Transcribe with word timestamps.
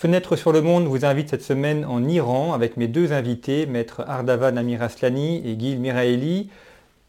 Fenêtre 0.00 0.36
sur 0.36 0.52
le 0.52 0.62
monde 0.62 0.86
vous 0.86 1.04
invite 1.04 1.28
cette 1.28 1.42
semaine 1.42 1.84
en 1.84 2.06
Iran 2.06 2.52
avec 2.52 2.76
mes 2.76 2.86
deux 2.86 3.12
invités, 3.12 3.66
maître 3.66 4.04
Ardavan 4.06 4.56
Amir 4.56 4.80
Aslani 4.80 5.42
et 5.44 5.58
Gil 5.58 5.80
Miraeli. 5.80 6.50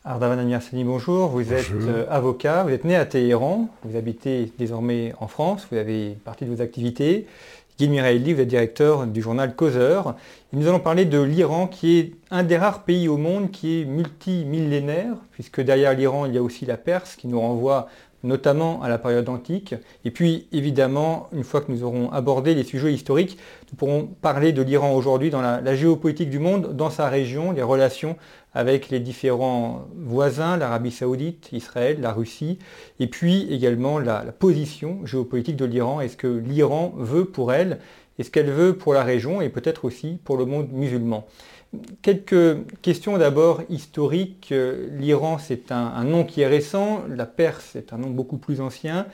Ardavan 0.03 0.39
Amir 0.39 0.57
Aslani, 0.57 0.83
bonjour. 0.85 1.27
Vous 1.27 1.53
êtes 1.53 1.69
euh, 1.71 2.07
avocat, 2.09 2.63
vous 2.63 2.71
êtes 2.71 2.85
né 2.85 2.95
à 2.95 3.05
Téhéran, 3.05 3.69
vous 3.83 3.95
habitez 3.95 4.51
désormais 4.57 5.13
en 5.19 5.27
France, 5.27 5.67
vous 5.69 5.77
avez 5.77 6.17
partie 6.25 6.45
de 6.45 6.49
vos 6.49 6.63
activités. 6.63 7.27
Gil 7.77 7.91
Miraeli, 7.91 8.33
vous 8.33 8.41
êtes 8.41 8.47
directeur 8.47 9.05
du 9.05 9.21
journal 9.21 9.55
Causeur. 9.55 10.15
nous 10.51 10.67
allons 10.67 10.79
parler 10.79 11.05
de 11.05 11.21
l'Iran 11.21 11.67
qui 11.67 11.99
est 11.99 12.13
un 12.31 12.41
des 12.41 12.57
rares 12.57 12.85
pays 12.85 13.07
au 13.07 13.17
monde 13.17 13.51
qui 13.51 13.81
est 13.81 13.85
multimillénaire, 13.85 15.13
puisque 15.33 15.61
derrière 15.61 15.93
l'Iran, 15.93 16.25
il 16.25 16.33
y 16.33 16.39
a 16.39 16.41
aussi 16.41 16.65
la 16.65 16.75
Perse 16.75 17.15
qui 17.15 17.27
nous 17.27 17.39
renvoie 17.39 17.87
notamment 18.23 18.81
à 18.81 18.89
la 18.89 18.97
période 18.97 19.29
antique. 19.29 19.75
Et 20.05 20.11
puis, 20.11 20.47
évidemment, 20.51 21.27
une 21.33 21.43
fois 21.43 21.61
que 21.61 21.71
nous 21.71 21.83
aurons 21.83 22.11
abordé 22.11 22.53
les 22.55 22.63
sujets 22.63 22.93
historiques, 22.93 23.37
nous 23.71 23.77
pourrons 23.77 24.07
parler 24.21 24.51
de 24.51 24.61
l'Iran 24.61 24.93
aujourd'hui 24.93 25.29
dans 25.29 25.41
la, 25.41 25.75
géopolitique 25.75 26.29
du 26.29 26.39
monde, 26.39 26.75
dans 26.75 26.89
sa 26.89 27.07
région, 27.07 27.51
les 27.51 27.63
relations 27.63 28.17
avec 28.53 28.89
les 28.89 28.99
différents 28.99 29.85
voisins, 29.95 30.57
l'Arabie 30.57 30.91
saoudite, 30.91 31.49
Israël, 31.51 31.99
la 32.01 32.11
Russie, 32.11 32.57
et 32.99 33.07
puis 33.07 33.47
également 33.51 33.99
la, 33.99 34.23
la 34.23 34.31
position 34.31 35.05
géopolitique 35.05 35.55
de 35.55 35.65
l'Iran. 35.65 36.01
Est-ce 36.01 36.17
que 36.17 36.27
l'Iran 36.27 36.93
veut 36.97 37.25
pour 37.25 37.53
elle, 37.53 37.79
est-ce 38.17 38.31
qu'elle 38.31 38.51
veut 38.51 38.75
pour 38.75 38.93
la 38.93 39.03
région 39.03 39.39
et 39.39 39.47
peut-être 39.47 39.85
aussi 39.85 40.19
pour 40.23 40.35
le 40.35 40.45
monde 40.45 40.69
musulman? 40.73 41.25
Quelques 42.01 42.57
questions 42.81 43.17
d'abord 43.17 43.61
historiques. 43.69 44.51
L'Iran, 44.91 45.37
c'est 45.37 45.71
un, 45.71 46.03
nom 46.03 46.23
qui 46.23 46.41
est 46.41 46.47
récent. 46.47 47.03
La 47.07 47.27
Perse, 47.27 47.69
c'est 47.73 47.93
un 47.93 47.97
nom 47.97 48.09
beaucoup 48.09 48.37
plus 48.37 48.59
ancien. 48.59 49.05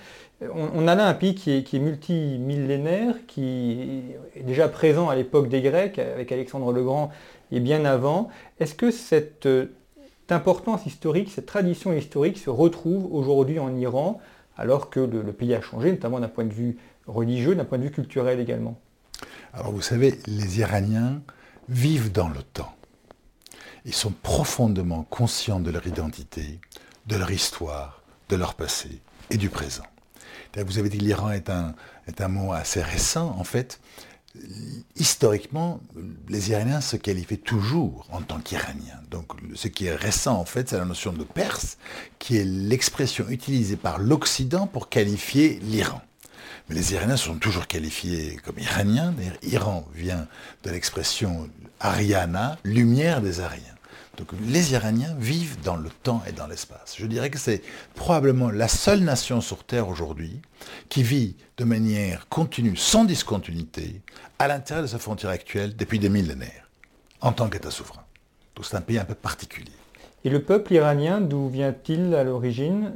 On, 0.53 0.87
a 0.87 0.95
là 0.95 1.07
un 1.07 1.13
pays 1.13 1.35
qui 1.35 1.51
est, 1.51 1.79
multimillénaire, 1.79 3.15
qui 3.27 4.03
est 4.35 4.43
déjà 4.43 4.69
présent 4.69 5.09
à 5.09 5.15
l'époque 5.15 5.49
des 5.49 5.61
Grecs, 5.61 5.99
avec 5.99 6.31
Alexandre 6.31 6.71
le 6.71 6.83
Grand, 6.83 7.11
et 7.51 7.59
bien 7.59 7.83
avant. 7.83 8.29
Est-ce 8.59 8.75
que 8.75 8.89
cette 8.89 9.49
importance 10.29 10.85
historique, 10.85 11.31
cette 11.31 11.45
tradition 11.45 11.91
historique 11.93 12.37
se 12.37 12.49
retrouve 12.49 13.13
aujourd'hui 13.13 13.59
en 13.59 13.75
Iran, 13.75 14.21
alors 14.57 14.89
que 14.89 15.01
le 15.01 15.33
pays 15.33 15.53
a 15.55 15.61
changé, 15.61 15.91
notamment 15.91 16.21
d'un 16.21 16.29
point 16.29 16.45
de 16.45 16.53
vue 16.53 16.77
religieux, 17.07 17.55
d'un 17.55 17.65
point 17.65 17.77
de 17.77 17.83
vue 17.83 17.91
culturel 17.91 18.39
également? 18.39 18.79
Alors 19.53 19.71
vous 19.71 19.81
savez, 19.81 20.15
les 20.27 20.59
Iraniens 20.59 21.21
vivent 21.69 22.11
dans 22.11 22.29
le 22.29 22.43
temps. 22.43 22.75
Ils 23.85 23.93
sont 23.93 24.11
profondément 24.11 25.03
conscients 25.03 25.59
de 25.59 25.71
leur 25.71 25.85
identité, 25.85 26.59
de 27.07 27.15
leur 27.15 27.31
histoire, 27.31 28.01
de 28.29 28.35
leur 28.35 28.55
passé 28.55 29.01
et 29.29 29.37
du 29.37 29.49
présent. 29.49 29.85
Vous 30.57 30.79
avez 30.79 30.89
dit 30.89 30.97
que 30.97 31.03
l'Iran 31.03 31.31
est 31.31 31.49
un, 31.49 31.75
est 32.07 32.21
un 32.21 32.29
mot 32.29 32.53
assez 32.53 32.81
récent. 32.81 33.35
En 33.37 33.43
fait, 33.43 33.79
historiquement, 34.95 35.81
les 36.29 36.51
Iraniens 36.51 36.81
se 36.81 36.95
qualifient 36.95 37.39
toujours 37.39 38.07
en 38.11 38.21
tant 38.21 38.39
qu'Iraniens. 38.39 39.01
Donc 39.11 39.33
ce 39.53 39.67
qui 39.67 39.87
est 39.87 39.95
récent, 39.95 40.39
en 40.39 40.45
fait, 40.45 40.69
c'est 40.69 40.77
la 40.77 40.85
notion 40.85 41.13
de 41.13 41.23
Perse, 41.23 41.77
qui 42.19 42.37
est 42.37 42.45
l'expression 42.45 43.27
utilisée 43.29 43.75
par 43.75 43.99
l'Occident 43.99 44.67
pour 44.67 44.89
qualifier 44.89 45.59
l'Iran. 45.61 46.01
Mais 46.69 46.75
les 46.75 46.93
Iraniens 46.93 47.17
sont 47.17 47.35
toujours 47.35 47.67
qualifiés 47.67 48.37
comme 48.43 48.57
Iraniens. 48.57 49.13
D'ailleurs, 49.15 49.37
Iran 49.43 49.87
vient 49.93 50.27
de 50.63 50.69
l'expression 50.71 51.49
Ariana, 51.79 52.57
lumière 52.63 53.21
des 53.21 53.39
Ariens. 53.39 53.61
Donc 54.17 54.29
les 54.47 54.71
Iraniens 54.71 55.13
vivent 55.19 55.57
dans 55.61 55.75
le 55.75 55.89
temps 55.89 56.23
et 56.27 56.31
dans 56.31 56.47
l'espace. 56.47 56.95
Je 56.97 57.05
dirais 57.05 57.29
que 57.29 57.37
c'est 57.37 57.61
probablement 57.95 58.49
la 58.49 58.67
seule 58.67 59.01
nation 59.01 59.41
sur 59.41 59.63
Terre 59.63 59.89
aujourd'hui 59.89 60.41
qui 60.89 61.03
vit 61.03 61.35
de 61.57 61.65
manière 61.65 62.27
continue, 62.29 62.77
sans 62.77 63.03
discontinuité, 63.03 64.01
à 64.39 64.47
l'intérieur 64.47 64.83
de 64.83 64.89
sa 64.89 64.99
frontière 64.99 65.31
actuelle 65.31 65.75
depuis 65.75 65.99
des 65.99 66.09
millénaires, 66.09 66.69
en 67.21 67.33
tant 67.33 67.49
qu'État 67.49 67.71
souverain. 67.71 68.03
Donc 68.55 68.65
c'est 68.65 68.77
un 68.77 68.81
pays 68.81 68.97
un 68.97 69.05
peu 69.05 69.15
particulier. 69.15 69.71
Et 70.23 70.29
le 70.29 70.41
peuple 70.41 70.73
iranien, 70.73 71.21
d'où 71.21 71.49
vient-il 71.49 72.15
à 72.15 72.23
l'origine? 72.23 72.93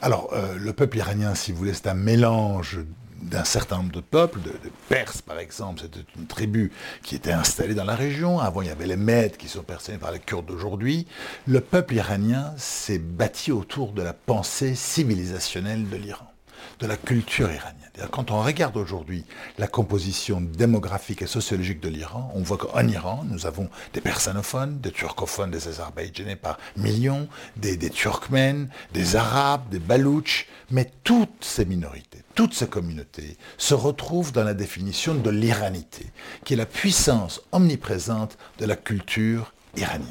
Alors, 0.00 0.30
euh, 0.32 0.56
le 0.56 0.72
peuple 0.72 0.96
iranien, 0.96 1.34
si 1.34 1.52
vous 1.52 1.58
voulez, 1.58 1.74
c'est 1.74 1.86
un 1.86 1.94
mélange 1.94 2.80
d'un 3.22 3.44
certain 3.44 3.78
nombre 3.78 3.92
de 3.92 4.00
peuples, 4.00 4.40
de, 4.40 4.52
Perses 4.88 5.22
par 5.22 5.38
exemple, 5.38 5.80
c'était 5.80 6.04
une 6.16 6.26
tribu 6.26 6.72
qui 7.02 7.14
était 7.14 7.32
installée 7.32 7.74
dans 7.74 7.84
la 7.84 7.94
région. 7.94 8.40
Avant, 8.40 8.62
il 8.62 8.68
y 8.68 8.70
avait 8.70 8.86
les 8.86 8.96
Mèdes 8.96 9.36
qui 9.36 9.48
sont 9.48 9.62
percés 9.62 9.96
par 9.96 10.12
les 10.12 10.18
Kurdes 10.18 10.46
d'aujourd'hui. 10.46 11.06
Le 11.46 11.60
peuple 11.60 11.94
iranien 11.94 12.52
s'est 12.56 12.98
bâti 12.98 13.52
autour 13.52 13.92
de 13.92 14.02
la 14.02 14.12
pensée 14.12 14.74
civilisationnelle 14.74 15.88
de 15.88 15.96
l'Iran 15.96 16.32
de 16.80 16.86
la 16.86 16.96
culture 16.96 17.50
iranienne. 17.50 17.81
Quand 18.10 18.30
on 18.30 18.42
regarde 18.42 18.78
aujourd'hui 18.78 19.24
la 19.58 19.66
composition 19.66 20.40
démographique 20.40 21.20
et 21.20 21.26
sociologique 21.26 21.80
de 21.80 21.90
l'Iran, 21.90 22.32
on 22.34 22.40
voit 22.40 22.56
qu'en 22.56 22.88
Iran, 22.88 23.24
nous 23.28 23.44
avons 23.44 23.68
des 23.92 24.00
persanophones, 24.00 24.78
des 24.80 24.92
turcophones, 24.92 25.50
des 25.50 25.68
azerbaïdjanais 25.68 26.36
par 26.36 26.58
millions, 26.76 27.28
des, 27.56 27.76
turkmènes, 27.90 28.70
des 28.94 29.16
arabes, 29.16 29.68
des 29.70 29.78
balouches, 29.78 30.46
mais 30.70 30.90
toutes 31.04 31.44
ces 31.44 31.66
minorités, 31.66 32.22
toutes 32.34 32.54
ces 32.54 32.66
communautés 32.66 33.36
se 33.58 33.74
retrouvent 33.74 34.32
dans 34.32 34.44
la 34.44 34.54
définition 34.54 35.14
de 35.14 35.30
l'iranité, 35.30 36.06
qui 36.44 36.54
est 36.54 36.56
la 36.56 36.66
puissance 36.66 37.42
omniprésente 37.52 38.38
de 38.58 38.64
la 38.64 38.76
culture 38.76 39.52
iranienne. 39.76 40.08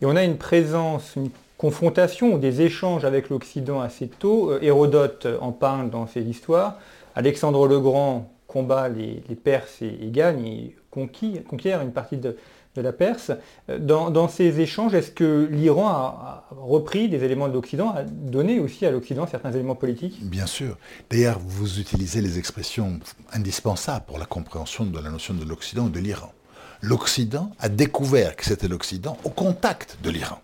Et 0.00 0.06
on 0.06 0.16
a 0.16 0.24
une 0.24 0.38
présence, 0.38 1.16
confrontation 1.60 2.32
ou 2.32 2.38
des 2.38 2.62
échanges 2.62 3.04
avec 3.04 3.28
l'Occident 3.28 3.82
assez 3.82 4.08
tôt. 4.08 4.50
Euh, 4.50 4.58
Hérodote 4.62 5.26
en 5.42 5.52
parle 5.52 5.90
dans 5.90 6.06
ses 6.06 6.22
histoires. 6.22 6.78
Alexandre 7.14 7.68
le 7.68 7.78
Grand 7.78 8.32
combat 8.46 8.88
les, 8.88 9.22
Perses 9.36 9.82
et, 9.82 10.10
gagne 10.10 10.46
et 10.46 10.76
conquiert 10.90 11.82
une 11.82 11.92
partie 11.92 12.16
de, 12.16 12.36
la 12.76 12.94
Perse. 12.94 13.32
Euh, 13.68 13.78
dans, 13.78 14.26
ces 14.28 14.60
échanges, 14.60 14.94
est-ce 14.94 15.10
que 15.10 15.46
l'Iran 15.50 15.88
a, 15.88 16.48
repris 16.50 17.10
des 17.10 17.22
éléments 17.24 17.46
de 17.46 17.52
l'Occident, 17.52 17.90
a 17.90 18.04
donné 18.04 18.58
aussi 18.58 18.86
à 18.86 18.90
l'Occident 18.90 19.26
certains 19.26 19.52
éléments 19.52 19.74
politiques? 19.74 20.18
Bien 20.22 20.46
sûr. 20.46 20.78
D'ailleurs, 21.10 21.38
vous 21.44 21.78
utilisez 21.78 22.22
les 22.22 22.38
expressions 22.38 23.00
indispensables 23.34 24.06
pour 24.06 24.18
la 24.18 24.24
compréhension 24.24 24.86
de 24.86 24.98
la 24.98 25.10
notion 25.10 25.34
de 25.34 25.44
l'Occident 25.44 25.84
ou 25.84 25.90
de 25.90 26.00
l'Iran. 26.00 26.32
L'Occident 26.80 27.50
a 27.58 27.68
découvert 27.68 28.34
que 28.34 28.46
c'était 28.46 28.68
l'Occident 28.68 29.18
au 29.24 29.28
contact 29.28 29.98
de 30.02 30.08
l'Iran. 30.08 30.40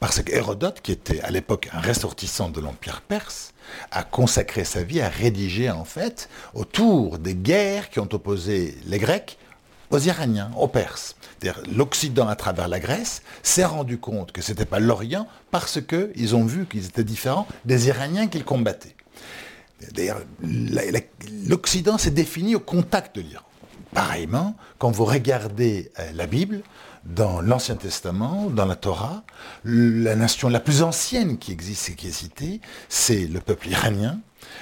Parce 0.00 0.22
qu'Hérodote, 0.22 0.80
qui 0.82 0.92
était 0.92 1.20
à 1.20 1.30
l'époque 1.30 1.68
un 1.72 1.80
ressortissant 1.80 2.50
de 2.50 2.60
l'Empire 2.60 3.00
perse, 3.02 3.52
a 3.90 4.02
consacré 4.02 4.64
sa 4.64 4.82
vie 4.82 5.00
à 5.00 5.08
rédiger 5.08 5.70
en 5.70 5.84
fait 5.84 6.28
autour 6.54 7.18
des 7.18 7.34
guerres 7.34 7.90
qui 7.90 8.00
ont 8.00 8.08
opposé 8.12 8.76
les 8.86 8.98
Grecs 8.98 9.38
aux 9.90 9.98
Iraniens, 9.98 10.50
aux 10.56 10.68
Perses. 10.68 11.16
L'Occident, 11.70 12.26
à 12.26 12.36
travers 12.36 12.68
la 12.68 12.80
Grèce, 12.80 13.22
s'est 13.42 13.64
rendu 13.64 13.98
compte 13.98 14.32
que 14.32 14.42
ce 14.42 14.52
n'était 14.52 14.64
pas 14.64 14.80
l'Orient 14.80 15.26
parce 15.50 15.80
qu'ils 15.80 16.34
ont 16.34 16.44
vu 16.44 16.66
qu'ils 16.66 16.86
étaient 16.86 17.04
différents 17.04 17.46
des 17.64 17.88
Iraniens 17.88 18.28
qu'ils 18.28 18.44
combattaient. 18.44 18.96
D'ailleurs, 19.92 20.22
l'Occident 21.46 21.98
s'est 21.98 22.10
défini 22.10 22.54
au 22.54 22.60
contact 22.60 23.16
de 23.16 23.20
l'Iran. 23.20 23.44
Pareillement, 23.92 24.56
quand 24.78 24.90
vous 24.90 25.04
regardez 25.04 25.92
euh, 25.98 26.10
la 26.14 26.26
Bible, 26.26 26.62
dans 27.06 27.40
l'Ancien 27.40 27.76
Testament, 27.76 28.50
dans 28.50 28.64
la 28.64 28.76
Torah, 28.76 29.24
la 29.64 30.16
nation 30.16 30.48
la 30.48 30.60
plus 30.60 30.82
ancienne 30.82 31.38
qui 31.38 31.52
existe 31.52 31.90
et 31.90 31.94
qui 31.94 32.08
est 32.08 32.12
citée, 32.12 32.60
c'est 32.88 33.26
le 33.26 33.40
peuple 33.40 33.68
iranien. 33.68 34.20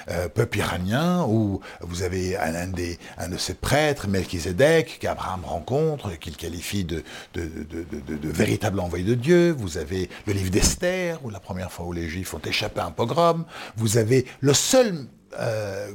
Euh, 0.09 0.27
peuple 0.29 0.59
iranien 0.59 1.25
où 1.27 1.59
vous 1.81 2.03
avez 2.03 2.37
un, 2.37 2.67
de 2.67 3.37
ses 3.37 3.53
prêtres, 3.53 4.07
Melchizedek, 4.07 4.97
qu'Abraham 4.99 5.45
rencontre, 5.45 6.17
qu'il 6.19 6.35
qualifie 6.35 6.83
de, 6.83 7.03
de, 7.33 7.43
véritable 8.23 8.79
envoyé 8.79 9.03
de 9.03 9.13
Dieu. 9.13 9.51
Vous 9.57 9.77
avez 9.77 10.09
le 10.25 10.33
livre 10.33 10.49
d'Esther, 10.49 11.19
où 11.23 11.29
la 11.29 11.39
première 11.39 11.71
fois 11.71 11.85
où 11.85 11.93
les 11.93 12.07
Juifs 12.07 12.33
ont 12.33 12.41
échappé 12.45 12.79
à 12.79 12.85
un 12.85 12.91
pogrom. 12.91 13.45
Vous 13.75 13.97
avez 13.97 14.25
le 14.39 14.53
seul 14.53 15.05
euh, 15.39 15.91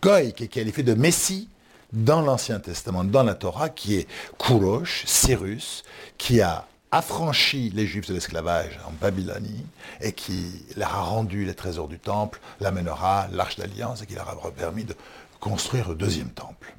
goy 0.00 0.32
qui 0.32 0.44
est 0.44 0.48
qualifié 0.48 0.82
de 0.82 0.94
Messie, 0.94 1.48
dans 1.92 2.22
l'Ancien 2.22 2.60
Testament, 2.60 3.04
dans 3.04 3.22
la 3.22 3.34
Torah, 3.34 3.68
qui 3.68 3.96
est 3.96 4.08
Kourosh, 4.38 5.04
Cyrus, 5.06 5.82
qui 6.18 6.40
a 6.40 6.66
affranchi 6.90 7.70
les 7.74 7.86
Juifs 7.86 8.08
de 8.08 8.14
l'esclavage 8.14 8.78
en 8.86 8.92
Babylonie 9.00 9.64
et 10.00 10.12
qui 10.12 10.64
leur 10.76 10.94
a 10.94 11.00
rendu 11.02 11.44
les 11.44 11.54
trésors 11.54 11.88
du 11.88 11.98
temple, 11.98 12.40
l'amènera, 12.60 13.28
l'arche 13.32 13.56
d'alliance 13.56 14.02
et 14.02 14.06
qui 14.06 14.14
leur 14.14 14.28
a 14.28 14.50
permis 14.50 14.84
de 14.84 14.94
construire 15.40 15.88
le 15.88 15.94
deuxième 15.94 16.30
temple. 16.30 16.74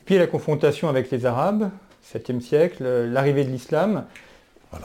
Et 0.00 0.04
puis 0.04 0.18
la 0.18 0.26
confrontation 0.26 0.88
avec 0.88 1.10
les 1.10 1.24
Arabes, 1.24 1.70
7e 2.12 2.40
siècle, 2.40 2.84
l'arrivée 2.84 3.44
de 3.44 3.50
l'islam. 3.50 4.04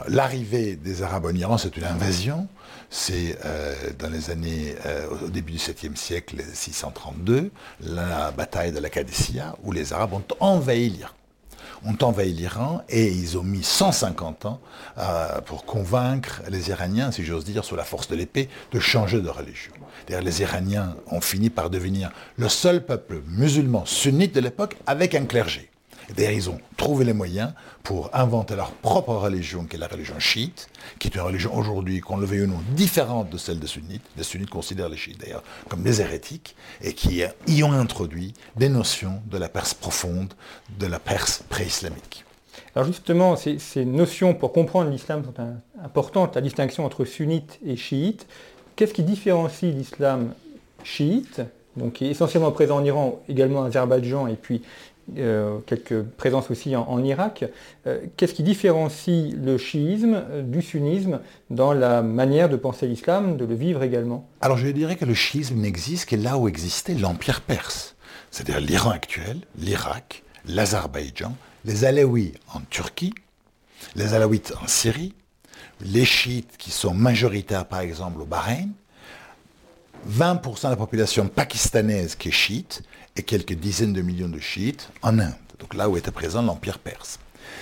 L'arrivée 0.08 0.76
des 0.76 1.02
Arabes 1.02 1.26
en 1.26 1.34
Iran, 1.34 1.58
c'est 1.58 1.76
une 1.76 1.84
invasion. 1.84 2.48
C'est 2.96 3.36
euh, 3.44 3.74
dans 3.98 4.08
les 4.08 4.30
années, 4.30 4.76
euh, 4.86 5.08
au 5.24 5.28
début 5.28 5.50
du 5.50 5.58
7e 5.58 5.96
siècle, 5.96 6.36
632, 6.52 7.50
la 7.80 8.30
bataille 8.30 8.70
de 8.70 8.78
la 8.78 8.88
Qadisiyah, 8.88 9.56
où 9.64 9.72
les 9.72 9.92
Arabes 9.92 10.12
ont 10.12 10.22
envahi 10.38 10.90
l'Iran 10.90 11.10
ont 11.86 11.98
envahi 12.02 12.32
l'Iran 12.32 12.82
et 12.88 13.08
ils 13.08 13.36
ont 13.36 13.42
mis 13.42 13.64
150 13.64 14.46
ans 14.46 14.60
euh, 14.96 15.40
pour 15.42 15.66
convaincre 15.66 16.40
les 16.48 16.70
Iraniens, 16.70 17.10
si 17.10 17.24
j'ose 17.24 17.44
dire, 17.44 17.64
sous 17.64 17.76
la 17.76 17.84
force 17.84 18.08
de 18.08 18.14
l'épée, 18.14 18.48
de 18.72 18.78
changer 18.78 19.20
de 19.20 19.28
religion. 19.28 19.72
Les 20.08 20.40
Iraniens 20.40 20.96
ont 21.08 21.20
fini 21.20 21.50
par 21.50 21.70
devenir 21.70 22.10
le 22.36 22.48
seul 22.48 22.86
peuple 22.86 23.20
musulman 23.26 23.84
sunnite 23.84 24.34
de 24.34 24.40
l'époque 24.40 24.76
avec 24.86 25.14
un 25.14 25.26
clergé. 25.26 25.68
D'ailleurs, 26.16 26.32
ils 26.32 26.50
ont 26.50 26.58
trouvé 26.76 27.04
les 27.04 27.12
moyens 27.12 27.52
pour 27.82 28.10
inventer 28.14 28.56
leur 28.56 28.72
propre 28.72 29.14
religion, 29.14 29.64
qui 29.64 29.76
est 29.76 29.78
la 29.78 29.86
religion 29.86 30.18
chiite, 30.18 30.68
qui 30.98 31.08
est 31.08 31.14
une 31.14 31.20
religion 31.22 31.54
aujourd'hui, 31.56 32.00
qu'on 32.00 32.16
le 32.16 32.26
veuille 32.26 32.42
ou 32.42 32.46
non, 32.46 32.60
différente 32.70 33.30
de 33.30 33.38
celle 33.38 33.58
des 33.58 33.66
sunnites. 33.66 34.04
Les 34.16 34.22
sunnites 34.22 34.50
considèrent 34.50 34.88
les 34.88 34.96
chiites 34.96 35.20
d'ailleurs 35.20 35.42
comme 35.68 35.82
des 35.82 36.00
hérétiques, 36.00 36.56
et 36.82 36.92
qui 36.92 37.22
y 37.46 37.62
ont 37.62 37.72
introduit 37.72 38.34
des 38.56 38.68
notions 38.68 39.22
de 39.30 39.38
la 39.38 39.48
Perse 39.48 39.74
profonde, 39.74 40.34
de 40.78 40.86
la 40.86 40.98
Perse 40.98 41.42
pré-islamique. 41.48 42.24
Alors 42.74 42.86
justement, 42.86 43.36
ces, 43.36 43.84
notions 43.84 44.34
pour 44.34 44.52
comprendre 44.52 44.90
l'islam 44.90 45.24
sont 45.24 45.34
importantes, 45.82 46.34
la 46.34 46.40
distinction 46.40 46.84
entre 46.84 47.04
sunnites 47.04 47.58
et 47.64 47.76
chiites. 47.76 48.26
Qu'est-ce 48.76 48.92
qui 48.92 49.04
différencie 49.04 49.72
l'islam 49.72 50.34
chiite, 50.82 51.40
donc 51.76 51.94
qui 51.94 52.06
est 52.06 52.10
essentiellement 52.10 52.50
présent 52.50 52.78
en 52.78 52.84
Iran, 52.84 53.22
également 53.28 53.60
en 53.60 53.64
Azerbaïdjan 53.64 54.26
et 54.26 54.34
puis 54.34 54.62
euh, 55.18 55.58
quelques 55.66 56.02
présences 56.02 56.50
aussi 56.50 56.74
en, 56.76 57.04
Irak. 57.04 57.44
Euh, 57.86 58.00
qu'est-ce 58.16 58.34
qui 58.34 58.42
différencie 58.42 59.34
le 59.34 59.58
chiisme 59.58 60.22
du 60.44 60.62
sunnisme 60.62 61.20
dans 61.50 61.72
la 61.72 62.02
manière 62.02 62.48
de 62.48 62.56
penser 62.56 62.86
l'islam, 62.86 63.36
de 63.36 63.44
le 63.44 63.54
vivre 63.54 63.82
également? 63.82 64.28
Alors 64.40 64.56
je 64.56 64.68
dirais 64.68 64.96
que 64.96 65.04
le 65.04 65.14
chiisme 65.14 65.56
n'existe 65.56 66.08
que 66.08 66.16
là 66.16 66.38
où 66.38 66.48
existait 66.48 66.94
l'empire 66.94 67.42
perse, 67.42 67.96
c'est-à-dire 68.30 68.60
l'Iran 68.60 68.90
actuel, 68.90 69.38
l'Irak, 69.58 70.22
l'Azerbaïdjan, 70.48 71.34
les 71.64 71.84
Alaouis 71.84 72.32
en 72.54 72.60
Turquie, 72.70 73.14
les 73.96 74.14
Alaouites 74.14 74.54
en 74.62 74.66
Syrie, 74.66 75.14
les 75.80 76.04
chiites 76.04 76.56
qui 76.56 76.70
sont 76.70 76.94
majoritaires 76.94 77.66
par 77.66 77.80
exemple 77.80 78.20
au 78.22 78.24
Bahreïn, 78.24 78.70
20% 80.08 80.64
de 80.64 80.70
la 80.70 80.76
population 80.76 81.28
pakistanaise 81.28 82.14
qui 82.14 82.28
est 82.28 82.32
chiite 82.32 82.82
et 83.16 83.22
quelques 83.22 83.54
dizaines 83.54 83.92
de 83.92 84.02
millions 84.02 84.28
de 84.28 84.40
chiites 84.40 84.88
en 85.02 85.18
Inde, 85.18 85.34
donc 85.58 85.74
là 85.74 85.88
où 85.88 85.96
était 85.96 86.10
présent 86.10 86.42
l'Empire 86.42 86.78
perse. 86.78 87.18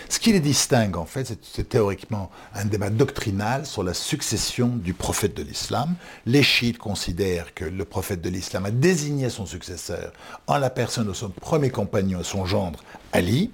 Ce 0.08 0.18
qui 0.18 0.32
les 0.32 0.40
distingue, 0.40 0.96
en 0.96 1.06
fait, 1.06 1.38
c'est 1.42 1.68
théoriquement 1.68 2.30
un 2.54 2.64
débat 2.64 2.90
doctrinal 2.90 3.66
sur 3.66 3.82
la 3.82 3.94
succession 3.94 4.68
du 4.68 4.94
prophète 4.94 5.36
de 5.36 5.42
l'islam. 5.42 5.94
Les 6.26 6.42
chiites 6.42 6.78
considèrent 6.78 7.54
que 7.54 7.64
le 7.64 7.84
prophète 7.84 8.20
de 8.20 8.28
l'islam 8.28 8.66
a 8.66 8.70
désigné 8.70 9.30
son 9.30 9.46
successeur 9.46 10.12
en 10.46 10.58
la 10.58 10.70
personne 10.70 11.06
de 11.06 11.12
son 11.12 11.30
premier 11.30 11.70
compagnon 11.70 12.22
son 12.22 12.44
gendre, 12.44 12.84
Ali, 13.12 13.50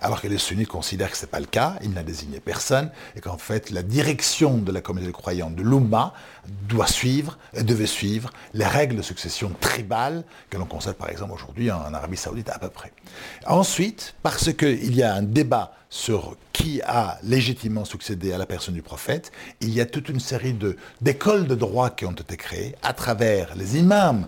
alors 0.00 0.20
que 0.20 0.28
les 0.28 0.38
sunnites 0.38 0.68
considèrent 0.68 1.10
que 1.10 1.16
ce 1.16 1.26
n'est 1.26 1.30
pas 1.30 1.40
le 1.40 1.46
cas, 1.46 1.76
il 1.82 1.90
n'a 1.90 2.02
désigné 2.02 2.40
personne, 2.40 2.90
et 3.16 3.20
qu'en 3.20 3.38
fait 3.38 3.70
la 3.70 3.82
direction 3.82 4.58
de 4.58 4.72
la 4.72 4.80
communauté 4.80 5.12
croyante 5.12 5.54
de 5.54 5.62
l'Umma 5.62 6.14
doit 6.68 6.86
suivre, 6.86 7.38
et 7.54 7.62
devait 7.62 7.86
suivre, 7.86 8.30
les 8.54 8.66
règles 8.66 8.96
de 8.96 9.02
succession 9.02 9.52
tribale 9.60 10.24
que 10.48 10.56
l'on 10.56 10.66
constate 10.66 10.96
par 10.96 11.10
exemple 11.10 11.32
aujourd'hui 11.32 11.70
en 11.70 11.92
Arabie 11.94 12.16
Saoudite 12.16 12.50
à 12.50 12.58
peu 12.58 12.68
près. 12.68 12.92
Ensuite, 13.46 14.14
parce 14.22 14.52
qu'il 14.52 14.94
y 14.94 15.02
a 15.02 15.14
un 15.14 15.22
débat 15.22 15.72
sur 15.90 16.36
qui 16.52 16.80
a 16.82 17.18
légitimement 17.24 17.84
succédé 17.84 18.32
à 18.32 18.38
la 18.38 18.46
personne 18.46 18.74
du 18.74 18.82
prophète, 18.82 19.32
il 19.60 19.70
y 19.70 19.80
a 19.80 19.86
toute 19.86 20.08
une 20.08 20.20
série 20.20 20.56
d'écoles 21.00 21.46
de 21.46 21.54
droit 21.54 21.90
qui 21.90 22.06
ont 22.06 22.12
été 22.12 22.36
créées 22.36 22.76
à 22.82 22.92
travers 22.92 23.56
les 23.56 23.76
imams 23.76 24.26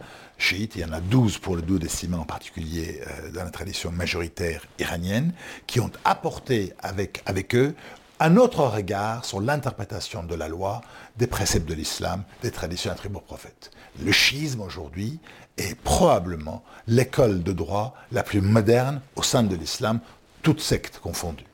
il 0.50 0.80
y 0.80 0.84
en 0.84 0.92
a 0.92 1.00
12 1.00 1.38
pour 1.38 1.56
le 1.56 1.62
duodécimain 1.62 2.18
en 2.18 2.24
particulier 2.24 3.00
euh, 3.06 3.30
dans 3.30 3.44
la 3.44 3.50
tradition 3.50 3.92
majoritaire 3.92 4.66
iranienne, 4.78 5.32
qui 5.66 5.80
ont 5.80 5.90
apporté 6.04 6.72
avec, 6.80 7.22
avec 7.26 7.54
eux 7.54 7.74
un 8.18 8.36
autre 8.36 8.64
regard 8.64 9.24
sur 9.24 9.40
l'interprétation 9.40 10.22
de 10.22 10.34
la 10.34 10.48
loi, 10.48 10.80
des 11.16 11.26
préceptes 11.26 11.68
de 11.68 11.74
l'islam, 11.74 12.22
des 12.42 12.50
traditions 12.50 12.90
attribuées 12.92 13.18
au 13.18 13.20
prophète. 13.20 13.70
Le 14.04 14.12
chiisme 14.12 14.60
aujourd'hui 14.60 15.18
est 15.58 15.74
probablement 15.80 16.62
l'école 16.86 17.42
de 17.42 17.52
droit 17.52 17.94
la 18.10 18.22
plus 18.22 18.40
moderne 18.40 19.00
au 19.16 19.22
sein 19.22 19.42
de 19.42 19.56
l'islam, 19.56 20.00
toutes 20.42 20.60
sectes 20.60 20.98
confondues. 21.00 21.46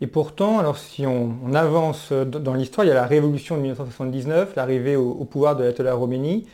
Et 0.00 0.06
pourtant, 0.06 0.58
alors 0.58 0.78
si 0.78 1.06
on, 1.06 1.54
avance 1.54 2.12
dans 2.12 2.54
l'histoire, 2.54 2.84
il 2.84 2.88
y 2.88 2.92
a 2.92 2.94
la 2.94 3.06
révolution 3.06 3.56
de 3.56 3.62
1979, 3.62 4.56
l'arrivée 4.56 4.96
au, 4.96 5.10
au, 5.10 5.24
pouvoir 5.24 5.54
de 5.56 5.62
l'Ayatollah 5.62 5.92
Khomeini. 5.92 6.46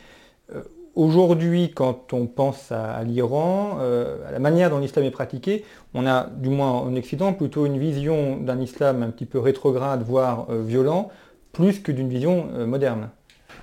Euh, 0.53 0.61
Aujourd'hui, 0.95 1.71
quand 1.73 2.11
on 2.11 2.27
pense 2.27 2.71
à, 2.71 3.01
l'Iran, 3.03 3.77
euh, 3.79 4.27
à 4.27 4.31
la 4.31 4.39
manière 4.39 4.69
dont 4.69 4.79
l'islam 4.79 5.05
est 5.05 5.11
pratiqué, 5.11 5.63
on 5.93 6.05
a, 6.05 6.25
du 6.25 6.49
moins 6.49 6.71
en 6.71 6.93
Occident, 6.97 7.31
plutôt 7.31 7.65
une 7.65 7.79
vision 7.79 8.35
d'un 8.35 8.59
islam 8.59 9.01
un 9.01 9.09
petit 9.09 9.25
peu 9.25 9.39
rétrograde, 9.39 10.03
voire 10.03 10.47
euh, 10.49 10.61
violent, 10.61 11.09
plus 11.53 11.81
que 11.81 11.93
d'une 11.93 12.09
vision 12.09 12.49
euh, 12.53 12.65
moderne. 12.65 13.09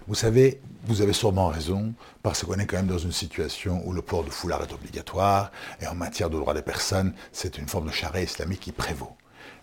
Vous 0.06 0.14
savez, 0.14 0.62
vous 0.86 1.02
avez 1.02 1.12
sûrement 1.12 1.48
raison, 1.48 1.92
parce 2.22 2.44
qu'on 2.44 2.54
est 2.54 2.64
quand 2.64 2.78
même 2.78 2.86
dans 2.86 2.96
une 2.96 3.12
situation 3.12 3.82
où 3.84 3.92
le 3.92 4.00
port 4.00 4.24
de 4.24 4.30
foulard 4.30 4.62
est 4.62 4.72
obligatoire, 4.72 5.52
et 5.82 5.86
en 5.86 5.94
matière 5.94 6.30
de 6.30 6.38
droits 6.38 6.54
des 6.54 6.62
personnes, 6.62 7.12
c'est 7.32 7.58
une 7.58 7.68
forme 7.68 7.88
de 7.88 7.92
charia 7.92 8.22
islamique 8.22 8.60
qui 8.60 8.72
prévaut. 8.72 9.12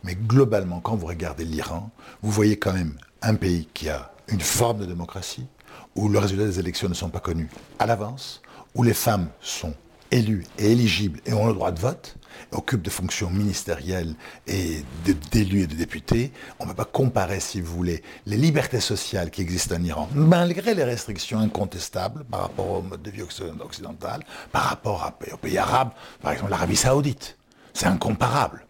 Mais 0.04 0.14
globalement, 0.14 0.82
quand 0.82 0.96
vous 0.96 1.08
regardez 1.08 1.46
l'Iran, 1.46 1.90
vous 2.22 2.30
voyez 2.30 2.58
quand 2.58 2.74
même 2.74 2.96
un 3.24 3.34
pays 3.34 3.68
qui 3.74 3.90
a 3.90 4.12
une 4.28 4.40
forme 4.40 4.82
de 4.82 4.86
démocratie, 4.86 5.48
où 5.96 6.10
le 6.10 6.20
résultat 6.20 6.46
des 6.46 6.60
élections 6.60 6.90
ne 6.90 6.94
sont 6.94 7.10
pas 7.10 7.20
connus 7.20 7.50
à 7.80 7.86
l'avance, 7.86 8.42
où 8.76 8.84
les 8.84 8.94
femmes 8.94 9.30
sont 9.42 9.74
élues 10.12 10.46
et 10.60 10.72
éligibles 10.72 11.20
et 11.26 11.34
ont 11.34 11.48
le 11.48 11.54
droit 11.54 11.72
de 11.72 11.80
vote, 11.80 12.16
occupent 12.52 12.82
des 12.82 12.90
fonctions 12.92 13.30
ministérielles 13.30 14.16
et 14.48 14.84
d'élus 15.32 15.64
et 15.64 15.68
de 15.68 15.76
députés, 15.76 16.32
on 16.60 16.66
ne 16.66 16.70
peut 16.70 16.76
pas 16.76 16.86
comparer, 16.86 17.40
si 17.40 17.62
vous 17.62 17.76
voulez, 17.76 18.04
les 18.26 18.38
libertés 18.38 18.82
sociales 18.82 19.32
qui 19.32 19.42
existent 19.42 19.76
en 19.76 19.84
Iran, 19.84 20.10
malgré 20.14 20.74
les 20.74 20.84
restrictions 20.84 21.40
incontestables 21.40 22.24
par 22.26 22.42
rapport 22.42 22.70
au 22.70 22.82
mode 22.82 23.02
de 23.02 23.10
vie 23.12 23.24
occidental, 23.24 24.22
par 24.52 24.64
rapport 24.64 25.14
aux 25.32 25.38
pays 25.38 25.58
arabes, 25.58 25.92
par 26.22 26.34
exemple 26.34 26.52
l'Arabie 26.52 26.76
saoudite. 26.76 27.38
C'est 27.74 27.88
incomparable. 27.88 28.66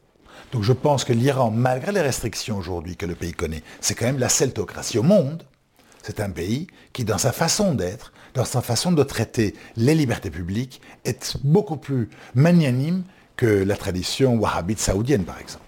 Donc 0.51 0.63
je 0.63 0.73
pense 0.73 1.03
que 1.03 1.13
l'Iran, 1.13 1.51
malgré 1.51 1.91
les 1.91 2.01
restrictions 2.01 2.57
aujourd'hui 2.57 2.95
que 2.95 3.05
le 3.05 3.15
pays 3.15 3.33
connaît, 3.33 3.63
c'est 3.81 3.95
quand 3.95 4.05
même 4.05 4.19
la 4.19 4.29
celtocratie 4.29 4.99
au 4.99 5.03
monde, 5.03 5.43
c'est 6.05 6.19
un 6.19 6.29
pays 6.29 6.67
qui, 6.93 7.03
dans 7.03 7.17
sa 7.17 7.31
façon 7.31 7.73
d'être, 7.73 8.13
dans 8.35 8.45
sa 8.45 8.61
façon 8.61 8.91
de 8.91 9.01
traiter 9.01 9.55
les 9.75 9.95
libertés 9.95 10.29
publiques, 10.29 10.79
est 11.03 11.35
beaucoup 11.43 11.77
plus 11.77 12.09
magnanime 12.35 13.03
que 13.37 13.47
la 13.63 13.75
tradition 13.75 14.35
wahhabite 14.35 14.77
saoudienne, 14.77 15.23
par 15.23 15.39
exemple. 15.39 15.65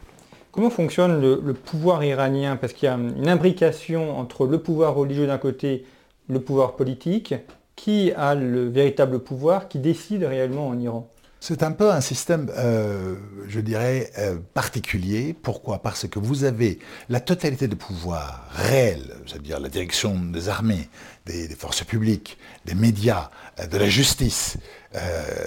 Comment 0.52 0.70
fonctionne 0.70 1.20
le, 1.20 1.54
pouvoir 1.54 2.04
iranien? 2.04 2.56
Parce 2.56 2.74
qu'il 2.74 2.86
y 2.86 2.90
a 2.90 2.94
une 2.94 3.28
imbrication 3.28 4.20
entre 4.20 4.46
le 4.46 4.60
pouvoir 4.60 4.94
religieux 4.94 5.26
d'un 5.26 5.40
côté, 5.40 5.86
le 6.30 6.40
pouvoir 6.40 6.76
politique. 6.76 7.34
Qui 7.76 8.12
a 8.12 8.36
le 8.36 8.70
véritable 8.70 9.20
pouvoir 9.20 9.68
Qui 9.68 9.80
décide 9.80 10.24
réellement 10.24 10.68
en 10.68 10.80
Iran? 10.80 11.10
C'est 11.40 11.64
un 11.64 11.72
peu 11.72 11.92
un 11.92 12.02
système, 12.02 12.52
euh, 12.58 13.16
je 13.48 13.60
dirais, 13.60 14.12
euh, 14.18 14.38
particulier. 14.54 15.34
Pourquoi? 15.34 15.82
Parce 15.82 16.08
que 16.08 16.20
vous 16.20 16.44
avez 16.44 16.80
la 17.10 17.20
totalité 17.20 17.68
de 17.68 17.76
pouvoir 17.76 18.48
réel, 18.52 19.16
c'est-à-dire 19.26 19.60
la 19.60 19.70
direction 19.70 20.16
des 20.16 20.50
armées, 20.50 20.90
des, 21.26 21.48
forces 21.50 21.84
publiques, 21.84 22.38
des 22.66 22.76
médias, 22.76 23.30
euh, 23.60 23.68
de 23.68 23.78
la 23.78 23.88
justice, 23.88 24.58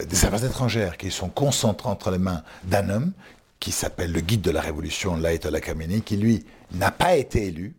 des 0.08 0.24
affaires 0.24 0.44
étrangères, 0.44 0.96
qui 0.96 1.10
sont 1.10 1.28
concentrés 1.28 1.88
entre 1.88 2.12
les 2.12 2.18
mains 2.18 2.44
d'un 2.64 2.88
homme 2.88 3.12
qui 3.58 3.72
s'appelle 3.72 4.12
le 4.12 4.20
guide 4.20 4.42
de 4.42 4.50
la 4.50 4.60
révolution, 4.60 5.16
l'Ayatollah 5.16 5.60
Khamenei, 5.60 6.02
qui 6.02 6.16
lui 6.16 6.44
n'a 6.72 6.90
pas 6.92 7.16
été 7.16 7.46
élu, 7.46 7.74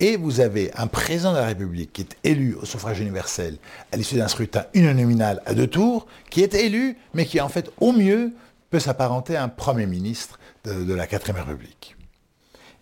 et 0.00 0.16
vous 0.16 0.40
avez 0.40 0.70
un 0.74 0.86
président 0.86 1.32
de 1.32 1.38
la 1.38 1.46
République 1.46 1.92
qui 1.92 2.02
est 2.02 2.16
élu 2.24 2.56
au 2.60 2.64
suffrage 2.64 3.00
universel 3.00 3.56
à 3.92 3.96
l'issue 3.96 4.16
d'un 4.16 4.28
scrutin 4.28 4.64
uninominal 4.74 5.42
à 5.46 5.54
deux 5.54 5.66
tours, 5.66 6.06
qui 6.30 6.42
est 6.42 6.54
élu, 6.54 6.96
mais 7.14 7.26
qui 7.26 7.40
en 7.40 7.48
fait 7.48 7.70
au 7.80 7.92
mieux 7.92 8.32
peut 8.70 8.78
s'apparenter 8.78 9.36
à 9.36 9.44
un 9.44 9.48
Premier 9.48 9.86
ministre 9.86 10.38
de, 10.64 10.94
la 10.94 11.06
4 11.06 11.32
République. 11.32 11.96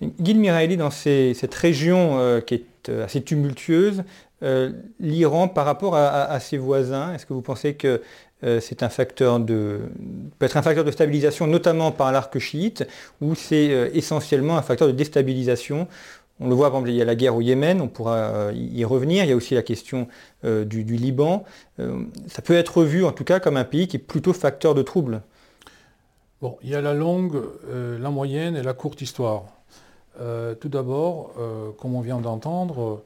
Guy 0.00 0.34
Miraeli, 0.34 0.76
dans 0.76 0.90
cette 0.90 1.54
région 1.54 2.18
euh, 2.18 2.40
qui 2.40 2.54
est 2.54 2.88
euh, 2.88 3.04
assez 3.04 3.22
tumultueuse, 3.22 4.04
euh, 4.44 4.70
l'Iran 5.00 5.48
par 5.48 5.64
rapport 5.64 5.96
à, 5.96 6.38
ses 6.38 6.58
voisins, 6.58 7.14
est-ce 7.14 7.26
que 7.26 7.32
vous 7.32 7.42
pensez 7.42 7.74
que 7.74 8.00
c'est 8.60 8.84
un 8.84 8.88
facteur 8.88 9.40
de 9.40 9.80
peut 10.38 10.46
être 10.46 10.56
un 10.56 10.62
facteur 10.62 10.84
de 10.84 10.92
stabilisation, 10.92 11.48
notamment 11.48 11.90
par 11.90 12.12
l'arc 12.12 12.38
chiite, 12.38 12.86
ou 13.20 13.34
c'est 13.34 13.90
essentiellement 13.94 14.56
un 14.56 14.62
facteur 14.62 14.86
de 14.86 14.92
déstabilisation 14.92 15.88
On 16.40 16.48
le 16.48 16.54
voit, 16.54 16.70
par 16.70 16.80
exemple, 16.80 16.90
il 16.90 16.96
y 16.96 17.02
a 17.02 17.04
la 17.04 17.14
guerre 17.14 17.34
au 17.36 17.40
Yémen, 17.40 17.80
on 17.80 17.88
pourra 17.88 18.52
y 18.52 18.84
revenir. 18.84 19.24
Il 19.24 19.30
y 19.30 19.32
a 19.32 19.36
aussi 19.36 19.54
la 19.54 19.62
question 19.62 20.06
du, 20.44 20.82
Liban. 20.84 21.44
ça 22.28 22.42
peut 22.42 22.54
être 22.54 22.84
vu, 22.84 23.04
en 23.04 23.12
tout 23.12 23.24
cas, 23.24 23.40
comme 23.40 23.56
un 23.56 23.64
pays 23.64 23.88
qui 23.88 23.96
est 23.96 24.00
plutôt 24.00 24.32
facteur 24.32 24.74
de 24.74 24.82
troubles. 24.82 25.22
Bon, 26.40 26.56
il 26.62 26.68
y 26.68 26.76
a 26.76 26.80
la 26.80 26.94
longue, 26.94 27.42
la 27.72 28.10
moyenne 28.10 28.56
et 28.56 28.62
la 28.62 28.72
courte 28.72 29.02
histoire. 29.02 29.46
tout 30.16 30.68
d'abord, 30.68 31.32
comme 31.78 31.96
on 31.96 32.00
vient 32.00 32.20
d'entendre, 32.20 33.02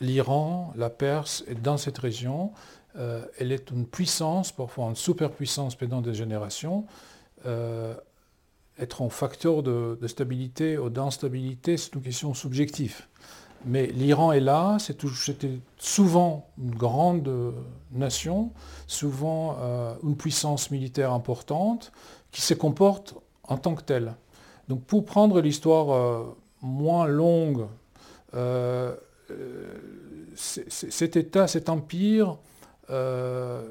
l'Iran, 0.00 0.72
la 0.76 0.90
Perse, 0.90 1.44
dans 1.62 1.76
cette 1.76 1.98
région, 1.98 2.52
euh, 2.96 3.24
elle 3.38 3.52
est 3.52 3.70
une 3.70 3.86
puissance, 3.86 4.52
parfois 4.52 4.86
une 4.86 4.96
superpuissance 4.96 5.74
pendant 5.74 6.00
des 6.00 6.14
générations. 6.14 6.86
Euh, 8.80 8.82
être 8.82 9.02
un 9.02 9.10
facteur 9.10 9.62
de, 9.62 10.06
stabilité 10.06 10.78
ou 10.78 10.90
d'instabilité, 10.90 11.76
c'est 11.76 11.94
une 11.94 12.02
question 12.02 12.34
subjective. 12.34 13.02
Mais 13.66 13.86
l'Iran 13.88 14.32
est 14.32 14.40
là, 14.40 14.78
c'était 14.78 15.58
souvent 15.76 16.48
une 16.58 16.74
grande 16.74 17.30
nation, 17.92 18.52
souvent 18.86 19.58
euh, 19.60 19.94
une 20.02 20.16
puissance 20.16 20.70
militaire 20.70 21.12
importante, 21.12 21.92
qui 22.30 22.40
se 22.40 22.54
comporte 22.54 23.14
en 23.44 23.58
tant 23.58 23.74
que 23.74 23.82
telle. 23.82 24.14
Donc 24.68 24.84
pour 24.84 25.04
prendre 25.04 25.40
l'histoire 25.42 26.24
moins 26.62 27.06
longue, 27.06 27.66
cet 30.36 31.16
État, 31.16 31.46
cet 31.46 31.68
empire, 31.68 32.38
euh, 32.90 33.68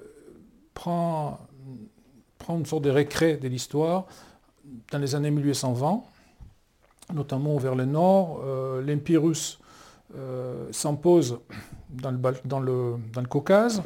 prend, 0.73 1.39
prend, 2.37 2.57
une 2.57 2.65
sorte 2.65 2.83
de 2.83 2.89
récré 2.89 3.37
de 3.37 3.47
l'histoire 3.47 4.05
dans 4.91 4.99
les 4.99 5.15
années 5.15 5.31
1820, 5.31 6.01
notamment 7.13 7.57
vers 7.57 7.75
le 7.75 7.85
nord. 7.85 8.41
Euh, 8.45 8.81
L'Empire 8.81 9.23
russe 9.23 9.59
euh, 10.15 10.67
s'impose 10.71 11.39
dans 11.89 12.59
le, 12.59 12.95
Caucase. 13.27 13.81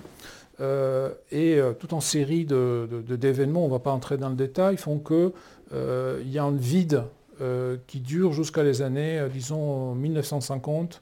et 1.32 1.60
toute 1.80 1.94
en 1.94 2.02
série 2.02 2.46
d'événements, 2.46 3.62
de, 3.62 3.66
on 3.66 3.68
ne 3.68 3.74
va 3.74 3.80
pas 3.80 3.92
entrer 3.92 4.18
dans 4.18 4.30
le 4.30 4.36
détail, 4.36 4.78
font 4.78 5.00
qu'il 5.00 5.32
y 6.30 6.38
a 6.38 6.44
un 6.44 6.56
vide 6.56 7.04
qui 7.88 8.00
dure 8.00 8.34
jusqu'à 8.34 8.64
les 8.64 8.82
années, 8.82 9.26
disons, 9.32 9.96
1950, 9.96 11.02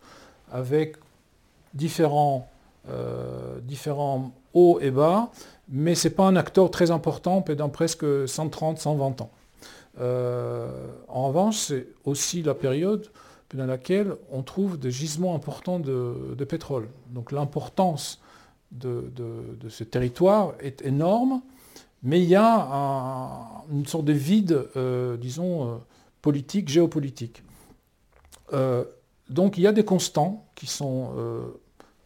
avec 0.51 0.97
différents 1.73 2.51
euh, 2.89 3.59
différents 3.61 4.31
hauts 4.55 4.79
et 4.81 4.89
bas, 4.89 5.29
mais 5.69 5.93
ce 5.93 6.07
n'est 6.07 6.15
pas 6.15 6.23
un 6.25 6.35
acteur 6.35 6.71
très 6.71 6.89
important 6.89 7.45
dans 7.55 7.69
presque 7.69 8.27
130, 8.27 8.79
120 8.79 9.21
ans. 9.21 9.29
Euh, 9.99 10.87
en 11.07 11.27
revanche, 11.27 11.57
c'est 11.57 11.87
aussi 12.05 12.41
la 12.41 12.53
période 12.53 13.09
dans 13.53 13.65
laquelle 13.65 14.15
on 14.31 14.43
trouve 14.43 14.79
des 14.79 14.91
gisements 14.91 15.35
importants 15.35 15.79
de, 15.79 16.45
pétrole. 16.47 16.87
Donc 17.09 17.31
l'importance 17.31 18.21
de, 18.71 19.11
ce 19.67 19.83
territoire 19.83 20.53
est 20.59 20.81
énorme, 20.83 21.41
mais 22.03 22.21
il 22.21 22.29
y 22.29 22.35
a 22.35 23.63
une 23.71 23.85
sorte 23.85 24.05
de 24.05 24.13
vide, 24.13 24.67
euh, 24.77 25.17
disons, 25.17 25.81
politique, 26.21 26.69
géopolitique. 26.69 27.43
donc 29.29 29.57
il 29.57 29.61
y 29.61 29.67
a 29.67 29.73
des 29.73 29.83
constants 29.83 30.45
qui 30.55 30.67
sont 30.67 31.09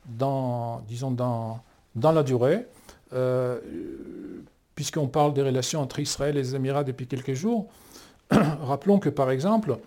dans, 0.07 0.81
disons, 0.87 1.11
dans, 1.11 1.61
la 1.95 2.23
durée, 2.23 2.67
euh, 3.13 3.59
puisqu'on 4.75 5.07
parle 5.07 5.33
des 5.33 5.41
relations 5.41 5.81
entre 5.81 5.99
Israël 5.99 6.37
et 6.37 6.41
les 6.41 6.55
Émirats 6.55 6.83
depuis 6.83 7.07
quelques 7.07 7.33
jours. 7.33 7.67
Rappelons 8.29 8.99
que, 8.99 9.09
par 9.09 9.31
exemple, 9.31 9.77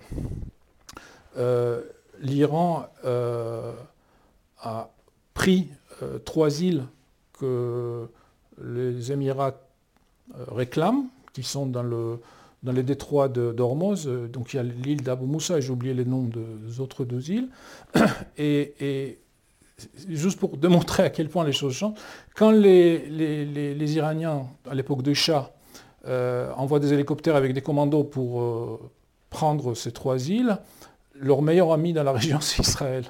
euh, 1.36 1.82
l'Iran 2.20 2.86
euh, 3.04 3.72
a 4.60 4.90
pris 5.34 5.68
trois 6.24 6.62
îles 6.62 6.84
que 7.38 8.08
les 8.62 9.12
Émirats 9.12 9.54
réclament, 10.48 11.08
qui 11.32 11.42
sont 11.42 11.66
dans, 11.66 11.82
le, 11.82 12.20
dans 12.62 12.72
les 12.72 12.82
détroits 12.82 13.28
d'Hormuz. 13.28 14.06
Donc 14.06 14.52
il 14.52 14.56
y 14.56 14.60
a 14.60 14.62
l'île 14.62 15.02
d'Abu 15.02 15.24
Moussa, 15.26 15.60
j'ai 15.60 15.70
oublié 15.70 15.94
les 15.94 16.04
noms 16.04 16.22
des 16.22 16.80
autres 16.80 17.04
deux 17.04 17.30
îles. 17.30 17.48
Et 18.38 19.18
juste 20.08 20.38
pour 20.38 20.56
démontrer 20.56 21.04
à 21.04 21.10
quel 21.10 21.28
point 21.28 21.44
les 21.44 21.52
choses 21.52 21.74
changent, 21.74 21.94
quand 22.34 22.50
les, 22.50 23.94
Iraniens, 23.94 24.46
à 24.68 24.74
l'époque 24.74 25.02
de 25.02 25.14
Shah, 25.14 25.52
euh, 26.06 26.52
envoient 26.56 26.80
des 26.80 26.92
hélicoptères 26.92 27.36
avec 27.36 27.52
des 27.52 27.60
commandos 27.60 28.04
pour 28.04 28.40
euh, 28.40 28.80
prendre 29.30 29.74
ces 29.74 29.92
trois 29.92 30.28
îles, 30.28 30.58
leur 31.14 31.42
meilleur 31.42 31.72
ami 31.72 31.92
dans 31.92 32.02
la 32.02 32.12
région, 32.18 32.40
c'est 32.40 32.62
Israël. 32.62 33.04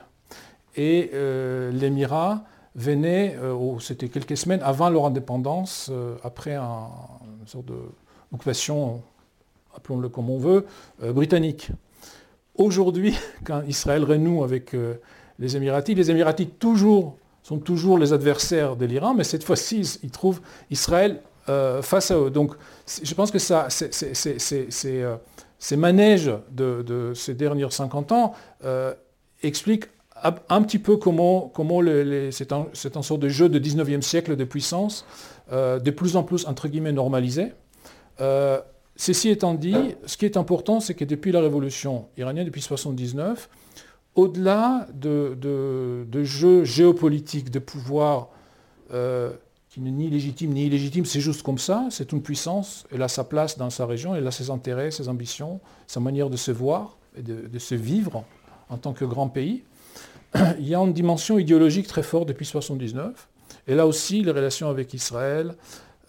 Et 0.76 1.10
euh, 1.14 1.70
l'Émirat 1.72 2.44
venait, 2.74 3.36
c'était 3.80 4.08
quelques 4.08 4.36
semaines 4.36 4.60
avant 4.62 4.88
leur 4.88 5.06
indépendance, 5.06 5.90
après 6.22 6.54
une 6.54 7.46
sorte 7.46 7.66
d'occupation, 8.30 9.02
appelons-le 9.74 10.08
comme 10.08 10.30
on 10.30 10.38
veut, 10.38 10.64
britannique. 11.02 11.70
Aujourd'hui, 12.54 13.16
quand 13.44 13.62
Israël 13.66 14.04
renoue 14.04 14.44
avec 14.44 14.76
les 15.38 15.56
Émiratis. 15.56 15.94
Les 15.94 16.10
Émiratis 16.10 16.48
toujours, 16.58 17.16
sont 17.42 17.58
toujours 17.58 17.98
les 17.98 18.12
adversaires 18.12 18.76
de 18.76 18.84
l'Iran, 18.86 19.14
mais 19.14 19.24
cette 19.24 19.44
fois-ci, 19.44 19.98
ils 20.02 20.10
trouvent 20.10 20.40
Israël 20.70 21.20
euh, 21.48 21.80
face 21.80 22.10
à 22.10 22.18
eux. 22.18 22.30
Donc 22.30 22.54
je 23.02 23.14
pense 23.14 23.30
que 23.30 23.38
ça, 23.38 23.68
euh, 23.70 25.16
ces 25.58 25.76
manèges 25.76 26.30
de, 26.50 27.12
ces 27.14 27.34
derniers 27.34 27.70
50 27.70 28.12
ans 28.12 28.34
euh, 28.64 28.92
expliquent 29.42 29.86
un 30.48 30.62
petit 30.62 30.80
peu 30.80 30.96
comment, 30.96 31.52
c'est 32.32 32.52
un, 32.52 32.66
sorte 33.02 33.20
de 33.20 33.28
jeu 33.28 33.48
de 33.48 33.58
19e 33.60 34.02
siècle 34.02 34.34
de 34.34 34.42
puissance, 34.42 35.06
de 35.52 35.90
plus 35.92 36.16
en 36.16 36.24
plus, 36.24 36.44
entre 36.44 36.66
guillemets, 36.66 36.90
normalisé. 36.90 37.52
ceci 38.96 39.30
étant 39.30 39.54
dit, 39.54 39.94
ce 40.06 40.16
qui 40.16 40.24
est 40.24 40.36
important, 40.36 40.80
c'est 40.80 40.94
que 40.94 41.04
depuis 41.04 41.30
la 41.30 41.40
révolution 41.40 42.06
iranienne, 42.16 42.46
depuis 42.46 42.62
1979, 42.62 43.48
au-delà 44.18 44.88
de, 44.92 46.24
jeux 46.24 46.64
géopolitiques, 46.64 47.52
de 47.52 47.60
pouvoir 47.60 48.30
euh, 48.92 49.30
qui 49.70 49.80
n'est 49.80 49.92
ni 49.92 50.10
légitime 50.10 50.52
ni 50.52 50.66
illégitime, 50.66 51.04
c'est 51.04 51.20
juste 51.20 51.44
comme 51.44 51.58
ça, 51.58 51.86
c'est 51.90 52.10
une 52.10 52.20
puissance, 52.20 52.84
elle 52.92 53.02
a 53.02 53.08
sa 53.08 53.22
place 53.22 53.56
dans 53.56 53.70
sa 53.70 53.86
région, 53.86 54.16
elle 54.16 54.26
a 54.26 54.32
ses 54.32 54.50
intérêts, 54.50 54.90
ses 54.90 55.08
ambitions, 55.08 55.60
sa 55.86 56.00
manière 56.00 56.30
de 56.30 56.36
se 56.36 56.50
voir 56.50 56.96
et 57.16 57.22
de, 57.22 57.58
se 57.60 57.76
vivre 57.76 58.24
en 58.70 58.76
tant 58.76 58.92
que 58.92 59.04
grand 59.04 59.28
pays. 59.28 59.62
Il 60.58 60.66
y 60.68 60.74
a 60.74 60.80
une 60.80 60.92
dimension 60.92 61.38
idéologique 61.38 61.86
très 61.86 62.02
forte 62.02 62.26
depuis 62.26 62.44
1979, 62.44 63.28
et 63.68 63.76
là 63.76 63.86
aussi 63.86 64.22
les 64.24 64.32
relations 64.32 64.68
avec 64.68 64.94
Israël 64.94 65.54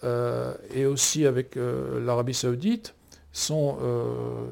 euh, 0.02 0.52
et 0.74 0.84
aussi 0.84 1.26
avec 1.26 1.56
euh, 1.56 2.04
l'Arabie 2.04 2.34
saoudite 2.34 2.92
sont, 3.32 3.76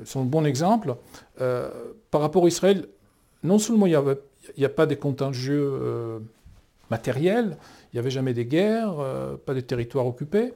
sont 0.04 0.20
un 0.20 0.24
bon 0.26 0.46
exemple. 0.46 0.94
par 1.36 2.20
rapport 2.20 2.44
à 2.44 2.48
Israël, 2.48 2.86
non 3.42 3.58
seulement 3.58 3.86
il 3.86 3.98
n'y 4.56 4.64
a, 4.64 4.68
pas 4.68 4.86
de 4.86 4.94
contagieux 4.94 5.70
euh, 5.72 6.18
matériels, 6.90 7.56
il 7.92 7.96
n'y 7.96 8.00
avait 8.00 8.10
jamais 8.10 8.34
des 8.34 8.44
guerres, 8.44 8.98
euh, 8.98 9.36
pas 9.36 9.54
de 9.54 9.60
territoires 9.60 10.06
occupés. 10.06 10.54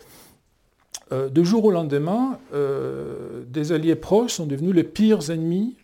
Euh, 1.13 1.29
de 1.29 1.43
jour 1.43 1.65
au 1.65 1.71
lendemain, 1.71 2.39
des 3.47 3.73
alliés 3.73 3.97
proches 3.97 4.35
sont 4.35 4.47
devenus 4.47 4.75
les 4.75 4.85
pires 4.85 5.31
ennemis, 5.31 5.77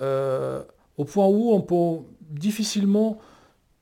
au 0.00 1.04
point 1.04 1.26
où 1.26 1.52
on 1.52 1.60
peut 1.60 2.04
difficilement 2.20 3.18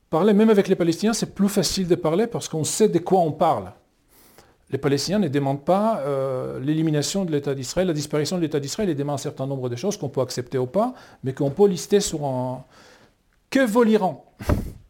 parler, 0.09 0.33
même 0.33 0.49
avec 0.49 0.67
les 0.67 0.75
Palestiniens, 0.75 1.13
c'est 1.13 1.33
plus 1.33 1.49
facile 1.49 1.87
de 1.87 1.95
parler 1.95 2.27
parce 2.27 2.47
qu'on 2.47 2.63
sait 2.63 2.87
de 2.87 2.99
quoi 2.99 3.19
on 3.19 3.31
parle. 3.31 3.71
Les 4.71 4.79
Palestiniens 4.79 5.19
ne 5.19 5.27
demandent 5.27 5.63
pas 5.63 5.99
euh, 5.99 6.59
l'élimination 6.59 7.23
de 7.23 7.31
l'État 7.31 7.53
d'Israël, 7.53 7.87
la 7.87 7.93
disparition 7.93 8.37
de 8.37 8.41
l'État 8.41 8.59
d'Israël, 8.59 8.89
ils 8.89 8.95
demandent 8.95 9.15
un 9.15 9.17
certain 9.19 9.45
nombre 9.45 9.69
de 9.69 9.75
choses 9.75 9.95
qu'on 9.97 10.09
peut 10.09 10.21
accepter 10.21 10.57
ou 10.57 10.65
pas, 10.65 10.93
mais 11.23 11.33
qu'on 11.33 11.51
peut 11.51 11.67
lister 11.67 11.99
sur 11.99 12.25
un... 12.25 12.63
Que 13.51 13.65
vaut 13.65 13.83
l'Iran 13.83 14.25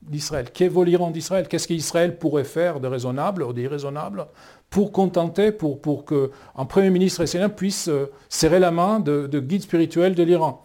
d'Israël 0.01 0.51
Que 0.51 0.63
vaut 0.63 0.86
l'Iran 0.86 1.12
d'Israël? 1.12 1.48
Qu'est-ce 1.50 1.67
qu'Israël 1.67 2.17
pourrait 2.17 2.46
faire 2.46 2.79
de 2.79 2.88
raisonnable 2.88 3.44
ou 3.44 3.51
d'irraisonnable 3.51 4.27
pour 4.70 4.94
contenter, 4.94 5.51
pour, 5.51 6.05
qu'un 6.05 6.65
Premier 6.65 6.89
ministre 6.89 7.24
israélien 7.24 7.50
puisse 7.50 7.89
euh, 7.89 8.12
serrer 8.29 8.60
la 8.60 8.72
main 8.72 9.01
de, 9.01 9.27
guide 9.39 9.63
spirituel 9.63 10.15
de 10.15 10.24
l'Iran? 10.24 10.63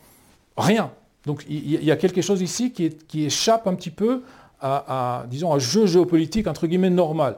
Rien. 0.56 0.92
Donc 1.26 1.44
il 1.48 1.84
y, 1.84 1.90
a 1.90 1.96
quelque 1.96 2.22
chose 2.22 2.40
ici 2.40 2.72
qui, 2.72 2.90
qui 2.90 3.26
échappe 3.26 3.66
un 3.66 3.74
petit 3.74 3.90
peu 3.90 4.22
à, 4.60 5.24
disons, 5.28 5.52
un 5.52 5.58
jeu 5.58 5.86
géopolitique 5.86 6.46
entre 6.46 6.66
guillemets 6.66 6.90
normal. 6.90 7.36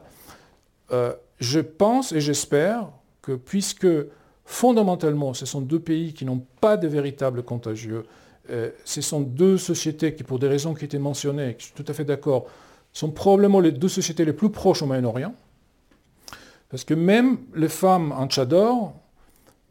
Euh, 0.93 1.15
je 1.43 1.61
pense 1.61 2.13
et 2.13 2.21
j'espère 2.21 2.89
que 3.21 3.33
puisque 3.33 3.89
fondamentalement 4.45 5.35
ce 5.35 5.47
sont 5.47 5.61
deux 5.61 5.81
pays 5.81 6.13
qui 6.13 6.25
n'ont 6.25 6.45
pas 6.61 6.77
de 6.77 6.89
véritables 6.89 7.43
contagieux, 7.43 8.05
euh, 8.51 8.71
ce 8.85 9.01
sont 9.01 9.21
deux 9.21 9.59
sociétés 9.59 10.15
qui, 10.15 10.25
pour 10.25 10.39
des 10.39 10.49
raisons 10.49 10.75
qui 10.75 10.85
étaient 10.85 10.99
mentionnées, 10.99 11.57
je 11.59 11.65
suis 11.65 11.75
tout 11.75 11.85
à 11.87 11.93
fait 11.93 12.05
d'accord, 12.05 12.47
sont 12.93 13.11
probablement 13.11 13.61
les 13.61 13.73
deux 13.73 13.89
sociétés 13.89 14.25
les 14.25 14.33
plus 14.33 14.51
proches 14.51 14.83
au 14.83 14.87
Moyen-Orient. 14.87 15.35
Parce 16.69 16.85
que 16.85 16.95
même 16.95 17.39
les 17.55 17.69
femmes 17.69 18.13
en 18.13 18.27
Tchador, 18.27 18.95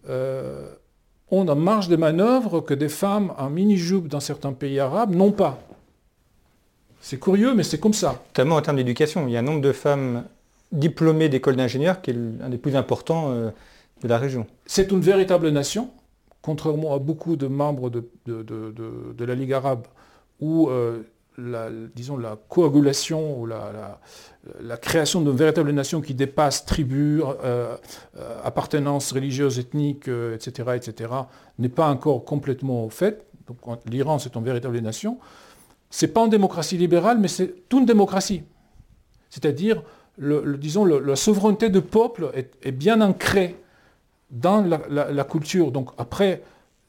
euh, 0.10 0.74
ont 1.32 1.48
en 1.48 1.56
marge 1.56 1.88
de 1.88 1.96
manœuvre 1.96 2.60
que 2.60 2.74
des 2.74 2.90
femmes 2.90 3.34
en 3.38 3.50
mini-jupe 3.50 4.08
dans 4.08 4.20
certains 4.20 4.52
pays 4.52 4.80
arabes 4.80 5.16
n'ont 5.16 5.32
pas. 5.32 5.60
C'est 7.00 7.20
curieux, 7.20 7.56
mais 7.56 7.64
c'est 7.64 7.80
comme 7.80 7.94
ça. 7.94 8.22
Notamment 8.30 8.58
en 8.58 8.62
termes 8.62 8.78
d'éducation. 8.78 9.28
Il 9.28 9.34
y 9.34 9.38
a 9.38 9.40
un 9.40 9.44
nombre 9.44 9.62
de 9.62 9.72
femmes 9.72 10.26
diplômées 10.72 11.30
d'école 11.30 11.56
d'ingénieurs 11.56 12.02
qui 12.02 12.12
est 12.12 12.16
un 12.42 12.50
des 12.50 12.58
plus 12.58 12.76
importants 12.76 13.32
euh, 13.32 13.52
de 14.02 14.08
la 14.08 14.18
région. 14.18 14.48
C'est 14.66 14.92
une 14.92 15.02
véritable 15.02 15.50
nation, 15.50 15.92
contrairement 16.42 16.94
à 16.94 17.00
beaucoup 17.00 17.36
de 17.36 17.48
membres 17.48 17.90
de, 17.90 18.04
de, 18.26 19.26
la 19.26 19.36
Ligue 19.36 19.54
arabe, 19.54 19.86
où 20.40 20.70
euh, 20.70 21.04
la, 21.38 21.70
disons, 21.96 22.18
la 22.18 22.38
coagulation 22.50 23.40
ou 23.40 23.46
la, 23.46 24.00
la, 24.60 24.78
création 24.78 25.22
d'une 25.22 25.36
véritable 25.36 25.72
nation 25.72 26.02
qui 26.02 26.14
dépasse 26.14 26.66
tribus, 26.66 27.22
euh, 27.44 27.76
appartenances 28.44 29.12
religieuses, 29.12 29.60
ethniques, 29.60 30.08
etc., 30.08 30.72
etc., 30.76 31.12
n'est 31.60 31.70
pas 31.70 31.90
encore 31.90 32.26
complètement 32.26 32.90
faite. 32.90 33.28
Donc 33.48 33.58
l'Iran, 33.90 34.18
c'est 34.20 34.36
une 34.36 34.44
véritable 34.44 34.80
nation. 34.80 35.20
Ce 35.90 36.06
n'est 36.06 36.12
pas 36.12 36.24
une 36.24 36.30
démocratie 36.30 36.78
libérale, 36.78 37.20
mais 37.20 37.28
c'est 37.28 37.54
une 37.72 37.86
démocracie. 37.86 38.44
C'est-à-dire, 39.30 39.84
disons, 40.18 40.86
la 40.86 41.16
souveraineté 41.16 41.70
du 41.70 41.82
peuple 41.82 42.32
est, 42.34 42.72
bien 42.72 43.02
ancrée 43.02 43.56
dans 44.30 44.62
la, 44.62 45.24
culture. 45.24 45.72
Donc 45.72 45.92
après, 45.98 46.42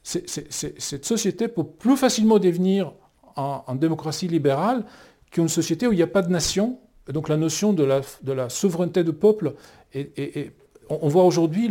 cette 0.03 1.05
société 1.05 1.47
peut 1.47 1.63
plus 1.63 1.97
facilement 1.97 2.39
devenir 2.39 2.93
en, 3.35 3.75
démocratie 3.75 4.27
libérale 4.27 4.85
qu'une 5.31 5.49
société 5.49 5.87
où 5.87 5.93
il 5.93 5.95
n'y 5.95 6.03
a 6.03 6.07
pas 6.07 6.21
de 6.21 6.31
nation. 6.31 6.79
donc 7.07 7.29
la 7.29 7.37
notion 7.37 7.73
de 7.73 7.83
la, 7.83 8.49
souveraineté 8.49 9.03
du 9.03 9.13
peuple, 9.13 9.53
est, 9.93 10.51
on, 10.89 11.07
voit 11.07 11.23
aujourd'hui 11.23 11.69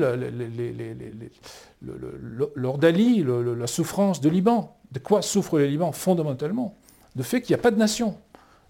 l'ordalie, 2.57 3.25
la 3.25 3.67
souffrance 3.67 4.21
du 4.21 4.31
Liban. 4.31 4.77
De 4.91 4.99
quoi 4.99 5.23
souffre 5.23 5.59
le 5.59 5.67
Liban 5.67 5.93
fondamentalement 5.93 6.77
le 7.17 7.23
fait 7.23 7.41
qu'il 7.41 7.55
n'y 7.55 7.61
a 7.61 7.63
pas 7.63 7.71
de 7.71 7.79
nation, 7.79 8.17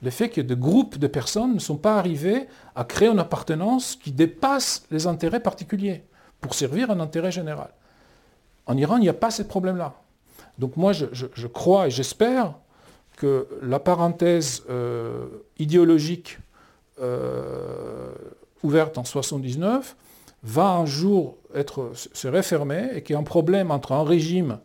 le 0.03 0.11
fait 0.11 0.29
que 0.29 0.41
des 0.41 0.57
groupes 0.57 0.99
de 0.99 1.07
personnes 1.07 1.55
ne 1.55 1.61
sont 1.61 1.77
pas 1.77 1.97
arrivés 1.97 2.49
à 2.75 2.85
créer 2.85 3.09
une 3.09 3.21
appartenance 3.21 3.97
qui 3.97 4.11
dépasse 4.11 4.85
les 4.91 5.07
intérêts 5.07 5.41
particuliers 5.41 6.03
pour 6.41 6.55
servir 6.55 6.91
un 6.91 7.01
intérêt 7.01 7.31
général. 7.31 7.71
En 8.67 8.77
Iran, 8.77 8.97
il 8.97 9.03
n'y 9.03 9.09
a 9.09 9.15
pas 9.15 9.31
ce 9.31 9.43
problème-là. 9.43 9.95
Donc 10.59 10.77
moi, 10.77 10.93
je, 10.93 11.47
crois 11.47 11.87
et 11.87 11.91
j'espère 11.91 12.55
que 13.17 13.47
la 13.63 13.79
parenthèse 13.79 14.65
euh, 14.69 15.27
idéologique 15.59 16.39
euh, 17.01 18.13
ouverte 18.63 18.99
en 18.99 19.05
79 19.05 19.97
va 20.43 20.69
un 20.71 20.87
jour 20.87 21.37
être, 21.55 21.93
se 21.95 22.29
refermer 22.29 22.91
et 22.95 23.03
qu'il 23.03 23.15
y 23.15 23.17
a 23.17 23.21
un 23.21 23.25
problème 23.25 23.71
entre 23.71 23.93
un 23.93 24.05
régime 24.05 24.59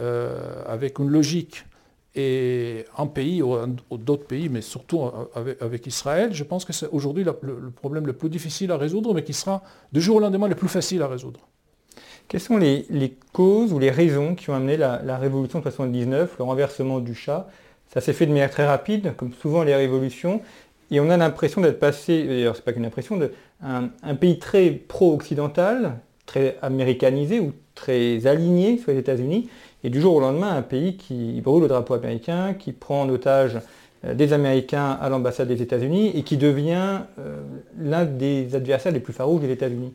euh, 0.00 0.62
avec 0.66 0.98
une 0.98 1.10
logique 1.10 1.64
et 2.20 2.84
un 2.96 3.06
pays 3.06 3.42
ou, 3.42 3.56
d'autres 3.92 4.26
pays, 4.26 4.48
mais 4.48 4.60
surtout 4.60 5.08
avec, 5.60 5.86
Israël, 5.86 6.30
je 6.32 6.42
pense 6.42 6.64
que 6.64 6.72
c'est 6.72 6.88
aujourd'hui 6.90 7.22
le, 7.22 7.32
problème 7.70 8.08
le 8.08 8.12
plus 8.12 8.28
difficile 8.28 8.72
à 8.72 8.76
résoudre, 8.76 9.14
mais 9.14 9.22
qui 9.22 9.32
sera 9.32 9.62
de 9.92 10.00
jour 10.00 10.16
au 10.16 10.20
lendemain 10.20 10.48
le 10.48 10.56
plus 10.56 10.68
facile 10.68 11.00
à 11.02 11.06
résoudre. 11.06 11.38
Quelles 12.26 12.40
sont 12.40 12.56
les, 12.56 13.16
causes 13.32 13.72
ou 13.72 13.78
les 13.78 13.92
raisons 13.92 14.34
qui 14.34 14.50
ont 14.50 14.54
amené 14.54 14.76
la, 14.76 15.16
révolution 15.16 15.60
de 15.60 15.64
1979, 15.64 16.34
le 16.38 16.44
renversement 16.44 16.98
du 16.98 17.14
Shah 17.14 17.48
Ça 17.86 18.00
s'est 18.00 18.12
fait 18.12 18.26
de 18.26 18.32
manière 18.32 18.50
très 18.50 18.66
rapide, 18.66 19.14
comme 19.16 19.32
souvent 19.32 19.62
les 19.62 19.76
révolutions, 19.76 20.42
et 20.90 20.98
on 20.98 21.10
a 21.10 21.16
l'impression 21.16 21.60
d'être 21.60 21.78
passé, 21.78 22.24
d'ailleurs 22.24 22.56
c'est 22.56 22.64
pas 22.64 22.72
qu'une 22.72 22.86
impression, 22.86 23.20
un 23.62 24.14
pays 24.16 24.40
très 24.40 24.70
pro-occidental, 24.70 26.00
très 26.26 26.58
américanisé 26.62 27.38
ou 27.38 27.52
très 27.76 28.26
aligné 28.26 28.78
sur 28.78 28.90
les 28.90 28.98
États-Unis, 28.98 29.48
et 29.84 29.90
du 29.90 30.00
jour 30.00 30.14
au 30.14 30.20
lendemain, 30.20 30.56
un 30.56 30.62
pays 30.62 30.96
qui 30.96 31.40
brûle 31.40 31.62
le 31.62 31.68
drapeau 31.68 31.94
américain, 31.94 32.54
qui 32.54 32.72
prend 32.72 33.02
en 33.02 33.08
otage 33.08 33.58
euh, 34.04 34.14
des 34.14 34.32
Américains 34.32 34.98
à 35.00 35.08
l'ambassade 35.08 35.48
des 35.48 35.62
États-Unis 35.62 36.12
et 36.14 36.22
qui 36.22 36.36
devient 36.36 37.02
euh, 37.18 37.40
l'un 37.78 38.04
des 38.04 38.54
adversaires 38.54 38.92
les 38.92 39.00
plus 39.00 39.12
farouches 39.12 39.40
des 39.40 39.50
États-Unis. 39.50 39.92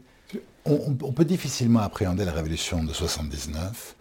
On, 0.65 1.11
peut 1.11 1.25
difficilement 1.25 1.81
appréhender 1.81 2.23
la 2.23 2.31
révolution 2.31 2.83
de 2.83 2.93
79 2.93 3.95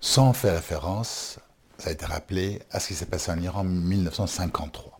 sans 0.00 0.32
faire 0.32 0.54
référence, 0.54 1.38
ça 1.76 1.90
a 1.90 1.92
été 1.92 2.06
rappelé, 2.06 2.60
à 2.70 2.80
ce 2.80 2.88
qui 2.88 2.94
s'est 2.94 3.06
passé 3.06 3.30
en 3.30 3.38
Iran 3.38 3.60
en 3.60 3.64
1953. 3.64 4.98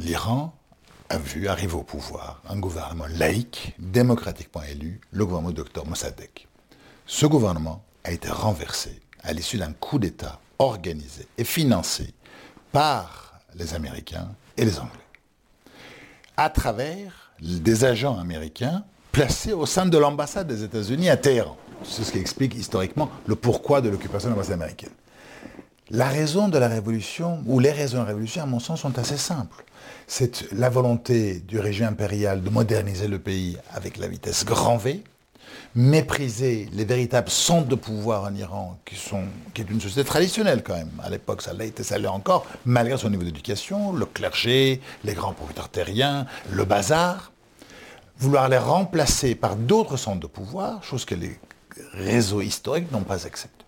L'Iran 0.00 0.52
a 1.08 1.18
vu 1.18 1.46
arriver 1.46 1.74
au 1.74 1.84
pouvoir 1.84 2.42
un 2.48 2.58
gouvernement 2.58 3.06
laïque, 3.16 3.74
démocratiquement 3.78 4.62
élu, 4.64 5.00
le 5.12 5.24
gouvernement 5.24 5.52
du 5.52 5.62
Dr 5.62 5.86
Mossadegh. 5.86 6.48
Ce 7.06 7.26
gouvernement 7.26 7.84
a 8.08 8.12
été 8.12 8.30
renversé 8.30 9.00
à 9.22 9.34
l'issue 9.34 9.58
d'un 9.58 9.72
coup 9.72 9.98
d'État 9.98 10.40
organisé 10.58 11.26
et 11.36 11.44
financé 11.44 12.14
par 12.72 13.40
les 13.54 13.74
Américains 13.74 14.30
et 14.56 14.64
les 14.64 14.78
Anglais, 14.78 15.08
à 16.38 16.48
travers 16.48 17.32
des 17.40 17.84
agents 17.84 18.18
américains 18.18 18.82
placés 19.12 19.52
au 19.52 19.66
sein 19.66 19.84
de 19.84 19.98
l'ambassade 19.98 20.46
des 20.46 20.64
États-Unis 20.64 21.10
à 21.10 21.18
Téhéran. 21.18 21.56
C'est 21.84 22.02
ce 22.02 22.12
qui 22.12 22.18
explique 22.18 22.54
historiquement 22.54 23.10
le 23.26 23.36
pourquoi 23.36 23.82
de 23.82 23.90
l'occupation 23.90 24.30
de 24.30 24.34
l'ambassade 24.34 24.54
américaine. 24.54 24.90
La 25.90 26.08
raison 26.08 26.48
de 26.48 26.56
la 26.56 26.68
révolution, 26.68 27.42
ou 27.46 27.60
les 27.60 27.72
raisons 27.72 27.98
de 27.98 28.02
la 28.02 28.08
révolution, 28.08 28.42
à 28.42 28.46
mon 28.46 28.58
sens, 28.58 28.80
sont 28.80 28.98
assez 28.98 29.18
simples. 29.18 29.64
C'est 30.06 30.50
la 30.52 30.70
volonté 30.70 31.40
du 31.40 31.60
régime 31.60 31.88
impérial 31.88 32.42
de 32.42 32.48
moderniser 32.48 33.06
le 33.06 33.18
pays 33.18 33.58
avec 33.74 33.98
la 33.98 34.08
vitesse 34.08 34.46
grand 34.46 34.78
V, 34.78 35.02
mépriser 35.74 36.68
les 36.72 36.84
véritables 36.84 37.30
centres 37.30 37.68
de 37.68 37.74
pouvoir 37.74 38.24
en 38.24 38.34
Iran, 38.34 38.78
qui, 38.84 38.96
sont, 38.96 39.24
qui 39.54 39.62
est 39.62 39.70
une 39.70 39.80
société 39.80 40.04
traditionnelle 40.04 40.62
quand 40.62 40.74
même. 40.74 40.90
À 41.02 41.10
l'époque, 41.10 41.42
ça 41.42 41.52
l'a 41.52 41.64
été, 41.64 41.82
ça 41.82 41.98
l'est 41.98 42.08
encore, 42.08 42.46
malgré 42.64 42.96
son 42.96 43.10
niveau 43.10 43.24
d'éducation, 43.24 43.92
le 43.92 44.06
clergé, 44.06 44.80
les 45.04 45.14
grands 45.14 45.32
propriétaires 45.32 45.68
terriens, 45.68 46.26
le 46.50 46.64
bazar. 46.64 47.32
Vouloir 48.18 48.48
les 48.48 48.58
remplacer 48.58 49.36
par 49.36 49.54
d'autres 49.54 49.96
centres 49.96 50.18
de 50.18 50.26
pouvoir, 50.26 50.82
chose 50.82 51.04
que 51.04 51.14
les 51.14 51.38
réseaux 51.92 52.40
historiques 52.40 52.90
n'ont 52.90 53.02
pas 53.02 53.26
accepté. 53.26 53.64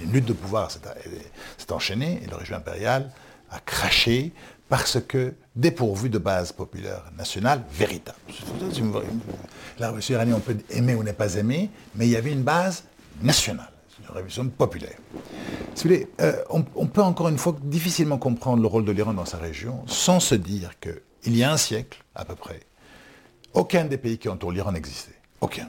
Une 0.00 0.12
lutte 0.12 0.26
de 0.26 0.32
pouvoir 0.32 0.70
s'est 0.70 1.72
enchaînée 1.72 2.20
et 2.22 2.28
le 2.28 2.36
régime 2.36 2.56
impérial 2.56 3.10
a 3.50 3.58
craché 3.58 4.32
parce 4.70 5.00
que 5.00 5.34
dépourvu 5.56 6.08
de 6.08 6.18
base 6.18 6.52
populaire 6.52 7.02
nationale 7.18 7.62
véritable. 7.72 8.16
La 9.78 9.86
révolution 9.88 10.14
iranienne, 10.14 10.36
on 10.36 10.40
peut 10.40 10.56
aimer 10.70 10.94
ou 10.94 11.02
ne 11.02 11.12
pas 11.12 11.34
aimer, 11.34 11.68
mais 11.96 12.06
il 12.06 12.12
y 12.12 12.16
avait 12.16 12.32
une 12.32 12.44
base 12.44 12.84
nationale, 13.20 13.72
une 13.98 14.14
révolution 14.14 14.48
populaire. 14.48 14.96
Euh, 16.20 16.32
on, 16.50 16.64
on, 16.76 16.86
peut 16.86 17.02
encore 17.02 17.28
une 17.28 17.38
fois 17.38 17.56
difficilement 17.62 18.16
comprendre 18.16 18.62
le 18.62 18.68
rôle 18.68 18.84
de 18.84 18.92
l'Iran 18.92 19.12
dans 19.12 19.24
sa 19.24 19.38
région 19.38 19.82
sans 19.86 20.20
se 20.20 20.36
dire 20.36 20.78
qu'il 20.78 21.36
y 21.36 21.42
a 21.42 21.52
un 21.52 21.56
siècle, 21.56 22.02
à 22.14 22.24
peu 22.24 22.36
près, 22.36 22.60
aucun 23.52 23.86
des 23.86 23.98
pays 23.98 24.18
qui 24.18 24.28
entourent 24.28 24.52
l'Iran 24.52 24.70
n'existait. 24.70 25.18
Aucun. 25.40 25.68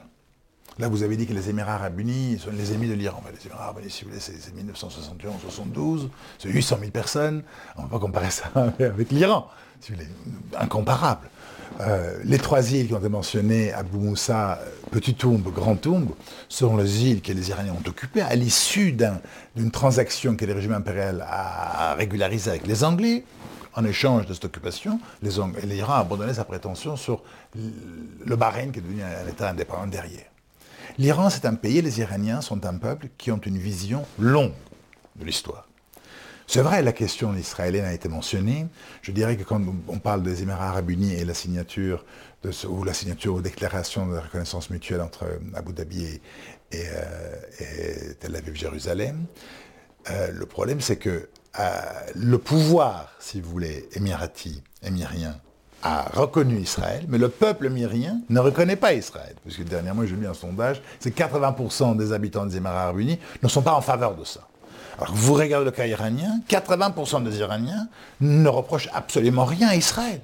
Là, 0.80 0.88
vous 0.88 1.04
avez 1.04 1.18
dit 1.18 1.28
que 1.28 1.34
les 1.34 1.50
Émirats 1.50 1.76
arabes 1.76 2.00
unis 2.00 2.40
sont 2.40 2.52
les 2.52 2.72
ennemis 2.72 2.88
de 2.88 2.94
l'Iran. 2.94 3.22
les 3.32 3.46
Émirats 3.46 3.66
arabes 3.66 3.80
unis, 3.82 3.92
si 3.92 4.04
vous 4.04 4.10
voulez, 4.10 4.22
c'est 4.22 4.34
1971-72, 4.34 6.10
c'est 6.40 6.50
800 6.50 6.78
000 6.80 6.92
personnes. 6.92 7.44
On 7.76 7.82
ne 7.84 7.88
peut 7.88 7.94
pas 7.94 8.00
comparer 8.00 8.32
ça 8.32 8.46
avec 8.80 9.12
l'Iran, 9.12 9.48
si 9.80 9.94
incomparable. 10.58 11.30
Euh, 11.80 12.20
les 12.24 12.38
trois 12.38 12.72
îles 12.74 12.88
qui 12.88 12.94
ont 12.94 13.00
été 13.00 13.10
mentionnées, 13.10 13.74
Abu 13.74 13.98
Moussa, 13.98 14.60
Petit 14.92 15.14
Toumbe, 15.14 15.52
Grand 15.54 15.76
Toumbe, 15.76 16.12
seront 16.50 16.78
les 16.78 17.06
îles 17.06 17.22
que 17.22 17.32
les 17.32 17.50
Iraniens 17.50 17.74
ont 17.74 17.90
occupées 17.90 18.22
à 18.22 18.36
l'issue 18.36 18.96
d'une 19.56 19.72
transaction 19.72 20.36
que 20.36 20.46
le 20.46 20.54
régime 20.54 20.74
impérial 20.74 21.26
a 21.28 21.96
régularisée 21.96 22.52
avec 22.52 22.68
les 22.68 22.84
Anglais. 22.84 23.24
En 23.74 23.86
échange 23.86 24.26
de 24.26 24.34
cette 24.34 24.46
occupation, 24.46 25.00
l'Iran 25.22 25.94
a 25.94 26.00
abandonné 26.00 26.34
sa 26.34 26.44
prétention 26.44 26.98
sur 26.98 27.24
le 27.56 28.36
Bahreïn 28.36 28.72
qui 28.72 28.80
est 28.80 28.82
devenu 28.82 29.02
un 29.02 29.30
État 29.30 29.50
indépendant 29.50 29.88
derrière. 29.88 30.31
L'Iran, 30.98 31.30
c'est 31.30 31.46
un 31.46 31.56
pays, 31.56 31.82
les 31.82 32.00
Iraniens 32.00 32.42
sont 32.42 32.66
un 32.66 32.78
peuple 32.78 33.10
qui 33.18 33.32
ont 33.32 33.38
une 33.40 33.58
vision 33.58 34.06
longue 34.20 34.54
de 35.16 35.26
l'histoire. 35.26 35.68
C'est 36.48 36.62
vrai, 36.62 36.82
la 36.82 36.92
question 36.92 37.34
israélienne 37.34 37.86
a 37.86 37.94
été 37.94 38.10
mentionnée. 38.10 38.68
Je 39.02 39.14
dirais 39.14 39.38
que 39.38 39.44
quand 39.44 39.62
on 39.88 40.00
parle 40.00 40.22
des 40.22 40.44
Émirats 40.44 40.68
arabes 40.68 40.90
unis 40.90 41.14
et 41.14 41.24
la 41.24 41.34
signature, 41.34 42.04
ou 42.68 42.84
la 42.84 42.94
signature 42.94 43.36
ou 43.36 43.42
déclaration 43.42 44.08
de 44.08 44.18
reconnaissance 44.18 44.70
mutuelle 44.70 45.02
entre 45.02 45.40
Abu 45.54 45.72
Dhabi 45.72 46.04
et, 46.04 46.20
euh, 46.76 48.14
Tel 48.20 48.36
Aviv-Jérusalem, 48.36 49.26
euh, 50.10 50.32
le 50.32 50.46
problème 50.46 50.82
c'est 50.82 50.98
que 50.98 51.30
euh, 51.60 51.82
le 52.16 52.38
pouvoir, 52.38 53.14
si 53.20 53.40
vous 53.40 53.50
voulez, 53.50 53.88
émirati, 53.94 54.62
émirien, 54.84 55.40
a 55.84 56.04
reconnu 56.14 56.60
Israël, 56.60 57.06
mais 57.08 57.18
le 57.18 57.30
peuple 57.30 57.70
myrien 57.70 58.20
ne 58.30 58.40
reconnaît 58.40 58.76
pas 58.76 58.94
Israël. 58.94 59.36
Parce 59.44 59.56
que 59.56 59.64
dernièrement, 59.64 60.06
j'ai 60.06 60.16
lu 60.16 60.28
un 60.28 60.34
sondage, 60.34 60.82
c'est 61.00 61.16
80% 61.16 61.98
des 61.98 62.14
habitants 62.14 62.46
des 62.46 62.58
Émirats 62.58 62.84
arabes 62.84 63.00
unis 63.00 63.20
ne 63.42 63.48
sont 63.48 63.62
pas 63.62 63.74
en 63.74 63.82
faveur 63.82 64.16
de 64.16 64.24
ça. 64.24 64.42
Alors 65.00 65.14
vous 65.16 65.34
regardez 65.34 65.66
le 65.66 65.72
cas 65.72 65.86
iranien, 65.86 66.40
80% 66.50 67.24
des 67.24 67.40
Iraniens 67.40 67.88
ne 68.20 68.48
reprochent 68.50 68.90
absolument 68.94 69.46
rien 69.46 69.70
à 69.70 69.76
Israël. 69.76 70.22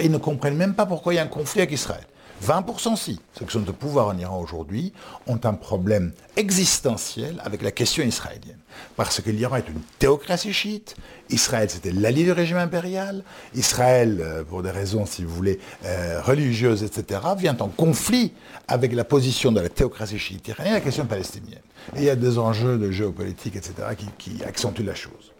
Ils 0.00 0.10
ne 0.10 0.18
comprennent 0.18 0.56
même 0.56 0.74
pas 0.74 0.86
pourquoi 0.86 1.12
il 1.12 1.16
y 1.16 1.18
a 1.18 1.22
un 1.22 1.26
conflit 1.26 1.62
avec 1.62 1.72
Israël. 1.72 2.04
20% 2.44 2.96
si, 2.96 3.20
ceux 3.38 3.44
qui 3.44 3.52
sont 3.52 3.68
au 3.68 3.72
pouvoir 3.72 4.08
en 4.08 4.18
Iran 4.18 4.40
aujourd'hui, 4.40 4.92
ont 5.26 5.40
un 5.44 5.52
problème 5.52 6.12
existentiel 6.36 7.40
avec 7.44 7.62
la 7.62 7.70
question 7.70 8.02
israélienne. 8.02 8.58
Parce 8.96 9.20
que 9.20 9.30
l'Iran 9.30 9.56
est 9.56 9.68
une 9.68 9.80
théocratie 9.98 10.52
chiite, 10.52 10.96
Israël 11.28 11.68
c'était 11.68 11.92
l'allié 11.92 12.24
du 12.24 12.32
régime 12.32 12.56
impérial, 12.56 13.22
Israël, 13.54 14.18
euh, 14.20 14.44
pour 14.44 14.62
des 14.62 14.70
raisons, 14.70 15.06
si 15.06 15.24
vous 15.24 15.34
voulez, 15.34 15.58
euh, 15.84 16.20
religieuses, 16.22 16.82
etc., 16.82 17.20
vient 17.36 17.56
en 17.58 17.68
conflit 17.68 18.32
avec 18.68 18.92
la 18.94 19.04
position 19.04 19.52
de 19.52 19.60
la 19.60 19.68
théocratie 19.68 20.18
chiite 20.18 20.48
iranienne, 20.48 20.74
la 20.74 20.80
question 20.80 21.06
palestinienne. 21.06 21.60
Et 21.96 22.00
il 22.00 22.04
y 22.04 22.10
a 22.10 22.16
des 22.16 22.38
enjeux 22.38 22.78
de 22.78 22.90
géopolitique, 22.90 23.56
etc., 23.56 23.74
qui 24.18 24.42
accentuent 24.44 24.84
la 24.84 24.94
chose. 24.94 25.32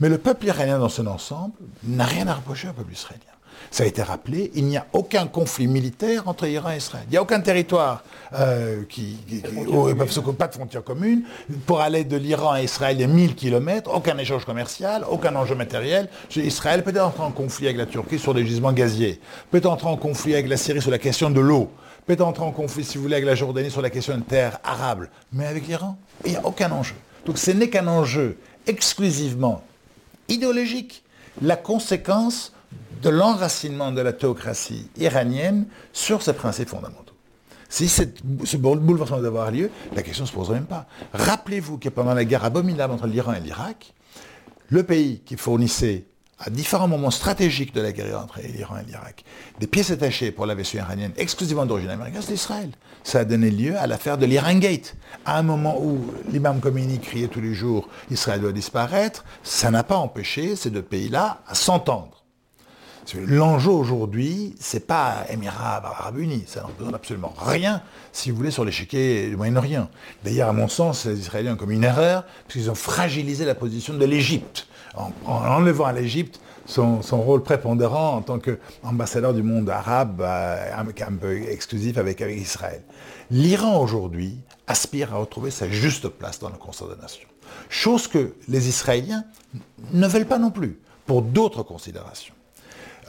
Mais 0.00 0.08
le 0.08 0.18
peuple 0.18 0.46
iranien 0.46 0.78
dans 0.78 0.88
son 0.88 1.06
ensemble 1.06 1.54
n'a 1.84 2.04
rien 2.04 2.26
à 2.28 2.34
reprocher 2.34 2.68
au 2.68 2.72
peuple 2.72 2.92
israélien. 2.92 3.35
Ça 3.70 3.84
a 3.84 3.86
été 3.86 4.02
rappelé, 4.02 4.50
il 4.54 4.64
n'y 4.64 4.76
a 4.76 4.86
aucun 4.92 5.26
conflit 5.26 5.66
militaire 5.66 6.28
entre 6.28 6.46
Iran 6.46 6.72
et 6.72 6.76
Israël. 6.76 7.04
Il 7.08 7.12
n'y 7.12 7.16
a 7.16 7.22
aucun 7.22 7.40
territoire 7.40 8.02
euh, 8.34 8.82
qui, 8.88 9.18
pas 10.38 10.46
de 10.48 10.54
frontières 10.54 10.84
communes. 10.84 11.22
Pour 11.66 11.80
aller 11.80 12.04
de 12.04 12.16
l'Iran 12.16 12.52
à 12.52 12.62
Israël, 12.62 12.96
il 12.96 13.00
y 13.00 13.04
a 13.04 13.08
1000 13.08 13.34
km, 13.34 13.90
aucun 13.94 14.16
échange 14.18 14.44
commercial, 14.44 15.04
aucun 15.08 15.34
enjeu 15.36 15.54
matériel. 15.54 16.08
Israël 16.36 16.82
peut 16.82 16.98
entrer 17.00 17.22
en 17.22 17.32
conflit 17.32 17.66
avec 17.66 17.78
la 17.78 17.86
Turquie 17.86 18.18
sur 18.18 18.34
des 18.34 18.46
gisements 18.46 18.72
gaziers, 18.72 19.20
peut 19.50 19.62
entrer 19.64 19.88
en 19.88 19.96
conflit 19.96 20.34
avec 20.34 20.48
la 20.48 20.56
Syrie 20.56 20.82
sur 20.82 20.90
la 20.90 20.98
question 20.98 21.30
de 21.30 21.40
l'eau, 21.40 21.70
peut 22.06 22.16
entrer 22.20 22.44
en 22.44 22.52
conflit, 22.52 22.84
si 22.84 22.96
vous 22.96 23.02
voulez, 23.02 23.16
avec 23.16 23.26
la 23.26 23.34
Jordanie 23.34 23.70
sur 23.70 23.82
la 23.82 23.90
question 23.90 24.16
de 24.16 24.22
terre 24.22 24.58
arable. 24.64 25.10
Mais 25.32 25.46
avec 25.46 25.66
l'Iran, 25.66 25.96
il 26.24 26.32
n'y 26.32 26.36
a 26.36 26.46
aucun 26.46 26.70
enjeu. 26.70 26.94
Donc 27.24 27.38
ce 27.38 27.50
n'est 27.50 27.68
qu'un 27.68 27.88
enjeu 27.88 28.38
exclusivement 28.66 29.62
idéologique. 30.28 31.02
La 31.42 31.56
conséquence 31.56 32.52
de 33.02 33.08
l'enracinement 33.10 33.92
de 33.92 34.00
la 34.00 34.12
théocratie 34.12 34.88
iranienne 34.96 35.66
sur 35.92 36.22
ses 36.22 36.32
principes 36.32 36.68
fondamentaux. 36.68 37.12
Si 37.68 37.88
ce 37.88 38.56
bouleversement 38.56 39.18
doit 39.18 39.28
avoir 39.28 39.50
lieu, 39.50 39.70
la 39.94 40.02
question 40.02 40.24
ne 40.24 40.28
se 40.28 40.32
poserait 40.32 40.54
même 40.54 40.66
pas. 40.66 40.86
Rappelez-vous 41.12 41.78
que 41.78 41.88
pendant 41.88 42.14
la 42.14 42.24
guerre 42.24 42.44
abominable 42.44 42.92
entre 42.92 43.06
l'Iran 43.06 43.34
et 43.34 43.40
l'Irak, 43.40 43.92
le 44.68 44.82
pays 44.82 45.20
qui 45.24 45.36
fournissait 45.36 46.04
à 46.38 46.50
différents 46.50 46.88
moments 46.88 47.10
stratégiques 47.10 47.74
de 47.74 47.80
la 47.80 47.92
guerre 47.92 48.20
entre 48.20 48.40
l'Iran 48.40 48.76
et 48.78 48.84
l'Irak, 48.84 49.24
des 49.58 49.66
pièces 49.66 49.90
attachées 49.90 50.30
pour 50.30 50.46
la 50.46 50.54
vaisseau 50.54 50.78
iranienne 50.78 51.12
exclusivement 51.16 51.64
d'origine 51.66 51.90
américaine, 51.90 52.22
c'est 52.22 52.32
l'Israël. 52.32 52.70
Ça 53.04 53.20
a 53.20 53.24
donné 53.24 53.50
lieu 53.50 53.76
à 53.76 53.86
l'affaire 53.86 54.18
de 54.18 54.26
l'Iran 54.26 54.54
Gate. 54.58 54.96
À 55.24 55.38
un 55.38 55.42
moment 55.42 55.80
où 55.80 56.04
l'imam 56.30 56.60
Khomeini 56.60 56.98
criait 56.98 57.28
tous 57.28 57.40
les 57.40 57.54
jours 57.54 57.88
Israël 58.10 58.40
doit 58.40 58.52
disparaître, 58.52 59.24
ça 59.42 59.70
n'a 59.70 59.82
pas 59.82 59.96
empêché 59.96 60.56
ces 60.56 60.70
deux 60.70 60.82
pays-là 60.82 61.40
à 61.46 61.54
s'entendre. 61.54 62.15
L'enjeu 63.14 63.70
aujourd'hui, 63.70 64.54
c'est 64.58 64.86
pas 64.86 65.26
Émirats 65.30 65.76
arabes 65.76 66.18
unis, 66.18 66.44
ça 66.46 66.62
n'en 66.62 66.70
besoin 66.76 66.94
absolument 66.94 67.32
rien, 67.38 67.82
si 68.12 68.30
vous 68.30 68.36
voulez, 68.36 68.50
sur 68.50 68.64
l'échiquier 68.64 69.28
du 69.28 69.36
Moyen-Orient. 69.36 69.88
D'ailleurs, 70.24 70.48
à 70.48 70.52
mon 70.52 70.68
sens, 70.68 71.06
les 71.06 71.18
Israéliens 71.18 71.54
ont 71.54 71.56
commis 71.56 71.76
une 71.76 71.84
erreur, 71.84 72.24
parce 72.24 72.54
qu'ils 72.54 72.70
ont 72.70 72.74
fragilisé 72.74 73.44
la 73.44 73.54
position 73.54 73.94
de 73.94 74.04
l'Égypte, 74.04 74.66
en, 74.96 75.12
enlevant 75.26 75.84
à 75.84 75.92
l'Égypte 75.92 76.40
son, 76.66 77.00
rôle 77.12 77.42
prépondérant 77.42 78.16
en 78.16 78.22
tant 78.22 78.38
qu'ambassadeur 78.38 79.32
du 79.34 79.42
monde 79.42 79.70
arabe, 79.70 80.20
euh, 80.20 80.70
un, 80.76 81.12
peu 81.12 81.36
exclusif 81.48 81.98
avec, 81.98 82.20
avec 82.20 82.36
Israël. 82.36 82.82
L'Iran 83.30 83.80
aujourd'hui 83.80 84.38
aspire 84.66 85.14
à 85.14 85.18
retrouver 85.18 85.50
sa 85.50 85.68
juste 85.68 86.08
place 86.08 86.40
dans 86.40 86.48
le 86.48 86.56
concert 86.56 86.88
des 86.88 87.00
nations. 87.00 87.28
Chose 87.68 88.08
que 88.08 88.34
les 88.48 88.68
Israéliens 88.68 89.24
ne 89.92 90.08
veulent 90.08 90.26
pas 90.26 90.38
non 90.38 90.50
plus, 90.50 90.78
pour 91.06 91.22
d'autres 91.22 91.62
considérations. 91.62 92.34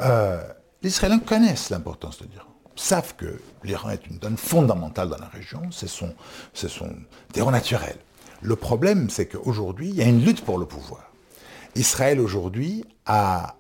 Euh, 0.02 0.42
les 0.84 0.90
Israéliens 0.90 1.20
connaissent 1.20 1.70
l'importance 1.70 2.20
de 2.20 2.26
l'Iran, 2.26 2.48
savent 2.76 3.16
que 3.16 3.40
l'Iran 3.64 3.90
est 3.90 4.06
une 4.08 4.18
donne 4.18 4.38
fondamentale 4.38 5.10
dans 5.10 5.18
la 5.18 5.28
région, 5.28 5.62
c'est 5.72 5.88
son, 5.88 6.14
son 6.54 6.90
terreau 7.34 7.52
naturel. 7.52 7.96
Le 8.42 8.56
problème, 8.56 9.10
c'est 9.10 9.26
qu'aujourd'hui, 9.26 9.90
il 9.90 9.96
y 9.96 10.02
a 10.02 10.06
une 10.06 10.24
lutte 10.24 10.44
pour 10.44 10.60
le 10.60 10.66
pouvoir. 10.66 11.12
Israël, 11.76 12.20
aujourd'hui, 12.20 12.86
a, 13.06 13.56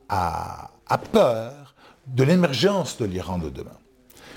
peur 1.11 1.75
de 2.07 2.23
l'émergence 2.23 2.97
de 2.97 3.05
l'Iran 3.05 3.37
de 3.37 3.49
demain. 3.49 3.77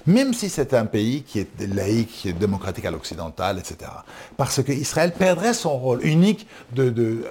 Même 0.06 0.32
si 0.32 0.48
c'est 0.48 0.72
un 0.74 0.86
pays 0.86 1.22
qui 1.22 1.40
est 1.40 1.60
laïque, 1.60 2.10
qui 2.10 2.28
est 2.30 2.32
démocratique 2.32 2.86
à 2.86 2.90
l'occidental, 2.90 3.58
etc. 3.58 3.90
Parce 4.36 4.62
qu'Israël 4.62 5.12
perdrait 5.12 5.54
son 5.54 5.78
rôle 5.78 6.04
unique 6.04 6.46
de 6.72 7.24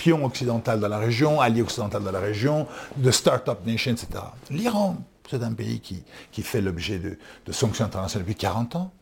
pion 0.00 0.24
occidental 0.24 0.80
dans 0.80 0.88
la 0.88 0.98
région, 0.98 1.42
allié 1.42 1.60
occidental 1.60 2.02
dans 2.02 2.10
la 2.10 2.20
région, 2.20 2.66
de 2.96 3.10
start-up 3.10 3.58
nation, 3.66 3.92
etc. 3.92 4.08
L'Iran, 4.48 4.96
c'est 5.30 5.42
un 5.42 5.52
pays 5.52 5.80
qui, 5.80 6.02
qui 6.32 6.42
fait 6.42 6.62
l'objet 6.62 6.98
de, 6.98 7.18
sanctions 7.52 7.84
internationales 7.84 8.26
depuis 8.26 8.40
40 8.40 8.76
ans. 8.76 8.92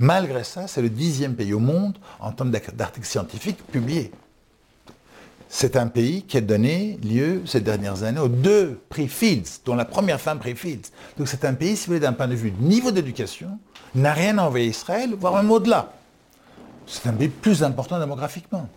Malgré 0.00 0.42
ça, 0.42 0.66
c'est 0.66 0.82
le 0.82 0.90
dixième 0.90 1.36
pays 1.36 1.52
au 1.52 1.60
monde 1.60 1.98
en 2.18 2.32
termes 2.32 2.50
d'articles 2.50 3.06
scientifiques 3.06 3.64
publiés. 3.68 4.10
C'est 5.48 5.76
un 5.76 5.86
pays 5.86 6.24
qui 6.24 6.38
a 6.38 6.40
donné 6.40 6.98
lieu 7.04 7.42
ces 7.46 7.60
dernières 7.60 8.02
années 8.02 8.18
aux 8.18 8.28
deux 8.28 8.80
prix 8.88 9.06
Fields, 9.06 9.60
dont 9.64 9.76
la 9.76 9.84
première 9.84 10.20
femme 10.20 10.40
prix 10.40 10.56
Fields. 10.56 10.90
Donc 11.16 11.28
c'est 11.28 11.44
un 11.44 11.54
pays, 11.54 11.76
si 11.76 11.86
vous 11.86 11.92
voulez, 11.92 12.00
d'un 12.00 12.12
point 12.12 12.26
de 12.26 12.34
vue 12.34 12.52
niveau 12.58 12.90
d'éducation, 12.90 13.56
n'a 13.94 14.12
rien 14.12 14.36
envoyé 14.38 14.66
Israël, 14.66 15.14
voire 15.16 15.34
même 15.34 15.52
au-delà. 15.52 15.92
C'est 16.88 17.08
un 17.08 17.12
pays 17.12 17.28
plus 17.28 17.62
important 17.62 18.00
démographiquement. 18.00 18.68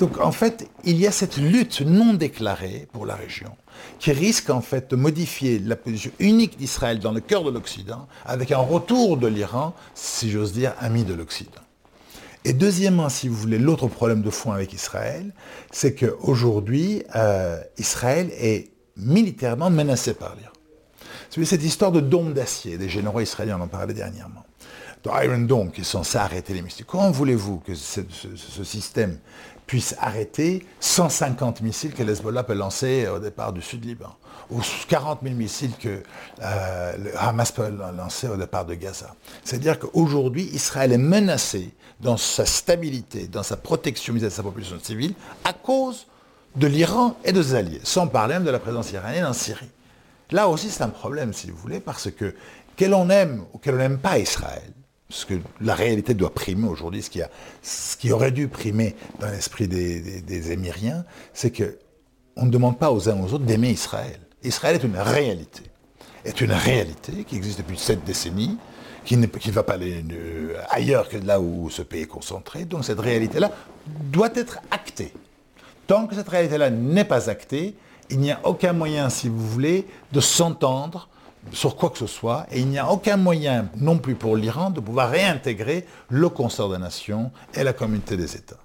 Donc 0.00 0.18
en 0.18 0.32
fait, 0.32 0.68
il 0.84 0.98
y 0.98 1.06
a 1.06 1.12
cette 1.12 1.36
lutte 1.36 1.80
non 1.80 2.14
déclarée 2.14 2.88
pour 2.92 3.06
la 3.06 3.14
région 3.14 3.56
qui 3.98 4.12
risque 4.12 4.50
en 4.50 4.60
fait 4.60 4.90
de 4.90 4.96
modifier 4.96 5.58
la 5.58 5.76
position 5.76 6.10
unique 6.18 6.56
d'Israël 6.58 6.98
dans 6.98 7.12
le 7.12 7.20
cœur 7.20 7.44
de 7.44 7.50
l'Occident 7.50 8.06
avec 8.24 8.52
un 8.52 8.58
retour 8.58 9.16
de 9.16 9.26
l'Iran, 9.26 9.74
si 9.94 10.30
j'ose 10.30 10.52
dire, 10.52 10.74
ami 10.80 11.04
de 11.04 11.14
l'Occident. 11.14 11.50
Et 12.44 12.52
deuxièmement, 12.52 13.08
si 13.08 13.28
vous 13.28 13.36
voulez, 13.36 13.58
l'autre 13.58 13.86
problème 13.86 14.22
de 14.22 14.30
fond 14.30 14.52
avec 14.52 14.72
Israël, 14.72 15.32
c'est 15.70 15.94
qu'aujourd'hui, 15.94 17.04
euh, 17.14 17.60
Israël 17.78 18.30
est 18.32 18.70
militairement 18.96 19.70
menacé 19.70 20.14
par 20.14 20.34
l'Iran. 20.34 20.50
Cette 21.46 21.62
histoire 21.62 21.92
de 21.92 22.00
dôme 22.00 22.34
d'acier, 22.34 22.76
des 22.76 22.88
généraux 22.88 23.20
israéliens 23.20 23.58
en 23.58 23.62
ont 23.62 23.68
parlé 23.68 23.94
dernièrement. 23.94 24.44
Iron 25.10 25.38
Dome, 25.38 25.70
qui 25.72 25.80
est 25.80 25.84
censé 25.84 26.18
arrêter 26.18 26.54
les 26.54 26.62
missiles. 26.62 26.84
Comment 26.84 27.10
voulez-vous 27.10 27.58
que 27.58 27.74
ce, 27.74 28.02
système 28.64 29.18
puisse 29.66 29.94
arrêter 30.00 30.66
150 30.80 31.60
missiles 31.62 31.94
que 31.94 32.02
l'Hezbollah 32.02 32.42
peut 32.42 32.54
lancer 32.54 33.06
au 33.08 33.18
départ 33.18 33.52
du 33.52 33.62
sud 33.62 33.84
Liban, 33.84 34.14
ou 34.50 34.60
40 34.88 35.20
000 35.22 35.34
missiles 35.34 35.72
que 35.78 36.02
euh, 36.42 36.96
le 36.98 37.18
Hamas 37.18 37.52
peut 37.52 37.70
lancer 37.96 38.28
au 38.28 38.36
départ 38.36 38.64
de 38.64 38.74
Gaza. 38.74 39.14
C'est-à-dire 39.44 39.78
qu'aujourd'hui, 39.78 40.50
Israël 40.52 40.92
est 40.92 40.98
menacé 40.98 41.72
dans 42.00 42.16
sa 42.16 42.44
stabilité, 42.44 43.28
dans 43.28 43.42
sa 43.42 43.56
protection 43.56 44.12
vis-à-vis 44.12 44.32
de 44.32 44.36
sa 44.36 44.42
population 44.42 44.78
civile, 44.82 45.14
à 45.44 45.52
cause 45.52 46.06
de 46.56 46.66
l'Iran 46.66 47.16
et 47.24 47.32
de 47.32 47.42
ses 47.42 47.54
alliés, 47.54 47.80
sans 47.84 48.06
parler 48.08 48.34
même 48.34 48.44
de 48.44 48.50
la 48.50 48.58
présence 48.58 48.92
iranienne 48.92 49.24
en 49.24 49.32
Syrie. 49.32 49.70
Là 50.30 50.48
aussi, 50.48 50.70
c'est 50.70 50.82
un 50.82 50.88
problème, 50.88 51.32
si 51.32 51.50
vous 51.50 51.56
voulez, 51.56 51.80
parce 51.80 52.10
que, 52.10 52.34
quel 52.76 52.94
on 52.94 53.10
aime 53.10 53.44
ou 53.52 53.58
quel 53.58 53.74
on 53.74 53.78
n'aime 53.78 53.98
pas 53.98 54.18
Israël, 54.18 54.72
parce 55.12 55.26
que 55.26 55.34
la 55.60 55.74
réalité 55.74 56.14
doit 56.14 56.32
primer 56.32 56.66
aujourd'hui, 56.66 57.02
ce 57.02 57.10
qui, 57.10 57.20
ce 57.60 57.98
qui 57.98 58.12
aurait 58.12 58.30
dû 58.30 58.48
primer 58.48 58.96
dans 59.20 59.26
l'esprit 59.26 59.68
des, 59.68 60.52
Émiriens, 60.52 61.04
c'est 61.34 61.52
qu'on 61.54 62.46
ne 62.46 62.50
demande 62.50 62.78
pas 62.78 62.90
aux 62.90 63.10
uns 63.10 63.20
aux 63.20 63.34
autres 63.34 63.44
d'aimer 63.44 63.68
Israël. 63.68 64.18
Israël 64.42 64.76
est 64.76 64.84
une 64.84 64.96
réalité, 64.96 65.64
est 66.24 66.40
une 66.40 66.52
réalité 66.52 67.24
qui 67.24 67.36
existe 67.36 67.58
depuis 67.58 67.76
sept 67.76 68.02
décennies, 68.04 68.56
qui 69.04 69.18
ne, 69.18 69.26
va 69.50 69.62
pas 69.62 69.74
aller 69.74 70.02
euh, 70.12 70.54
ailleurs 70.70 71.10
que 71.10 71.18
là 71.18 71.38
où 71.38 71.68
ce 71.68 71.82
pays 71.82 72.02
est 72.02 72.06
concentré. 72.06 72.64
Donc 72.64 72.86
cette 72.86 73.00
réalité-là 73.00 73.50
doit 73.86 74.30
être 74.34 74.60
actée. 74.70 75.12
Tant 75.86 76.06
que 76.06 76.14
cette 76.14 76.28
réalité-là 76.30 76.70
n'est 76.70 77.04
pas 77.04 77.28
actée, 77.28 77.74
il 78.08 78.18
n'y 78.18 78.32
a 78.32 78.40
aucun 78.44 78.72
moyen, 78.72 79.10
si 79.10 79.28
vous 79.28 79.46
voulez, 79.46 79.86
de 80.12 80.20
s'entendre 80.20 81.10
sur 81.50 81.76
quoi 81.76 81.90
que 81.90 81.98
ce 81.98 82.06
soit, 82.06 82.46
et 82.52 82.60
il 82.60 82.68
n'y 82.68 82.78
a 82.78 82.90
aucun 82.90 83.16
moyen 83.16 83.68
non 83.76 83.98
plus 83.98 84.14
pour 84.14 84.36
l'Iran 84.36 84.70
de 84.70 84.80
pouvoir 84.80 85.10
réintégrer 85.10 85.84
le 86.08 86.28
concert 86.28 86.68
des 86.68 86.78
nations 86.78 87.30
et 87.54 87.64
la 87.64 87.72
communauté 87.72 88.16
des 88.16 88.36
États. 88.36 88.60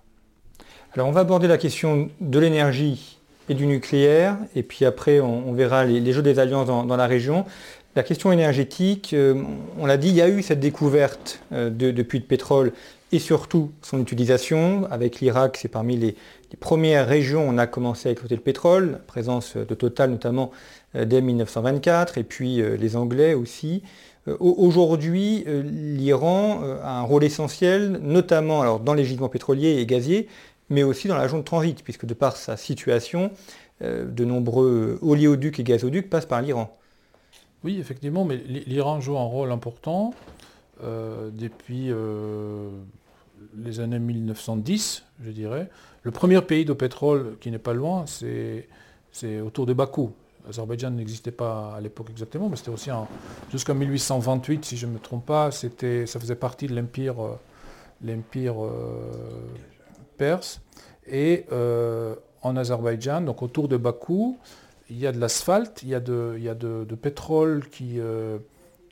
Alors 0.94 1.08
on 1.08 1.12
va 1.12 1.22
aborder 1.22 1.48
la 1.48 1.58
question 1.58 2.10
de 2.22 2.40
l'énergie 2.40 3.18
et 3.50 3.54
du 3.54 3.66
nucléaire, 3.66 4.38
et 4.56 4.64
puis 4.64 4.86
après 4.86 5.20
on, 5.20 5.54
verra 5.54 5.86
les, 5.86 6.12
jeux 6.14 6.22
des 6.22 6.40
alliances 6.40 6.68
dans, 6.68 6.98
la 6.98 7.08
région. 7.08 7.46
La 7.96 8.04
question 8.04 8.32
énergétique, 8.32 9.14
euh, 9.14 9.42
on 9.80 9.86
l'a 9.86 9.98
dit, 9.98 10.10
il 10.10 10.16
y 10.16 10.22
a 10.22 10.30
eu 10.30 10.44
cette 10.44 10.60
découverte 10.60 11.40
euh, 11.52 11.70
de, 11.70 12.02
puits 12.04 12.20
de 12.20 12.26
pétrole 12.26 12.74
et 13.12 13.20
surtout 13.20 13.72
son 13.82 14.00
utilisation. 14.02 14.86
Avec 14.90 15.20
l'Irak, 15.20 15.58
c'est 15.58 15.68
parmi 15.68 15.98
les, 15.98 16.16
premières 16.60 17.08
régions 17.08 17.48
où 17.48 17.52
on 17.52 17.58
a 17.58 17.68
commencé 17.68 18.10
à 18.10 18.12
exploiter 18.12 18.36
le 18.36 18.42
pétrole, 18.42 19.02
présence 19.08 19.58
de 19.58 19.76
Total 19.76 20.10
notamment 20.10 20.52
euh, 20.96 21.06
dès 21.06 21.22
1924, 21.22 22.18
et 22.18 22.24
puis 22.24 22.62
euh, 22.62 22.78
les 22.78 22.96
Anglais 22.96 23.34
aussi. 23.34 23.84
Euh, 24.28 24.36
aujourd'hui, 24.40 25.46
l'Iran 25.48 26.62
a 26.84 27.00
un 27.00 27.02
rôle 27.02 27.24
essentiel, 27.24 28.00
notamment 28.02 28.62
alors, 28.62 28.80
dans 28.80 28.94
les 28.94 29.06
gisements 29.06 29.30
pétroliers 29.30 29.80
et 29.80 29.86
gaziers, 29.86 30.28
mais 30.70 30.84
aussi 30.84 31.08
dans 31.08 31.16
la 31.16 31.22
région 31.22 31.38
de 31.38 31.44
transit, 31.44 31.84
puisque 31.84 32.06
de 32.06 32.14
par 32.14 32.36
sa 32.36 32.58
situation, 32.58 33.32
de 33.80 34.26
nombreux 34.26 34.98
oléoducs 35.04 35.60
et 35.60 35.64
gazoducs 35.64 36.10
passent 36.10 36.26
par 36.26 36.42
l'Iran. 36.42 36.76
Oui, 37.64 37.78
effectivement, 37.80 38.26
mais 38.26 38.38
l'Iran 38.38 39.00
joue 39.00 39.18
un 39.18 39.24
rôle 39.24 39.52
important 39.52 40.14
depuis 40.82 41.92
les 43.58 43.80
années 43.80 44.00
1910, 44.00 45.04
je 45.24 45.32
dirais. 45.32 45.70
Le 46.04 46.12
premier 46.12 46.42
pays 46.42 46.66
de 46.66 46.74
pétrole 46.74 47.38
qui 47.40 47.52
n'est 47.52 47.60
pas 47.60 47.74
loin, 47.74 48.06
c'est 48.06 49.42
autour 49.42 49.66
de 49.66 49.74
Bakou. 49.74 50.14
Azerbaïdjan 50.50 50.92
n'existait 50.92 51.32
pas 51.32 51.74
à 51.76 51.82
l'époque 51.82 52.10
exactement, 52.10 52.50
mais 52.50 52.56
c'était 52.56 52.70
aussi 52.70 52.90
jusqu'en 53.52 53.76
1828, 53.76 54.66
si 54.66 54.78
je 54.78 54.86
ne 54.86 54.94
me 54.94 55.00
trompe 55.00 55.26
pas, 55.26 55.52
ça 55.52 55.70
faisait 56.20 56.36
partie 56.36 56.68
de 56.68 56.76
l'empire 56.76 57.16
euh, 58.64 58.72
perse. 60.18 60.62
Et 61.06 61.46
euh, 61.52 62.16
en 62.42 62.56
Azerbaïdjan, 62.56 63.22
donc 63.22 63.42
autour 63.42 63.68
de 63.68 63.78
Bakou, 63.78 64.38
il 64.90 64.98
y 64.98 65.08
a 65.08 65.12
de 65.12 65.20
l'asphalte, 65.20 65.84
il 65.84 65.90
y 65.90 65.96
a 65.96 66.00
de, 66.00 66.96
pétrole 66.96 67.64
euh, 67.82 68.40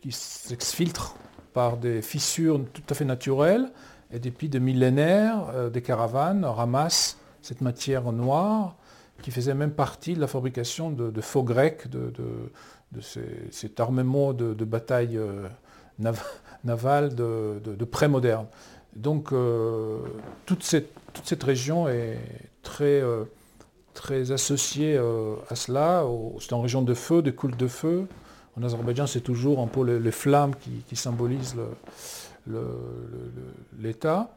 qui 0.01 0.11
s'exfiltre 0.11 1.15
par 1.55 1.77
des 1.77 2.03
fissures 2.03 2.61
tout 2.71 2.83
à 2.89 2.93
fait 2.93 3.05
naturelles. 3.05 3.71
Et 4.11 4.19
depuis 4.19 4.47
des 4.47 4.59
millénaires, 4.59 5.71
des 5.71 5.81
caravanes 5.81 6.45
ramassent 6.45 7.17
cette 7.41 7.61
matière 7.61 8.11
noire 8.11 8.75
qui 9.23 9.31
faisait 9.31 9.55
même 9.55 9.71
partie 9.71 10.13
de 10.13 10.21
la 10.21 10.27
fabrication 10.27 10.91
de, 10.91 11.21
faux 11.21 11.41
grecs, 11.41 11.89
de, 11.89 12.13
de, 12.91 13.01
cet 13.49 13.79
armement 13.79 14.33
de, 14.33 14.53
bataille 14.65 15.19
navale 16.63 17.15
de, 17.15 17.85
pré-moderne. 17.89 18.45
Donc 18.95 19.33
euh, 19.33 19.99
toute, 20.45 20.63
cette, 20.63 20.89
toute, 21.13 21.27
cette, 21.27 21.43
région 21.43 21.89
est 21.89 22.17
très, 22.63 23.01
euh, 23.01 23.25
très 23.93 24.31
associée 24.31 24.95
euh, 24.97 25.35
à 25.49 25.55
cela. 25.55 26.05
C'est 26.39 26.51
une 26.51 26.61
région 26.61 26.81
de 26.81 26.93
feu, 26.93 27.21
de 27.21 27.31
culte 27.31 27.57
de 27.57 27.67
feu. 27.67 28.07
En 28.57 28.63
Azerbaïdjan, 28.63 29.07
c'est 29.07 29.21
toujours 29.21 29.59
un 29.59 29.67
peu 29.67 29.83
les, 29.83 30.11
flammes 30.11 30.53
qui, 30.87 30.95
symbolisent 30.95 31.55
l'État. 33.77 34.33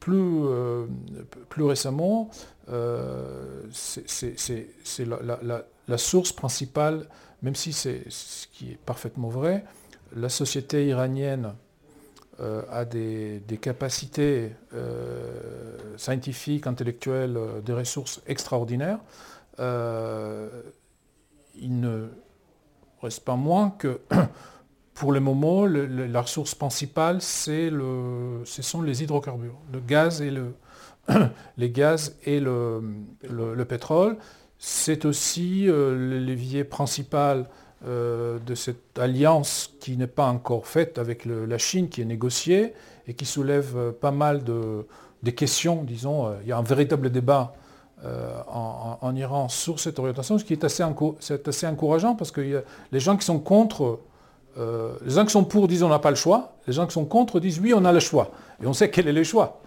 plus, 0.00 0.42
plus 1.50 1.64
récemment, 1.64 2.30
c'est 3.72 5.04
la, 5.06 5.98
source 5.98 6.32
principale, 6.32 7.06
même 7.42 7.54
si 7.54 7.72
c'est 7.74 8.04
ce 8.08 8.46
qui 8.46 8.72
est 8.72 8.78
parfaitement 8.78 9.28
vrai, 9.28 9.64
la 10.14 10.28
société 10.28 10.86
iranienne 10.86 11.52
euh, 12.40 12.62
a 12.70 12.84
des, 12.84 13.40
capacités 13.60 14.52
euh, 14.74 15.96
scientifiques, 15.96 16.66
intellectuelles, 16.66 17.36
euh, 17.36 17.60
des 17.62 17.72
ressources 17.72 18.20
extraordinaires, 18.26 18.98
reste 23.06 23.24
pas 23.24 23.36
moins 23.36 23.70
que 23.70 24.00
pour 24.94 25.12
le 25.12 25.20
moment, 25.20 25.66
la 25.66 26.20
ressource 26.20 26.54
principale, 26.54 27.20
c'est 27.20 27.70
le, 27.70 28.42
ce 28.44 28.62
sont 28.62 28.82
les 28.82 29.02
hydrocarbures, 29.02 29.58
le 29.72 29.80
gaz 29.80 30.22
et 30.22 30.30
le, 30.30 30.54
les 31.56 31.70
gaz 31.70 32.16
et 32.24 32.40
le, 32.40 32.82
le 33.28 33.64
pétrole. 33.64 34.16
C'est 34.58 35.04
aussi 35.04 35.64
le 35.66 36.18
levier 36.18 36.64
principal 36.64 37.46
euh, 37.86 38.38
de 38.38 38.54
cette 38.54 38.98
alliance 38.98 39.70
qui 39.80 39.98
n'est 39.98 40.06
pas 40.06 40.24
encore 40.28 40.66
faite 40.66 40.98
avec 40.98 41.26
la 41.26 41.58
Chine, 41.58 41.90
qui 41.90 42.00
est 42.00 42.06
négociée 42.06 42.72
et 43.06 43.12
qui 43.12 43.26
soulève 43.26 43.76
euh, 43.76 43.92
pas 43.92 44.12
mal 44.12 44.44
de 44.44 44.86
des 45.22 45.34
questions, 45.34 45.84
disons. 45.84 46.26
Euh, 46.26 46.36
il 46.42 46.48
y 46.48 46.52
a 46.52 46.56
un 46.56 46.62
véritable 46.62 47.10
débat 47.10 47.54
en, 48.04 49.16
Iran 49.16 49.48
sur 49.48 49.80
cette 49.80 49.98
orientation, 49.98 50.38
ce 50.38 50.44
qui 50.44 50.52
est 50.52 50.64
assez, 50.64 50.84
assez 51.46 51.66
encourageant 51.66 52.14
parce 52.14 52.30
que 52.30 52.62
les 52.92 53.00
gens 53.00 53.16
qui 53.16 53.24
sont 53.24 53.38
contre, 53.38 54.00
les 54.56 55.10
gens 55.10 55.24
qui 55.24 55.32
sont 55.32 55.44
pour 55.44 55.66
disent 55.66 55.82
on 55.82 55.88
n'a 55.88 55.98
pas 55.98 56.10
le 56.10 56.16
choix, 56.16 56.52
les 56.66 56.72
gens 56.72 56.86
qui 56.86 56.92
sont 56.92 57.06
contre 57.06 57.40
disent 57.40 57.58
oui 57.58 57.72
on 57.74 57.84
a 57.84 57.92
le 57.92 58.00
choix, 58.00 58.30
et 58.62 58.66
on 58.66 58.72
sait 58.72 58.90
quel 58.90 59.08
est 59.08 59.12
le 59.12 59.24
choix. 59.24 59.60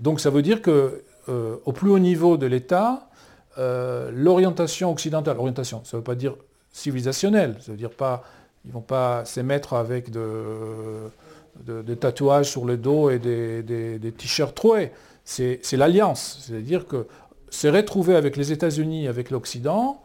Donc 0.00 0.20
ça 0.20 0.30
veut 0.30 0.42
dire 0.42 0.60
que 0.60 1.04
au 1.28 1.72
plus 1.72 1.90
haut 1.90 1.98
niveau 1.98 2.36
de 2.36 2.46
l'État, 2.46 3.08
l'orientation 3.56 4.90
occidentale, 4.90 5.38
orientation, 5.38 5.82
ça 5.84 5.96
ne 5.96 6.00
veut 6.00 6.04
pas 6.04 6.16
dire 6.16 6.34
civilisationnel. 6.72 7.56
Ça 7.60 7.72
veut 7.72 7.78
dire 7.78 7.90
pas, 7.90 8.24
ils 8.64 8.72
vont 8.72 8.80
pas 8.80 9.24
s'émettre 9.24 9.74
avec 9.74 10.10
des 10.10 11.96
tatouages 11.96 12.50
sur 12.50 12.64
le 12.64 12.76
dos 12.76 13.10
et 13.10 13.18
des, 13.18 14.12
t-shirts 14.16 14.54
troués. 14.54 14.92
C'est 15.24 15.76
l'alliance. 15.76 16.38
C'est-à-dire 16.42 16.86
que 16.86 17.06
se 17.50 17.68
retrouver 17.68 18.14
avec 18.14 18.36
les 18.36 18.52
États-Unis, 18.52 19.08
avec 19.08 19.30
l'Occident, 19.30 20.02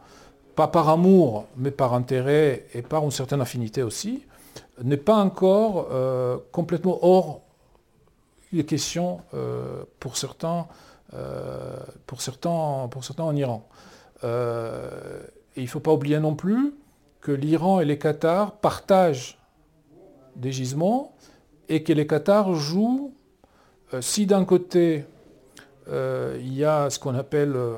pas 0.54 0.68
par 0.68 0.88
amour, 0.88 1.46
mais 1.56 1.70
par 1.70 1.94
intérêt 1.94 2.66
et 2.74 2.82
par 2.82 3.04
une 3.04 3.10
certaine 3.10 3.40
affinité 3.40 3.82
aussi, 3.82 4.24
n'est 4.82 4.96
pas 4.96 5.16
encore 5.16 5.88
euh, 5.90 6.38
complètement 6.52 6.98
hors 7.02 7.40
des 8.52 8.64
questions 8.64 9.20
euh, 9.34 9.82
pour, 9.98 10.16
certains, 10.16 10.66
euh, 11.14 11.76
pour, 12.06 12.20
certains, 12.20 12.88
pour 12.90 13.04
certains 13.04 13.24
en 13.24 13.34
Iran. 13.34 13.66
Et 14.22 15.60
il 15.60 15.64
ne 15.64 15.68
faut 15.68 15.80
pas 15.80 15.92
oublier 15.92 16.18
non 16.18 16.34
plus 16.34 16.74
que 17.20 17.30
l'Iran 17.30 17.80
et 17.80 17.84
les 17.84 17.98
Qatars 17.98 18.52
partagent 18.52 19.38
des 20.36 20.50
gisements 20.50 21.14
et 21.68 21.82
que 21.82 21.92
les 21.92 22.06
Qatars 22.06 22.54
jouent, 22.54 23.12
si 24.00 24.24
d'un 24.24 24.46
côté 24.46 25.04
euh, 25.88 26.36
il 26.40 26.54
y 26.54 26.64
a 26.64 26.90
ce 26.90 26.98
qu'on 26.98 27.14
appelle, 27.14 27.54
euh, 27.54 27.74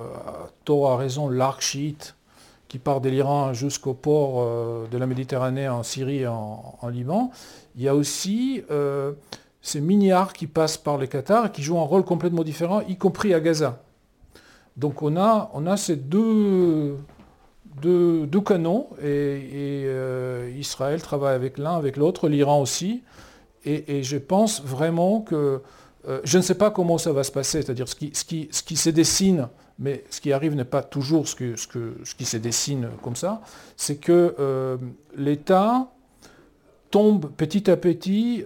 tort 0.64 0.90
à 0.90 0.96
raison, 0.96 1.28
l'arc 1.28 1.60
chiite, 1.60 2.14
qui 2.68 2.78
part 2.78 3.00
de 3.00 3.08
l'Iran 3.08 3.52
jusqu'au 3.52 3.94
port 3.94 4.44
de 4.90 4.98
la 4.98 5.06
Méditerranée 5.06 5.68
en 5.68 5.84
Syrie 5.84 6.22
et 6.22 6.26
en, 6.26 6.88
Liban, 6.90 7.30
il 7.76 7.82
y 7.82 7.88
a 7.88 7.94
aussi 7.94 8.64
ces 9.62 9.80
mini-arcs 9.80 10.36
qui 10.36 10.48
passent 10.48 10.76
par 10.76 10.98
les 10.98 11.06
Qatars 11.06 11.46
et 11.46 11.50
qui 11.52 11.62
jouent 11.62 11.78
un 11.78 11.84
rôle 11.84 12.04
complètement 12.04 12.42
différent, 12.42 12.80
y 12.88 12.96
compris 12.96 13.34
à 13.34 13.40
Gaza. 13.40 13.84
Donc 14.76 15.02
on 15.02 15.16
a, 15.16 15.48
on 15.54 15.64
a 15.66 15.76
ces 15.76 15.94
deux, 15.94 16.96
deux, 17.82 18.40
canons 18.40 18.88
et, 19.02 19.84
euh, 19.86 20.50
Israël 20.56 21.02
travaille 21.02 21.34
avec 21.34 21.58
l'un, 21.58 21.76
avec 21.76 21.96
l'autre, 21.96 22.28
l'Iran 22.28 22.60
aussi. 22.60 23.02
Et, 23.64 24.04
je 24.04 24.16
pense 24.16 24.62
vraiment 24.62 25.20
que 25.20 25.60
euh, 26.08 26.20
je 26.24 26.38
ne 26.38 26.42
sais 26.42 26.54
pas 26.54 26.70
comment 26.70 26.98
ça 26.98 27.12
va 27.12 27.24
se 27.24 27.32
passer, 27.32 27.62
c'est-à-dire 27.62 27.88
ce 27.88 27.94
qui, 27.94 28.48
se 28.52 28.90
dessine, 28.90 29.48
mais 29.78 30.04
ce 30.10 30.20
qui 30.20 30.32
arrive 30.32 30.54
n'est 30.54 30.64
pas 30.64 30.82
toujours 30.82 31.28
ce, 31.28 31.34
que, 31.34 31.54
qui 32.16 32.24
se 32.24 32.36
dessine 32.36 32.88
comme 33.02 33.16
ça, 33.16 33.40
c'est 33.76 33.96
que 33.96 34.34
euh, 34.38 34.76
l'État 35.16 35.90
tombe 36.90 37.30
petit 37.36 37.70
à 37.70 37.76
petit 37.76 38.44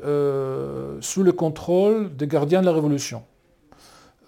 sous 1.01 1.23
le 1.23 1.33
contrôle 1.33 2.17
des 2.17 2.27
gardiens 2.27 2.61
de 2.61 2.67
la 2.67 2.73
Révolution. 2.73 3.23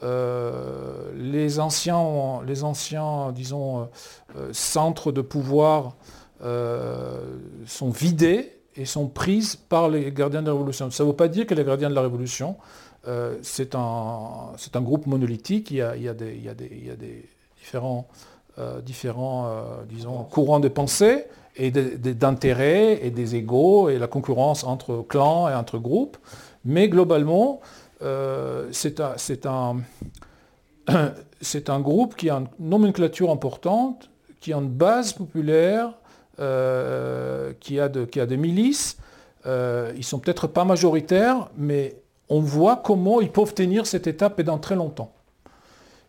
Euh, 0.03 1.13
les, 1.15 1.61
anciens, 1.61 2.43
les 2.45 2.65
anciens, 2.65 3.31
disons, 3.33 3.89
euh, 4.37 4.49
centres 4.53 5.13
de 5.13 5.21
pouvoir 5.21 5.95
euh, 6.43 7.37
sont 7.67 7.91
vidés 7.91 8.59
et 8.75 8.85
sont 8.85 9.07
prises 9.07 9.55
par 9.55 9.89
les 9.89 10.11
gardiens 10.11 10.43
de 10.43 10.47
la 10.47 10.55
Révolution. 10.55 10.91
Ça 10.91 11.05
ne 11.05 11.09
veut 11.11 11.17
pas 11.17 11.29
dire 11.29 11.47
que 11.47 11.55
les 11.55 11.65
gardiens 11.65 11.89
de 11.89 11.95
la 11.95 12.01
Révolution, 12.01 12.57
c'est 13.43 13.75
un, 13.75 14.53
un, 14.75 14.81
groupe 14.81 15.07
monolithique, 15.07 15.71
il 15.71 15.79
y 15.79 15.83
a, 15.83 15.97
il 15.97 16.03
y 16.03 16.09
a, 16.09 16.15
des, 16.15 16.35
il 16.35 16.45
y 16.45 16.49
a, 16.49 16.55
des, 16.55 16.69
il 16.71 16.87
y 16.87 16.91
a 16.91 16.97
des, 16.97 17.25
différents, 17.59 18.07
différents 18.85 19.49
disons, 19.89 20.25
courants 20.25 20.61
de 20.61 20.69
pensée 20.69 21.27
et 21.57 21.71
d'intérêts 21.71 23.05
et 23.05 23.11
des 23.11 23.35
égaux 23.35 23.89
et 23.89 23.99
la 23.99 24.07
concurrence 24.07 24.65
entre 24.65 25.05
clans 25.09 25.49
et 25.49 25.55
entre 25.55 25.79
groupes. 25.79 26.17
Mais 26.65 26.89
globalement, 26.89 27.61
euh, 28.03 28.69
c'est 28.71 29.01
un, 29.01 29.77
un, 31.69 31.81
groupe 31.81 32.17
qui 32.17 32.31
a 32.31 32.37
une 32.37 32.49
nomenclature 32.59 33.31
importante, 33.31 34.11
qui 34.41 34.53
a 34.53 34.57
une 34.57 34.69
base 34.69 35.13
populaire, 35.13 35.93
euh, 36.41 37.53
qui, 37.61 37.79
a 37.79 37.89
qui, 37.89 38.21
a 38.21 38.27
des 38.27 38.37
milices. 38.37 38.97
Euh, 39.47 39.93
ils 39.97 40.05
sont 40.05 40.19
peut-être 40.19 40.47
pas 40.47 40.65
majoritaires, 40.65 41.51
mais 41.57 41.97
on 42.33 42.41
voit 42.41 42.77
comment 42.77 43.21
ils 43.21 43.31
peuvent 43.31 43.55
tenir 43.55 43.87
cette 43.87 44.07
étape 44.07 44.37
pendant 44.37 44.59
très 44.59 44.77
longtemps. 44.77 45.13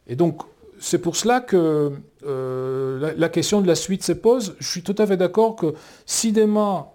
Et 0.07 0.15
donc, 0.15 0.41
c'est 0.79 0.99
pour 0.99 1.15
cela 1.15 1.39
que 1.39 1.91
la, 2.25 3.13
la, 3.13 3.29
question 3.29 3.61
de 3.61 3.67
la 3.67 3.75
suite 3.75 4.03
se 4.03 4.11
pose. 4.11 4.55
Je 4.59 4.67
suis 4.69 4.83
tout 4.83 4.95
à 4.97 5.07
fait 5.07 5.17
d'accord 5.17 5.55
que 5.55 5.73
si 6.05 6.31
demain 6.31 6.87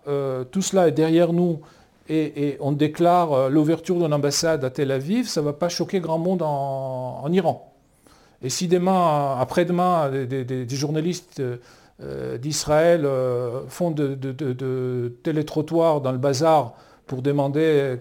tout 0.50 0.62
cela 0.62 0.88
est 0.88 0.92
derrière 0.92 1.32
nous 1.32 1.60
et, 2.08 2.56
on 2.60 2.72
déclare 2.72 3.32
euh, 3.32 3.48
l'ouverture 3.48 3.96
d'une 3.96 4.12
ambassade 4.12 4.64
à 4.64 4.70
Tel 4.70 4.90
Aviv, 4.90 5.28
ça 5.28 5.40
ne 5.40 5.46
va 5.46 5.52
pas 5.52 5.68
choquer 5.68 6.00
grand 6.00 6.18
monde 6.18 6.42
en, 6.42 7.30
Iran. 7.32 7.72
Et 8.42 8.50
si 8.50 8.68
demain, 8.68 9.36
après-demain, 9.38 10.10
des, 10.10 10.66
journalistes 10.68 11.42
euh, 12.00 12.38
d'Israël 12.38 13.04
euh, 13.04 13.62
font 13.68 13.90
de, 13.90 14.14
de, 14.14 15.12
télétrottoirs 15.22 16.00
dans 16.00 16.12
le 16.12 16.18
bazar 16.18 16.74
pour 17.08 17.22
demander, 17.22 17.96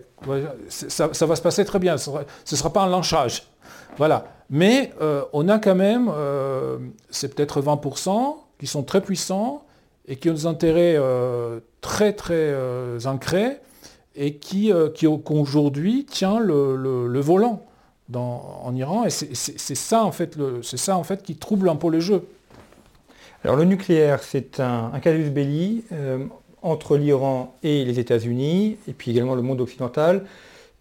ça, 0.68 1.08
va 1.08 1.36
se 1.36 1.42
passer 1.42 1.66
très 1.66 1.80
bien, 1.80 1.98
ce 1.98 2.12
ne 2.12 2.58
sera, 2.58 2.72
pas 2.72 2.84
un 2.84 2.90
lynchage. 2.90 3.48
Voilà. 3.98 4.26
Mais 4.50 4.92
on 5.34 5.50
a 5.50 5.58
quand 5.58 5.76
même, 5.76 6.12
c'est 7.10 7.34
peut-être 7.34 7.62
20% 7.62 8.36
qui 8.60 8.68
sont 8.68 8.84
très 8.84 9.02
puissants 9.02 9.64
et 10.08 10.18
qui 10.18 10.30
ont 10.30 10.34
des 10.34 10.46
intérêts 10.46 10.98
très 11.82 12.14
très 12.14 12.54
ancrés 13.06 13.58
et 14.16 14.36
qui, 14.36 14.72
qui 14.94 15.08
aujourd'hui 15.08 16.06
tient 16.06 16.40
le, 16.40 17.20
volant 17.20 17.66
en 18.14 18.76
Iran. 18.76 19.06
Et 19.06 19.10
c'est 19.10 19.76
ça, 19.76 20.04
en 20.04 20.12
fait, 20.12 20.38
ça 20.62 20.98
en 20.98 21.04
fait 21.04 21.24
qui 21.24 21.36
trouble 21.36 21.70
un 21.70 21.76
peu 21.76 21.90
le 21.90 22.00
jeu. 22.00 22.28
Alors 23.44 23.56
le 23.56 23.66
nucléaire, 23.66 24.24
c'est 24.24 24.60
un, 24.60 24.92
un, 24.94 25.00
casus 25.00 25.30
belli 25.30 25.84
entre 26.68 26.98
l'Iran 26.98 27.58
et 27.64 27.86
les 27.86 28.00
États-Unis, 28.00 28.78
et 28.88 28.94
puis 28.94 29.12
également 29.12 29.36
le 29.36 29.42
monde 29.42 29.62
occidental. 29.62 30.26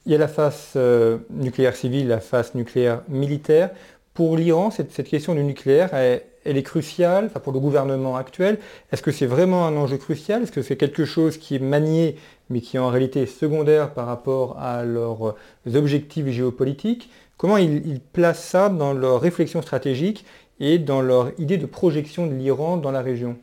Il 0.05 0.13
y 0.13 0.15
a 0.15 0.19
la 0.19 0.29
face 0.29 0.73
euh, 0.77 1.19
nucléaire 1.31 1.77
civile, 1.77 2.09
la 2.09 2.21
face 2.21 2.55
nucléaire 2.55 3.03
militaire. 3.09 3.71
Pour 4.15 4.37
l'Iran, 4.37 4.71
cette, 4.71 4.93
question 5.05 5.35
du 5.35 5.45
nucléaire, 5.45 5.95
elle, 5.95 6.23
est 6.45 6.63
cruciale 6.63 7.31
pour 7.31 7.53
le 7.53 7.61
gouvernement 7.61 8.17
actuel. 8.17 8.59
Est-ce 8.93 9.03
que 9.03 9.13
c'est 9.13 9.27
vraiment 9.27 9.67
un 9.67 9.77
enjeu 9.77 9.99
crucial? 9.99 10.43
Est-ce 10.43 10.53
que 10.53 10.63
c'est 10.63 10.77
quelque 10.77 11.05
chose 11.05 11.37
qui 11.37 11.57
est 11.57 11.61
manié, 11.61 12.17
mais 12.51 12.61
qui 12.61 12.77
est 12.77 12.81
en 12.81 12.89
réalité 12.89 13.27
secondaire 13.27 13.93
par 13.93 14.07
rapport 14.07 14.59
à 14.59 14.85
leurs 14.85 15.35
objectifs 15.75 16.29
géopolitiques? 16.29 17.11
Comment 17.37 17.59
ils, 17.59 18.01
placent 18.01 18.45
ça 18.45 18.71
dans 18.71 18.95
leur 18.95 19.21
réflexion 19.21 19.61
stratégique 19.61 20.25
et 20.59 20.79
dans 20.79 21.03
leur 21.03 21.33
idée 21.39 21.59
de 21.59 21.67
projection 21.67 22.27
de 22.27 22.33
l'Iran 22.33 22.77
dans 22.79 22.91
la 22.91 23.03
région? 23.03 23.37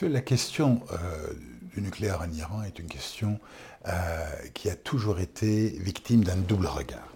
La 0.00 0.20
question 0.22 0.80
euh, 0.92 0.96
du 1.74 1.80
nucléaire 1.80 2.20
en 2.20 2.30
Iran 2.32 2.62
est 2.62 2.78
une 2.78 2.88
question 2.88 3.38
euh, 3.88 3.92
qui 4.54 4.68
a 4.68 4.76
toujours 4.76 5.20
été 5.20 5.70
victime 5.80 6.24
d'un 6.24 6.36
double 6.36 6.66
regard. 6.66 7.08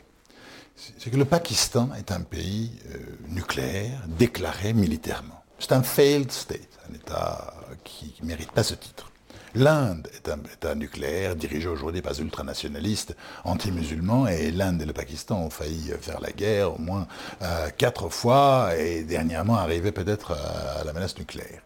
C'est 0.77 1.11
que 1.11 1.17
le 1.17 1.25
Pakistan 1.25 1.91
est 1.97 2.11
un 2.11 2.21
pays 2.21 2.73
euh, 2.91 2.99
nucléaire 3.29 4.01
déclaré 4.09 4.73
militairement. 4.73 5.45
C'est 5.59 5.73
un 5.73 5.83
failed 5.83 6.33
state, 6.33 6.79
un 6.91 6.95
État 6.95 7.55
qui 7.85 8.15
ne 8.23 8.27
mérite 8.27 8.51
pas 8.53 8.65
ce 8.65 8.75
titre. 8.75 9.11
L'Inde 9.55 10.09
est 10.15 10.29
un 10.29 10.39
État 10.53 10.75
nucléaire 10.75 11.37
dirigé 11.37 11.69
aujourd'hui 11.69 12.03
par 12.03 12.13
des 12.13 12.23
ultranationalistes 12.23 13.15
anti-musulmans 13.45 14.27
et 14.27 14.51
l'Inde 14.51 14.83
et 14.83 14.85
le 14.85 14.93
Pakistan 14.93 15.43
ont 15.43 15.51
failli 15.51 15.93
faire 16.01 16.21
la 16.21 16.33
guerre 16.33 16.75
au 16.75 16.79
moins 16.79 17.07
euh, 17.43 17.71
quatre 17.71 18.09
fois 18.09 18.77
et 18.77 19.05
dernièrement 19.05 19.55
arriver 19.55 19.93
peut-être 19.93 20.33
à, 20.33 20.83
la 20.83 20.93
menace 20.93 21.17
nucléaire 21.19 21.63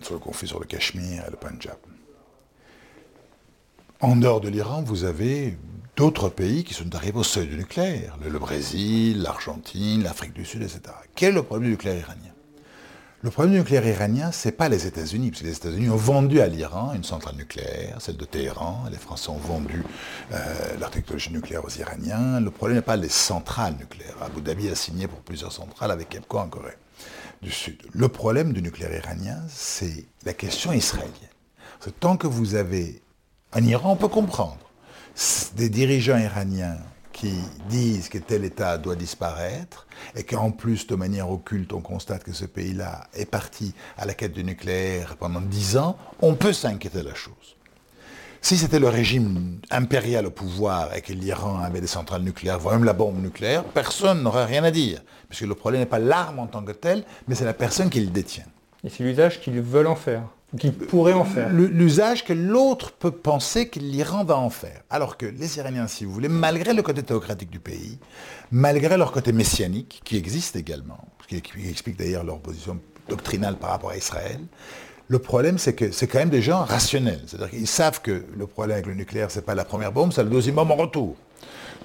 sur 0.00 0.14
le 0.14 0.20
conflit 0.20 0.48
sur 0.48 0.60
le 0.60 0.66
Cachemire 0.66 1.24
et 1.26 1.30
le 1.30 1.36
Punjab. 1.36 1.76
En 4.00 4.16
dehors 4.16 4.40
de 4.40 4.48
l'Iran, 4.48 4.82
vous 4.82 5.04
avez 5.04 5.58
d'autres 5.96 6.30
pays 6.30 6.64
qui 6.64 6.72
sont 6.72 6.94
arrivés 6.94 7.18
au 7.18 7.24
seuil 7.24 7.46
du 7.46 7.56
nucléaire, 7.56 8.16
le, 8.22 8.38
Brésil, 8.38 9.20
l'Argentine, 9.20 10.02
l'Afrique 10.02 10.32
du 10.32 10.46
Sud, 10.46 10.62
etc. 10.62 10.80
Quel 11.14 11.30
est 11.30 11.32
le 11.34 11.42
problème 11.42 11.66
du 11.66 11.70
nucléaire 11.72 11.98
iranien? 11.98 12.32
Le 13.22 13.28
problème 13.28 13.52
du 13.52 13.58
nucléaire 13.58 13.86
iranien, 13.86 14.32
ce 14.32 14.48
n'est 14.48 14.52
pas 14.52 14.70
les 14.70 14.86
États-Unis, 14.86 15.30
parce 15.30 15.42
que 15.42 15.46
les 15.48 15.56
États-Unis 15.56 15.90
ont 15.90 15.96
vendu 15.96 16.40
à 16.40 16.46
l'Iran 16.46 16.94
une 16.94 17.04
centrale 17.04 17.36
nucléaire, 17.36 17.96
celle 18.00 18.16
de 18.16 18.24
Téhéran, 18.24 18.84
les 18.90 18.96
Français 18.96 19.28
ont 19.28 19.36
vendu 19.36 19.84
euh, 20.32 20.78
leur 20.80 20.90
technologie 20.90 21.30
nucléaire 21.30 21.62
aux 21.62 21.78
Iraniens. 21.78 22.40
Le 22.40 22.50
problème 22.50 22.78
n'est 22.78 22.82
pas 22.82 22.96
les 22.96 23.10
centrales 23.10 23.74
nucléaires. 23.78 24.16
Abu 24.22 24.40
Dhabi 24.40 24.70
a 24.70 24.74
signé 24.74 25.06
pour 25.06 25.20
plusieurs 25.20 25.52
centrales 25.52 25.90
avec 25.90 26.14
EPCO 26.14 26.38
en 26.38 26.48
Corée 26.48 26.78
Le 27.94 28.08
problème 28.08 28.52
du 28.52 28.62
nucléaire 28.62 28.94
iranien, 28.94 29.38
c'est 29.48 30.04
la 30.24 30.34
question 30.34 30.72
israélienne. 30.72 31.12
tant 32.00 32.16
que 32.16 32.26
vous 32.26 32.54
avez... 32.54 33.00
En 33.52 33.64
Iran, 33.64 33.92
on 33.92 33.96
peut 33.96 34.08
comprendre. 34.08 34.70
Des 35.56 35.68
dirigeants 35.68 36.18
iraniens 36.18 36.78
qui 37.12 37.32
disent 37.68 38.08
que 38.08 38.18
tel 38.18 38.44
État 38.44 38.78
doit 38.78 38.96
disparaître 38.96 39.86
et 40.14 40.22
qu'en 40.22 40.50
plus, 40.50 40.86
de 40.86 40.94
manière 40.94 41.30
occulte, 41.30 41.72
on 41.72 41.80
constate 41.80 42.24
que 42.24 42.32
ce 42.32 42.44
pays-là 42.44 43.08
est 43.14 43.26
parti 43.26 43.74
à 43.98 44.06
la 44.06 44.14
quête 44.14 44.32
du 44.32 44.44
nucléaire 44.44 45.16
pendant 45.16 45.40
dix 45.40 45.76
ans, 45.76 45.98
on 46.20 46.34
peut 46.34 46.52
s'inquiéter 46.52 47.00
de 47.00 47.08
la 47.08 47.14
chose. 47.14 47.56
Si 48.42 48.56
c'était 48.56 48.78
le 48.78 48.88
régime 48.88 49.58
impérial 49.70 50.26
au 50.26 50.30
pouvoir 50.30 50.96
et 50.96 51.02
que 51.02 51.12
l'Iran 51.12 51.60
avait 51.60 51.80
des 51.80 51.86
centrales 51.86 52.22
nucléaires, 52.22 52.58
voire 52.58 52.74
même 52.74 52.84
la 52.84 52.94
bombe 52.94 53.20
nucléaire, 53.20 53.64
personne 53.64 54.22
n'aurait 54.22 54.46
rien 54.46 54.64
à 54.64 54.70
dire. 54.70 55.02
Puisque 55.28 55.46
le 55.46 55.54
problème 55.54 55.82
n'est 55.82 55.86
pas 55.86 55.98
l'arme 55.98 56.38
en 56.38 56.46
tant 56.46 56.62
que 56.62 56.72
telle, 56.72 57.04
mais 57.28 57.34
c'est 57.34 57.44
la 57.44 57.52
personne 57.52 57.90
qui 57.90 58.00
le 58.00 58.06
détient. 58.06 58.46
Et 58.82 58.88
c'est 58.88 59.04
l'usage 59.04 59.40
qu'ils 59.40 59.60
veulent 59.60 59.86
en 59.86 59.94
faire, 59.94 60.22
qu'ils 60.58 60.72
pourraient 60.72 61.12
en 61.12 61.26
faire. 61.26 61.50
L'usage 61.52 62.24
que 62.24 62.32
l'autre 62.32 62.92
peut 62.92 63.10
penser 63.10 63.68
que 63.68 63.78
l'Iran 63.78 64.24
va 64.24 64.38
en 64.38 64.50
faire. 64.50 64.82
Alors 64.88 65.18
que 65.18 65.26
les 65.26 65.58
Iraniens, 65.58 65.86
si 65.86 66.06
vous 66.06 66.12
voulez, 66.12 66.28
malgré 66.28 66.72
le 66.72 66.82
côté 66.82 67.02
théocratique 67.02 67.50
du 67.50 67.60
pays, 67.60 67.98
malgré 68.50 68.96
leur 68.96 69.12
côté 69.12 69.32
messianique, 69.32 70.00
qui 70.02 70.16
existe 70.16 70.56
également, 70.56 71.06
qui 71.28 71.42
explique 71.68 71.98
d'ailleurs 71.98 72.24
leur 72.24 72.40
position 72.40 72.80
doctrinale 73.06 73.56
par 73.56 73.70
rapport 73.70 73.90
à 73.90 73.96
Israël, 73.96 74.40
le 75.10 75.18
problème, 75.18 75.58
c'est 75.58 75.72
que 75.72 75.90
c'est 75.90 76.06
quand 76.06 76.20
même 76.20 76.30
des 76.30 76.40
gens 76.40 76.62
rationnels. 76.62 77.20
C'est-à-dire 77.26 77.50
qu'ils 77.50 77.66
savent 77.66 78.00
que 78.00 78.24
le 78.32 78.46
problème 78.46 78.74
avec 78.74 78.86
le 78.86 78.94
nucléaire, 78.94 79.28
ce 79.28 79.40
n'est 79.40 79.44
pas 79.44 79.56
la 79.56 79.64
première 79.64 79.90
bombe, 79.90 80.12
c'est 80.12 80.22
le 80.22 80.30
deuxième 80.30 80.54
bombe 80.54 80.70
en 80.70 80.76
retour. 80.76 81.16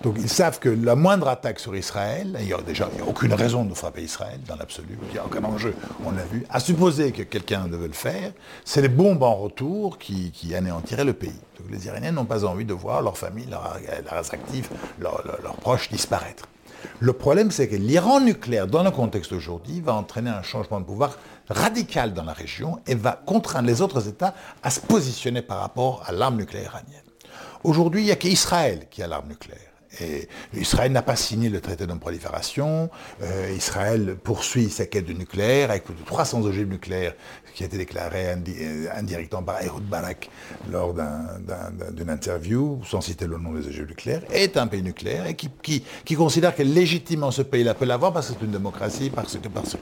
Donc 0.03 0.17
ils 0.19 0.29
savent 0.29 0.59
que 0.59 0.69
la 0.69 0.95
moindre 0.95 1.27
attaque 1.27 1.59
sur 1.59 1.75
Israël, 1.75 2.37
il 2.39 2.45
n'y 2.45 2.53
a 2.53 2.61
déjà 2.61 2.87
aucune 3.07 3.33
raison 3.33 3.65
de 3.65 3.73
frapper 3.73 4.03
Israël 4.03 4.39
dans 4.47 4.55
l'absolu, 4.55 4.99
il 5.07 5.13
n'y 5.13 5.17
a 5.17 5.25
aucun 5.25 5.43
enjeu, 5.43 5.73
on 6.05 6.11
l'a 6.11 6.23
vu, 6.25 6.45
à 6.51 6.59
supposer 6.59 7.11
que 7.13 7.23
quelqu'un 7.23 7.67
devait 7.67 7.87
le 7.87 7.93
faire, 7.93 8.31
c'est 8.63 8.83
les 8.83 8.89
bombes 8.89 9.23
en 9.23 9.33
retour 9.33 9.97
qui, 9.97 10.31
anéantiraient 10.55 11.03
le 11.03 11.13
pays. 11.13 11.41
Donc 11.57 11.71
les 11.71 11.87
Iraniens 11.87 12.11
n'ont 12.11 12.25
pas 12.25 12.45
envie 12.45 12.65
de 12.65 12.73
voir 12.73 13.01
leur 13.01 13.17
famille, 13.17 13.47
leurs 13.49 14.33
actifs, 14.33 14.69
leurs 14.99 15.55
proches 15.61 15.89
disparaître. 15.89 16.43
Le 16.99 17.13
problème, 17.13 17.51
c'est 17.51 17.67
que 17.67 17.75
l'Iran 17.75 18.19
nucléaire, 18.19 18.67
dans 18.67 18.83
le 18.83 18.91
contexte 18.91 19.31
aujourd'hui, 19.31 19.81
va 19.81 19.93
entraîner 19.93 20.29
un 20.29 20.43
changement 20.43 20.79
de 20.79 20.85
pouvoir 20.85 21.17
radical 21.49 22.13
dans 22.13 22.23
la 22.23 22.33
région 22.33 22.79
et 22.87 22.95
va 22.95 23.21
contraindre 23.25 23.67
les 23.67 23.81
autres 23.81 24.07
États 24.07 24.33
à 24.63 24.69
se 24.69 24.79
positionner 24.79 25.41
par 25.41 25.59
rapport 25.59 26.03
à 26.05 26.11
l'arme 26.11 26.37
nucléaire 26.37 26.71
iranienne. 26.71 27.01
Aujourd'hui, 27.63 28.01
il 28.01 28.05
n'y 28.05 28.11
a 28.11 28.15
qu'Israël 28.15 28.87
qui 28.89 29.01
a 29.01 29.07
l'arme 29.07 29.29
nucléaire. 29.29 29.59
Et 30.01 30.27
Israël 30.53 30.91
n'a 30.91 31.01
pas 31.01 31.15
signé 31.15 31.49
le 31.49 31.61
traité 31.61 31.85
de 31.85 31.91
non-prolifération. 31.91 32.89
Euh, 33.21 33.53
Israël 33.55 34.17
poursuit 34.21 34.69
sa 34.69 34.85
quête 34.85 35.05
du 35.05 35.15
nucléaire 35.15 35.71
avec 35.71 35.85
plus 35.85 35.93
de 35.93 36.03
300 36.03 36.41
ogives 36.43 36.67
nucléaires 36.67 37.13
qui 37.53 37.63
a 37.63 37.67
été 37.67 37.77
déclaré 37.77 38.27
euh, 38.27 38.87
indirectement 38.93 39.43
par 39.43 39.61
Ehud 39.61 39.87
Barak 39.89 40.29
lors 40.69 40.93
d'une 40.93 42.09
interview, 42.09 42.81
sans 42.85 43.01
citer 43.01 43.27
le 43.27 43.37
nom 43.37 43.53
des 43.53 43.67
ogives 43.67 43.87
nucléaires, 43.87 44.23
est 44.31 44.57
un 44.57 44.67
pays 44.67 44.83
nucléaire 44.83 45.27
et 45.27 45.35
qui, 45.35 45.49
qui 46.03 46.15
considère 46.15 46.55
que 46.55 46.63
légitimement 46.63 47.31
ce 47.31 47.41
pays-là 47.41 47.73
peut 47.73 47.85
l'avoir 47.85 48.11
parce 48.11 48.27
que 48.27 48.33
c'est 48.37 48.45
une 48.45 48.51
démocratie, 48.51 49.09
parce 49.09 49.37
que, 49.37 49.47
parce 49.47 49.73
que. 49.73 49.77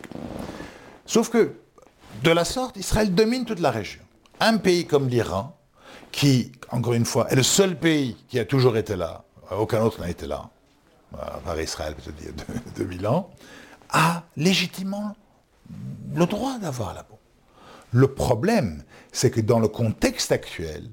Sauf 1.06 1.30
que, 1.30 1.56
de 2.24 2.32
la 2.32 2.46
sorte, 2.46 2.78
Israël 2.78 3.14
domine 3.14 3.46
toute 3.46 3.60
la 3.60 3.72
région. 3.72 4.02
Un 4.40 4.58
pays 4.58 4.86
comme 4.86 5.08
l'Iran, 5.08 5.56
qui, 6.12 6.52
encore 6.70 6.94
une 6.94 7.06
fois, 7.06 7.30
est 7.30 7.36
le 7.36 7.44
seul 7.44 7.78
pays 7.78 8.16
qui 8.28 8.40
a 8.40 8.46
toujours 8.46 8.78
été 8.78 8.96
là, 8.96 9.24
aucun 9.52 9.82
autre 9.82 10.00
n'a 10.02 10.10
été 10.10 10.28
là, 10.28 10.50
par 11.44 11.60
Israël 11.60 11.96
peut-être 11.96 12.16
il 12.22 12.26
y 12.28 12.30
a 12.30 12.34
2000 12.78 13.08
ans, 13.08 13.30
a 13.90 14.24
légitimement 14.38 15.16
le 16.16 16.26
droit 16.26 16.58
d'avoir 16.60 16.94
la 16.94 17.04
bombe. 17.04 17.18
Le 17.92 18.08
problème, 18.08 18.84
c'est 19.12 19.30
que 19.30 19.42
dans 19.42 19.60
le 19.60 19.68
contexte 19.68 20.32
actuel, 20.32 20.90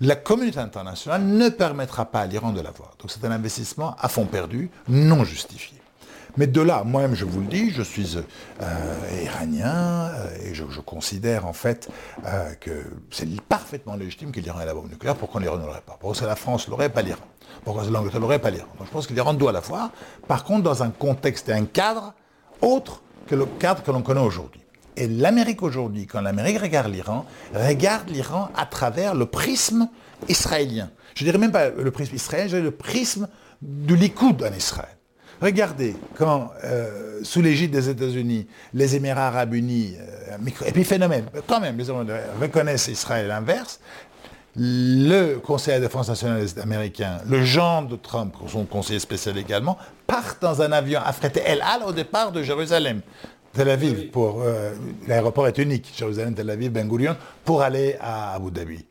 la 0.00 0.16
communauté 0.16 0.58
internationale 0.58 1.22
ne 1.22 1.48
permettra 1.48 2.06
pas 2.06 2.20
à 2.20 2.26
l'Iran 2.26 2.52
de 2.52 2.60
l'avoir. 2.60 2.96
Donc 2.98 3.10
c'est 3.10 3.24
un 3.24 3.30
investissement 3.30 3.96
à 3.98 4.08
fond 4.08 4.26
perdu, 4.26 4.70
non 4.88 5.24
justifié. 5.24 5.78
Mais 6.36 6.48
de 6.48 6.60
là, 6.60 6.82
moi-même, 6.84 7.14
je 7.14 7.24
vous 7.24 7.40
le 7.40 7.46
dis, 7.46 7.70
je 7.70 7.82
suis 7.82 8.16
euh, 8.16 9.22
iranien 9.22 10.08
euh, 10.08 10.28
et 10.44 10.54
je, 10.54 10.64
considère 10.80 11.46
en 11.46 11.52
fait 11.52 11.88
euh, 12.26 12.52
que 12.54 12.70
c'est 13.10 13.40
parfaitement 13.42 13.94
légitime 13.94 14.32
que 14.32 14.40
l'Iran 14.40 14.60
ait 14.60 14.66
la 14.66 14.74
bombe 14.74 14.90
nucléaire. 14.90 15.14
Pourquoi 15.14 15.40
l'Iran 15.40 15.58
ne 15.58 15.66
l'aurait 15.66 15.80
pas? 15.80 15.96
Pourquoi 16.00 16.20
que 16.20 16.26
la 16.26 16.36
France 16.36 16.68
l'aurait, 16.68 16.88
pas 16.88 17.02
l'Iran? 17.02 17.24
Pourquoi 17.64 17.84
l'Angleterre 17.84 18.20
l'aurait, 18.20 18.40
pas 18.40 18.50
l'Iran? 18.50 18.66
Donc 18.78 18.88
je 18.88 18.92
pense 18.92 19.06
que 19.06 19.14
l'Iran 19.14 19.32
doit 19.34 19.52
l'avoir. 19.52 19.92
Par 20.26 20.44
contre, 20.44 20.64
dans 20.64 20.82
un 20.82 20.90
contexte 20.90 21.48
et 21.48 21.52
un 21.52 21.66
cadre 21.66 22.14
autre 22.60 23.02
que 23.26 23.36
le 23.36 23.46
cadre 23.46 23.82
que 23.82 23.90
l'on 23.90 24.02
connaît 24.02 24.20
aujourd'hui. 24.20 24.60
Et 24.96 25.06
l'Amérique 25.06 25.62
aujourd'hui, 25.62 26.06
quand 26.06 26.20
l'Amérique 26.20 26.60
regarde 26.60 26.92
l'Iran, 26.92 27.26
regarde 27.54 28.08
l'Iran 28.10 28.48
à 28.56 28.66
travers 28.66 29.14
le 29.14 29.26
prisme 29.26 29.88
israélien. 30.28 30.90
Je 31.14 31.24
dirais 31.24 31.38
même 31.38 31.52
pas 31.52 31.70
le 31.70 31.90
prisme 31.90 32.14
israélien, 32.16 32.46
je 32.46 32.56
dirais 32.56 32.62
le 32.62 32.70
prisme 32.70 33.28
du 33.62 33.96
Likoud 33.96 34.42
en 34.42 34.52
Israël. 34.52 34.96
Regardez, 35.44 35.94
quand, 36.16 36.52
euh, 36.64 37.20
sous 37.22 37.42
l'égide 37.42 37.70
des 37.70 37.90
États-Unis, 37.90 38.46
les 38.72 38.96
Émirats 38.96 39.26
arabes 39.26 39.52
unis, 39.52 39.94
euh, 40.00 40.38
épiphénomène, 40.64 41.26
quand 41.46 41.60
même, 41.60 41.76
les 41.76 41.84
reconnaissent 42.40 42.88
Israël 42.88 43.26
l'inverse, 43.26 43.78
le 44.56 45.34
Conseil 45.40 45.76
de 45.76 45.80
défense 45.84 46.08
nationale 46.08 46.46
américain, 46.62 47.18
le 47.28 47.44
genre 47.44 47.82
de 47.82 47.96
Trump, 47.96 48.34
son 48.48 48.64
conseiller 48.64 49.00
spécial 49.00 49.36
également, 49.36 49.76
partent 50.06 50.40
dans 50.40 50.62
un 50.62 50.72
avion 50.72 51.00
affrété 51.04 51.42
El 51.44 51.60
Al 51.60 51.82
au 51.82 51.92
départ 51.92 52.32
de 52.32 52.42
Jérusalem. 52.42 53.02
Tel 53.52 53.68
Aviv, 53.68 54.10
pour 54.12 54.40
euh, 54.40 54.72
l'aéroport 55.06 55.46
est 55.46 55.58
unique, 55.58 55.92
Jérusalem, 55.94 56.34
Tel 56.34 56.48
Aviv, 56.48 56.70
Ben 56.72 56.88
Gurion, 56.88 57.16
pour 57.44 57.60
aller 57.60 57.98
à 58.00 58.32
Abu 58.32 58.50
Dhabi. 58.50 58.82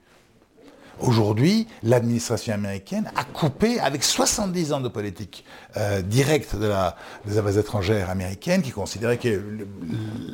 Aujourd'hui, 0.99 1.67
l'administration 1.81 2.53
américaine 2.53 3.11
a 3.15 3.23
coupé 3.23 3.79
avec 3.79 4.03
70 4.03 4.73
ans 4.73 4.79
de 4.79 4.87
politique 4.87 5.43
euh, 5.77 6.01
directe 6.01 6.55
des 6.55 7.37
affaires 7.37 7.57
étrangères 7.57 8.09
américaines 8.09 8.61
qui 8.61 8.71
considérait 8.71 9.17
que 9.17 9.41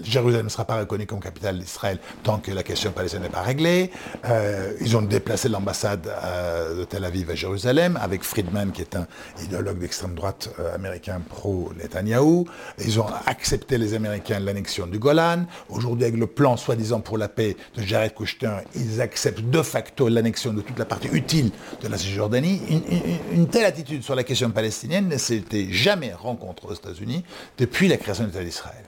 Jérusalem 0.04 0.46
ne 0.46 0.50
sera 0.50 0.66
pas 0.66 0.80
reconnu 0.80 1.06
comme 1.06 1.20
capitale 1.20 1.60
d'Israël 1.60 2.00
tant 2.24 2.40
que 2.40 2.52
la 2.52 2.64
question 2.64 2.92
palestinienne 2.92 3.24
n'est 3.24 3.34
pas 3.34 3.42
réglée. 3.42 3.92
Euh, 4.26 4.74
ils 4.82 4.98
ont 4.98 5.02
déplacé 5.02 5.50
l'ambassade 5.50 6.08
euh, 6.08 6.80
de 6.80 6.84
Tel 6.84 7.06
Aviv 7.06 7.30
à 7.30 7.36
Jérusalem 7.36 7.98
avec 8.02 8.24
Friedman 8.24 8.72
qui 8.72 8.82
est 8.82 8.96
un 8.96 9.08
idéologue 9.44 9.80
d'extrême 9.80 10.16
droite 10.16 10.50
américain 10.74 11.22
pro-Netanyahou. 11.28 12.46
Ils 12.80 13.00
ont 13.00 13.08
accepté 13.26 13.78
les 13.78 13.94
Américains 13.94 14.40
l'annexion 14.40 14.88
du 14.88 15.00
Golan. 15.00 15.46
Aujourd'hui, 15.70 16.06
avec 16.06 16.18
le 16.18 16.28
plan 16.28 16.58
soi-disant 16.58 17.00
pour 17.00 17.18
la 17.18 17.28
paix 17.28 17.56
de 17.76 17.82
Jared 17.82 18.14
Kushner, 18.14 18.58
ils 18.76 19.02
acceptent 19.02 19.42
de 19.42 19.62
facto 19.62 20.10
l'annexion 20.10 20.54
de 20.54 20.62
toute 20.62 20.78
la 20.78 20.86
partie 20.86 21.10
utile 21.10 21.52
de 21.82 21.88
la 21.88 21.98
Cisjordanie. 21.98 22.62
Une, 23.32 23.48
telle 23.48 23.66
attitude 23.66 24.04
sur 24.04 24.16
la 24.16 24.24
question 24.24 24.50
palestinienne 24.52 25.08
ne 25.08 25.18
jamais 25.71 26.13
rencontrée 26.13 26.67
aux 26.67 26.73
États-Unis 26.73 27.23
depuis 27.57 27.88
la 27.88 27.97
création 27.97 28.23
de 28.23 28.30
l'État 28.30 28.43
d'Israël. 28.43 28.86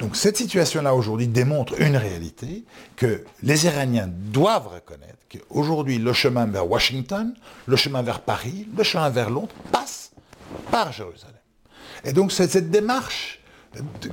Donc 0.00 0.14
cette 0.14 0.36
situation-là 0.36 0.94
aujourd'hui 0.94 1.26
démontre 1.26 1.80
une 1.80 1.96
réalité 1.96 2.64
que 2.96 3.24
les 3.42 3.64
Iraniens 3.64 4.08
doivent 4.08 4.68
reconnaître 4.68 5.16
qu'aujourd'hui 5.30 5.98
le 5.98 6.12
chemin 6.12 6.46
vers 6.46 6.70
Washington, 6.70 7.34
le 7.66 7.76
chemin 7.76 8.02
vers 8.02 8.20
Paris, 8.20 8.68
le 8.76 8.84
chemin 8.84 9.08
vers 9.08 9.30
Londres 9.30 9.54
passe 9.72 10.12
par 10.70 10.92
Jérusalem. 10.92 11.34
Et 12.04 12.12
donc 12.12 12.30
cette 12.30 12.70
démarche 12.70 13.40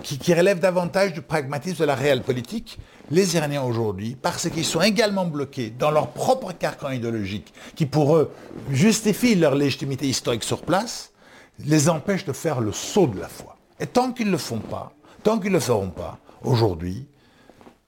qui, 0.02 0.34
relève 0.34 0.60
davantage 0.60 1.14
du 1.14 1.22
pragmatisme 1.22 1.80
de 1.80 1.86
la 1.86 1.96
réelle 1.96 2.22
politique, 2.22 2.80
les 3.12 3.36
Iraniens 3.36 3.64
aujourd'hui, 3.64 4.18
parce 4.22 4.50
qu'ils 4.50 4.66
sont 4.66 4.82
également 4.82 5.26
bloqués 5.26 5.70
dans 5.70 5.92
leur 5.92 6.12
propre 6.12 6.52
carcan 6.54 6.92
idéologique, 6.92 7.54
qui 7.76 7.86
pour 7.86 8.16
eux 8.16 8.32
justifie 8.72 9.36
leur 9.36 9.56
légitimité 9.56 10.08
historique 10.08 10.44
sur 10.44 10.62
place, 10.62 11.13
les 11.60 11.90
empêche 11.90 12.26
de 12.26 12.34
faire 12.34 12.62
le 12.62 12.72
saut 12.72 13.08
de 13.08 13.20
la 13.20 13.28
foi. 13.28 13.58
Et 13.80 13.88
tant 13.88 14.12
qu'ils 14.12 14.28
ne 14.28 14.32
le 14.32 14.38
font 14.38 14.60
pas, 14.60 14.94
tant 15.24 15.40
qu'ils 15.40 15.52
ne 15.52 15.56
le 15.56 15.60
feront 15.60 15.90
pas, 15.90 16.18
aujourd'hui, 16.44 17.08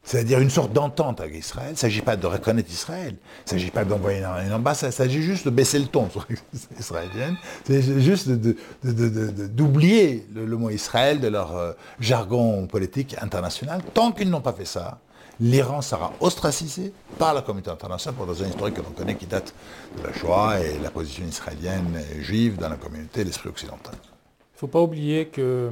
c'est-à-dire 0.06 0.40
une 0.40 0.52
sorte 0.52 0.72
d'entente 0.72 1.20
avec 1.20 1.36
Israël. 1.36 1.70
Il 1.70 1.74
ne 1.74 1.78
s'agit 1.78 2.02
pas 2.02 2.16
de 2.16 2.28
reconnaître 2.28 2.70
Israël. 2.70 3.16
Il 3.16 3.44
ne 3.46 3.50
s'agit 3.50 3.72
pas 3.72 3.84
d'envoyer 3.84 4.24
une 4.24 4.54
ambassade. 4.54 4.92
Il 4.92 4.96
s'agit 4.96 5.24
juste 5.24 5.46
de 5.46 5.50
baisser 5.50 5.80
le 5.80 5.88
ton 5.88 6.10
sur 6.12 6.28
israélienne. 6.80 7.36
C'est 7.64 8.00
juste 8.02 8.30
d'oublier 8.30 10.28
le, 10.34 10.58
mot 10.58 10.70
Israël 10.70 11.20
de 11.20 11.28
leur 11.28 11.58
euh, 11.58 11.74
jargon 12.00 12.68
politique 12.68 13.16
international. 13.20 13.82
Tant 13.96 14.12
qu'ils 14.12 14.30
n'ont 14.30 14.42
pas 14.42 14.54
fait 14.54 14.66
ça, 14.66 15.00
l'Iran 15.40 15.82
sera 15.82 16.14
ostracisé 16.20 16.94
par 17.18 17.34
la 17.34 17.42
communauté 17.42 17.70
internationale 17.70 18.16
pour 18.16 18.26
des 18.26 18.34
raisons 18.34 18.50
historiques 18.50 18.76
que 18.76 18.82
l'on 18.82 18.92
connaît 18.92 19.16
qui 19.16 19.26
datent 19.26 19.54
de 19.98 20.04
la 20.08 20.14
Shoah 20.14 20.60
et 20.60 20.80
la 20.80 20.90
position 20.90 21.26
israélienne 21.26 22.02
et 22.12 22.22
juive 22.22 22.58
dans 22.58 22.70
la 22.70 22.78
communauté 22.78 23.22
de 23.22 23.28
l'esprit 23.28 23.50
occidental. 23.50 23.96
Il 23.96 24.56
ne 24.56 24.60
faut 24.60 24.68
pas 24.68 24.82
oublier 24.82 25.28
que 25.28 25.72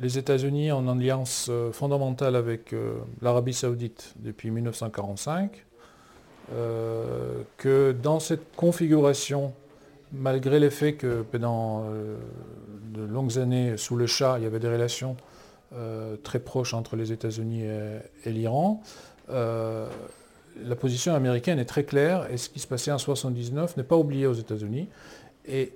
les 0.00 0.18
États-Unis 0.18 0.72
en 0.72 0.88
alliance 0.88 1.46
euh, 1.50 1.72
fondamentale 1.72 2.36
avec 2.36 2.72
euh, 2.72 2.98
l'Arabie 3.20 3.54
saoudite 3.54 4.14
depuis 4.16 4.50
1945, 4.50 5.64
euh, 6.52 7.42
que 7.56 7.92
dans 7.92 8.18
cette 8.18 8.54
configuration, 8.56 9.52
malgré 10.12 10.58
le 10.58 10.70
fait 10.70 10.94
que 10.94 11.22
pendant 11.22 11.84
de 11.84 13.02
longues 13.04 13.38
années 13.38 13.76
sous 13.76 13.94
le 13.94 14.06
Shah, 14.06 14.38
il 14.38 14.42
y 14.42 14.46
avait 14.46 14.58
des 14.58 14.68
relations 14.68 15.16
très 16.22 16.40
proches 16.40 16.74
entre 16.74 16.96
les 16.96 17.12
États-Unis 17.12 17.62
et, 17.62 18.30
l'Iran, 18.30 18.82
la 19.28 20.76
position 20.78 21.14
américaine 21.14 21.58
est 21.58 21.64
très 21.64 21.84
claire 21.84 22.28
et 22.30 22.36
ce 22.36 22.48
qui 22.48 22.58
se 22.58 22.66
passait 22.66 22.90
en 22.90 22.96
1979 22.96 23.76
n'est 23.76 23.82
pas 23.82 23.96
oublié 23.96 24.26
aux 24.26 24.34
États-Unis. 24.34 24.88
Et 25.46 25.72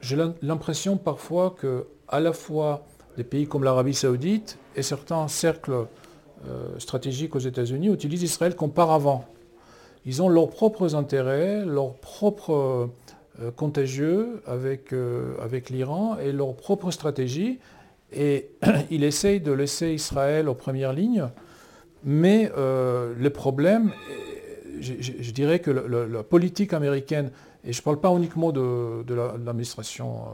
j'ai 0.00 0.16
l'impression 0.42 0.96
parfois 0.96 1.54
que 1.58 1.86
à 2.08 2.20
la 2.20 2.32
fois 2.32 2.86
des 3.16 3.24
pays 3.24 3.46
comme 3.46 3.64
l'Arabie 3.64 3.94
saoudite 3.94 4.58
et 4.76 4.82
certains 4.82 5.28
cercles 5.28 5.86
euh, 6.48 6.78
stratégiques 6.78 7.34
aux 7.34 7.40
États-Unis 7.40 7.88
utilisent 7.88 8.22
Israël 8.22 8.54
comme 8.54 8.72
paravent. 8.72 9.24
Ils 10.04 10.20
ont 10.20 10.28
leurs 10.28 10.50
propres 10.50 10.94
intérêts, 10.94 11.64
leurs 11.64 11.94
propres 11.94 12.90
euh, 13.40 13.50
contagieux 13.50 14.42
avec, 14.46 14.92
euh, 14.92 15.34
avec 15.40 15.70
l'Iran 15.70 16.18
et 16.18 16.32
leurs 16.32 16.54
propres 16.54 16.90
stratégies. 16.90 17.58
Et 18.16 18.50
ils 18.90 19.04
essayent 19.04 19.40
de 19.40 19.52
laisser 19.52 19.92
Israël 19.92 20.48
aux 20.48 20.54
premières 20.54 20.92
lignes. 20.92 21.28
Mais 22.04 22.50
le 22.54 23.28
problème, 23.30 23.90
je, 24.78 25.30
dirais 25.30 25.60
que 25.60 25.70
la 25.70 26.22
politique 26.22 26.74
américaine, 26.74 27.30
et 27.64 27.72
je 27.72 27.80
ne 27.80 27.84
parle 27.84 27.98
pas 27.98 28.10
uniquement 28.10 28.52
de, 28.52 29.04
l'administration 29.44 30.24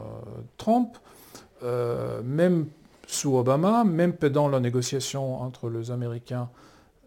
Trump, 0.57 0.97
euh, 1.63 2.21
même 2.23 2.67
sous 3.07 3.37
Obama, 3.37 3.83
même 3.83 4.13
pendant 4.13 4.47
la 4.47 4.59
négociation 4.59 5.41
entre 5.41 5.69
les 5.69 5.91
Américains 5.91 6.49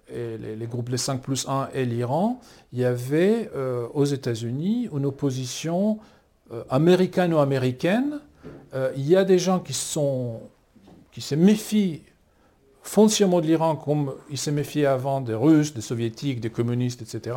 et 0.09 0.37
les, 0.39 0.67
groupes 0.67 0.91
les 0.91 0.99
5 0.99 1.21
plus 1.21 1.49
1 1.49 1.71
et 1.73 1.85
l'Iran, 1.85 2.41
il 2.73 2.81
y 2.81 2.85
avait 2.85 3.51
euh, 3.57 3.89
aux 3.95 4.05
États-Unis 4.05 4.89
une 4.95 5.07
opposition 5.07 5.99
euh, 6.53 6.63
américano-américaine. 6.69 8.21
il 8.97 9.09
y 9.09 9.17
a 9.17 9.25
des 9.25 9.39
gens 9.39 9.61
qui, 9.61 9.73
sont, 9.73 10.41
qui 11.15 11.23
se 11.23 11.35
méfient 11.35 12.03
foncièrement 12.83 13.41
de 13.41 13.47
l'Iran 13.47 13.77
comme 13.77 14.13
ils 14.29 14.37
se 14.37 14.51
méfiaient 14.51 14.85
avant 14.85 15.23
des 15.23 15.35
Russes, 15.35 15.73
des 15.73 15.81
Soviétiques, 15.81 16.41
des 16.41 16.51
communistes, 16.51 17.01
etc., 17.01 17.37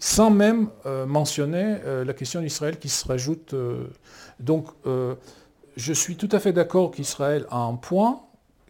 sans 0.00 0.30
même 0.30 0.68
mentionner 1.06 1.76
la 2.04 2.12
question 2.12 2.40
d'Israël 2.40 2.80
qui 2.80 2.88
se 2.88 3.06
rajoute. 3.06 3.54
donc, 4.40 4.66
je 5.76 5.92
suis 5.92 6.16
tout 6.16 6.28
à 6.32 6.40
fait 6.40 6.52
d'accord 6.52 6.90
qu'Israël 6.90 7.46
a 7.50 7.58
un 7.58 7.74
point, 7.74 8.22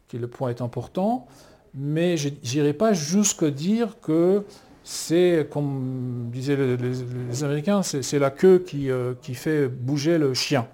que 0.08 0.18
le 0.18 0.28
point 0.28 0.50
est 0.50 0.60
important, 0.60 1.26
mais 1.74 2.16
je 2.16 2.28
n'irai 2.28 2.72
pas 2.72 2.92
jusqu'à 2.92 3.50
dire 3.50 3.96
que 4.02 4.44
c'est, 4.84 5.48
comme 5.50 6.28
disaient 6.32 6.56
les, 6.56 7.44
Américains, 7.44 7.82
c'est 7.82 8.18
la 8.18 8.30
queue 8.30 8.58
qui, 8.58 8.90
euh, 8.90 9.14
fait 9.34 9.68
bouger 9.68 10.18
le 10.18 10.34
chien. 10.34 10.66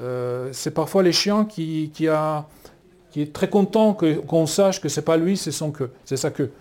Euh, 0.00 0.50
c'est 0.52 0.72
parfois 0.72 1.02
les 1.02 1.12
chiens 1.12 1.44
qui, 1.44 1.90
qui, 1.94 2.08
a, 2.08 2.46
qui 3.16 3.22
est 3.22 3.32
très 3.32 3.48
content 3.48 3.94
qu'on 3.94 4.44
sache 4.44 4.78
que 4.78 4.90
c'est 4.90 5.00
pas 5.00 5.16
lui, 5.16 5.38
c'est 5.38 5.50
son 5.50 5.70
queue, 5.70 5.90
c'est 6.04 6.18
sa 6.18 6.30
queue. 6.30 6.52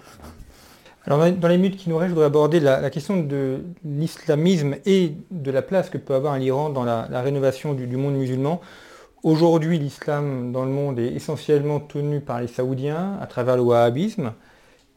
Alors 1.06 1.20
dans 1.30 1.49
les 1.49 1.58
minutes 1.58 1.76
qui 1.76 1.89
nous 1.89 1.97
restent, 1.97 2.12
je 2.12 2.14
voudrais 2.14 2.28
aborder 2.28 2.62
la, 2.62 2.89
question 2.89 3.18
de 3.18 3.60
l'islamisme 3.84 4.76
et 4.86 5.16
de 5.32 5.51
la 5.51 5.62
place 5.62 5.89
que 5.89 5.97
peut 5.97 6.14
avoir 6.14 6.38
l'Iran 6.38 6.70
dans 6.70 6.86
la, 6.86 7.22
rénovation 7.22 7.74
du, 7.74 7.97
monde 7.97 8.16
musulman. 8.16 8.62
Aujourd'hui, 9.22 9.78
l'islam 9.78 10.53
dans 10.53 10.64
le 10.64 10.72
monde 10.72 10.97
est 10.97 11.14
essentiellement 11.14 11.82
tenu 11.82 12.22
par 12.22 12.39
les 12.39 12.47
Saoudiens 12.47 13.18
à 13.20 13.28
travers 13.28 13.58
le 13.58 13.62
wahhabisme. 13.64 14.32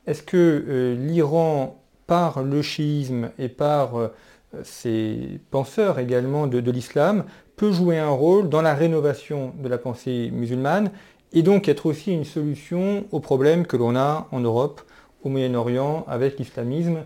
Est-ce 0.06 0.22
que 0.22 0.36
euh, 0.36 0.94
l'Iran, 0.94 1.82
par 2.06 2.44
le 2.44 2.62
chiisme 2.62 3.30
et 3.36 3.48
par 3.48 3.98
euh, 3.98 4.14
ses 4.62 5.40
penseurs 5.50 5.98
également 5.98 6.46
de, 6.46 6.70
l'islam, 6.70 7.24
peut 7.56 7.72
jouer 7.72 7.98
un 7.98 8.10
rôle 8.10 8.48
dans 8.48 8.62
la 8.62 8.74
rénovation 8.74 9.52
de 9.60 9.68
la 9.68 9.78
pensée 9.78 10.30
musulmane 10.32 10.92
et 11.32 11.42
donc 11.42 11.68
être 11.68 11.86
aussi 11.86 12.12
une 12.12 12.24
solution 12.24 13.04
aux 13.12 13.20
problèmes 13.20 13.66
que 13.66 13.76
l'on 13.76 13.96
a 13.96 14.28
en 14.32 14.40
Europe, 14.40 14.82
au 15.22 15.28
Moyen-Orient, 15.28 16.04
avec 16.08 16.38
l'islamisme 16.38 17.04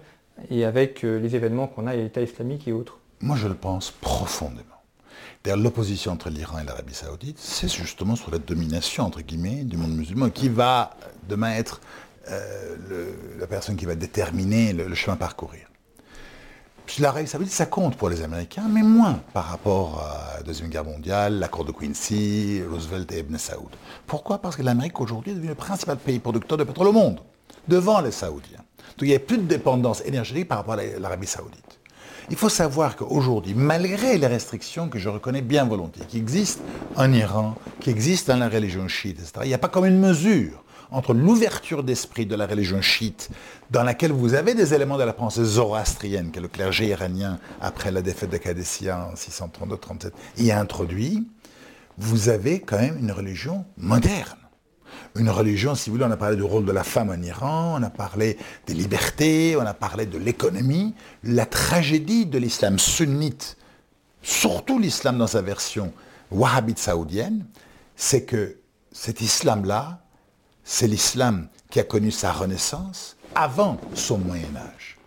et 0.50 0.64
avec 0.64 1.04
euh, 1.04 1.18
les 1.18 1.34
événements 1.36 1.66
qu'on 1.66 1.86
a 1.86 1.92
à 1.92 1.96
l'État 1.96 2.22
islamique 2.22 2.68
et 2.68 2.72
autres 2.72 2.98
Moi, 3.20 3.36
je 3.36 3.48
le 3.48 3.54
pense 3.54 3.90
profondément. 3.90 4.62
D'ailleurs, 5.42 5.58
l'opposition 5.58 6.12
entre 6.12 6.30
l'Iran 6.30 6.60
et 6.60 6.64
l'Arabie 6.64 6.94
saoudite, 6.94 7.38
c'est 7.38 7.68
justement 7.68 8.14
sur 8.14 8.30
la 8.30 8.38
domination, 8.38 9.04
entre 9.04 9.22
guillemets, 9.22 9.64
du 9.64 9.76
monde 9.76 9.92
musulman, 9.96 10.30
qui 10.30 10.48
va 10.48 10.96
demain 11.28 11.52
être 11.52 11.80
euh, 12.28 12.76
la 13.38 13.46
personne 13.48 13.74
qui 13.74 13.84
va 13.84 13.96
déterminer 13.96 14.72
le, 14.72 14.94
chemin 14.94 15.14
à 15.14 15.18
parcourir. 15.18 15.66
L'Arabie 16.98 17.26
saoudite, 17.26 17.52
ça 17.52 17.64
compte 17.64 17.96
pour 17.96 18.10
les 18.10 18.22
Américains, 18.22 18.66
mais 18.68 18.82
moins 18.82 19.18
par 19.32 19.46
rapport 19.46 19.98
à 20.04 20.36
la 20.36 20.42
Deuxième 20.42 20.68
Guerre 20.68 20.84
mondiale, 20.84 21.38
l'accord 21.38 21.64
de 21.64 21.72
Quincy, 21.72 22.60
Roosevelt 22.70 23.10
et 23.12 23.20
Ibn 23.20 23.38
Saoud. 23.38 23.70
Pourquoi? 24.06 24.38
Parce 24.38 24.56
que 24.56 24.62
l'Amérique 24.62 25.00
aujourd'hui 25.00 25.32
est 25.32 25.34
devenu 25.34 25.48
le 25.48 25.54
principal 25.54 25.96
pays 25.96 26.18
producteur 26.18 26.58
de 26.58 26.64
pétrole 26.64 26.88
au 26.88 26.92
monde, 26.92 27.20
devant 27.66 28.02
les 28.02 28.10
Saoudiens. 28.10 28.58
Donc 28.58 29.02
il 29.02 29.08
n'y 29.08 29.14
a 29.14 29.20
plus 29.20 29.38
de 29.38 29.44
dépendance 29.44 30.02
énergétique 30.04 30.48
par 30.48 30.58
rapport 30.58 30.74
à 30.74 30.82
l'Arabie 30.98 31.26
saoudite. 31.26 31.80
Il 32.28 32.36
faut 32.36 32.50
savoir 32.50 32.94
qu'aujourd'hui, 32.94 33.54
malgré 33.54 34.18
les 34.18 34.26
restrictions 34.26 34.90
que 34.90 34.98
je 34.98 35.08
reconnais 35.08 35.42
bien 35.42 35.64
volontiers, 35.64 36.04
qui 36.06 36.18
existent 36.18 36.62
en 36.96 37.10
Iran, 37.12 37.54
qui 37.80 37.88
existent 37.88 38.34
dans 38.34 38.40
la 38.40 38.50
religion 38.50 38.86
chiite, 38.86 39.18
etc., 39.18 39.32
il 39.44 39.48
n'y 39.48 39.54
a 39.54 39.58
pas 39.58 39.68
comme 39.68 39.86
une 39.86 39.98
mesure 39.98 40.62
entre 40.92 41.14
l'ouverture 41.14 41.82
d'esprit 41.82 42.26
de 42.26 42.34
la 42.34 42.46
religion 42.46 42.80
chiite, 42.80 43.30
dans 43.70 43.82
laquelle 43.82 44.12
vous 44.12 44.34
avez 44.34 44.54
des 44.54 44.74
éléments 44.74 44.98
de 44.98 45.02
la 45.02 45.12
pensée 45.12 45.44
zoroastrienne 45.44 46.30
que 46.30 46.40
le 46.40 46.48
clergé 46.48 46.88
iranien, 46.88 47.38
après 47.60 47.90
la 47.90 48.02
défaite 48.02 48.30
de 48.30 48.36
Qadissia 48.36 49.08
en 49.10 49.14
632-37, 49.14 50.12
y 50.38 50.50
a 50.50 50.60
introduit, 50.60 51.26
vous 51.98 52.28
avez 52.28 52.60
quand 52.60 52.78
même 52.78 52.98
une 52.98 53.12
religion 53.12 53.64
moderne. 53.76 54.38
une 55.16 55.30
religion, 55.30 55.74
si 55.74 55.90
vous 55.90 55.96
voulez, 55.96 56.06
on 56.08 56.12
a 56.12 56.16
parlé 56.16 56.36
du 56.36 56.42
rôle 56.42 56.64
de 56.64 56.72
la 56.72 56.84
femme 56.84 57.10
en 57.10 57.22
Iran, 57.22 57.78
on 57.78 57.82
a 57.82 57.90
parlé 57.90 58.38
des 58.66 58.74
libertés, 58.74 59.56
on 59.56 59.66
a 59.66 59.74
parlé 59.74 60.06
de 60.06 60.18
l'économie. 60.18 60.94
La 61.22 61.46
tragédie 61.46 62.26
de 62.26 62.38
l'islam 62.38 62.78
sunnite, 62.78 63.56
surtout 64.22 64.78
l'islam 64.78 65.18
dans 65.18 65.26
sa 65.26 65.42
version 65.42 65.92
wahhabite 66.30 66.78
saoudienne, 66.78 67.44
c'est 67.96 68.24
que 68.24 68.56
cet 68.90 69.20
islam-là, 69.20 70.01
c'est 70.64 70.86
l'islam 70.86 71.48
qui 71.70 71.80
a 71.80 71.84
connu 71.84 72.10
sa 72.10 72.32
renaissance 72.32 73.16
avant 73.34 73.78
son 73.94 74.18
Moyen 74.18 74.54
Âge. 74.56 74.98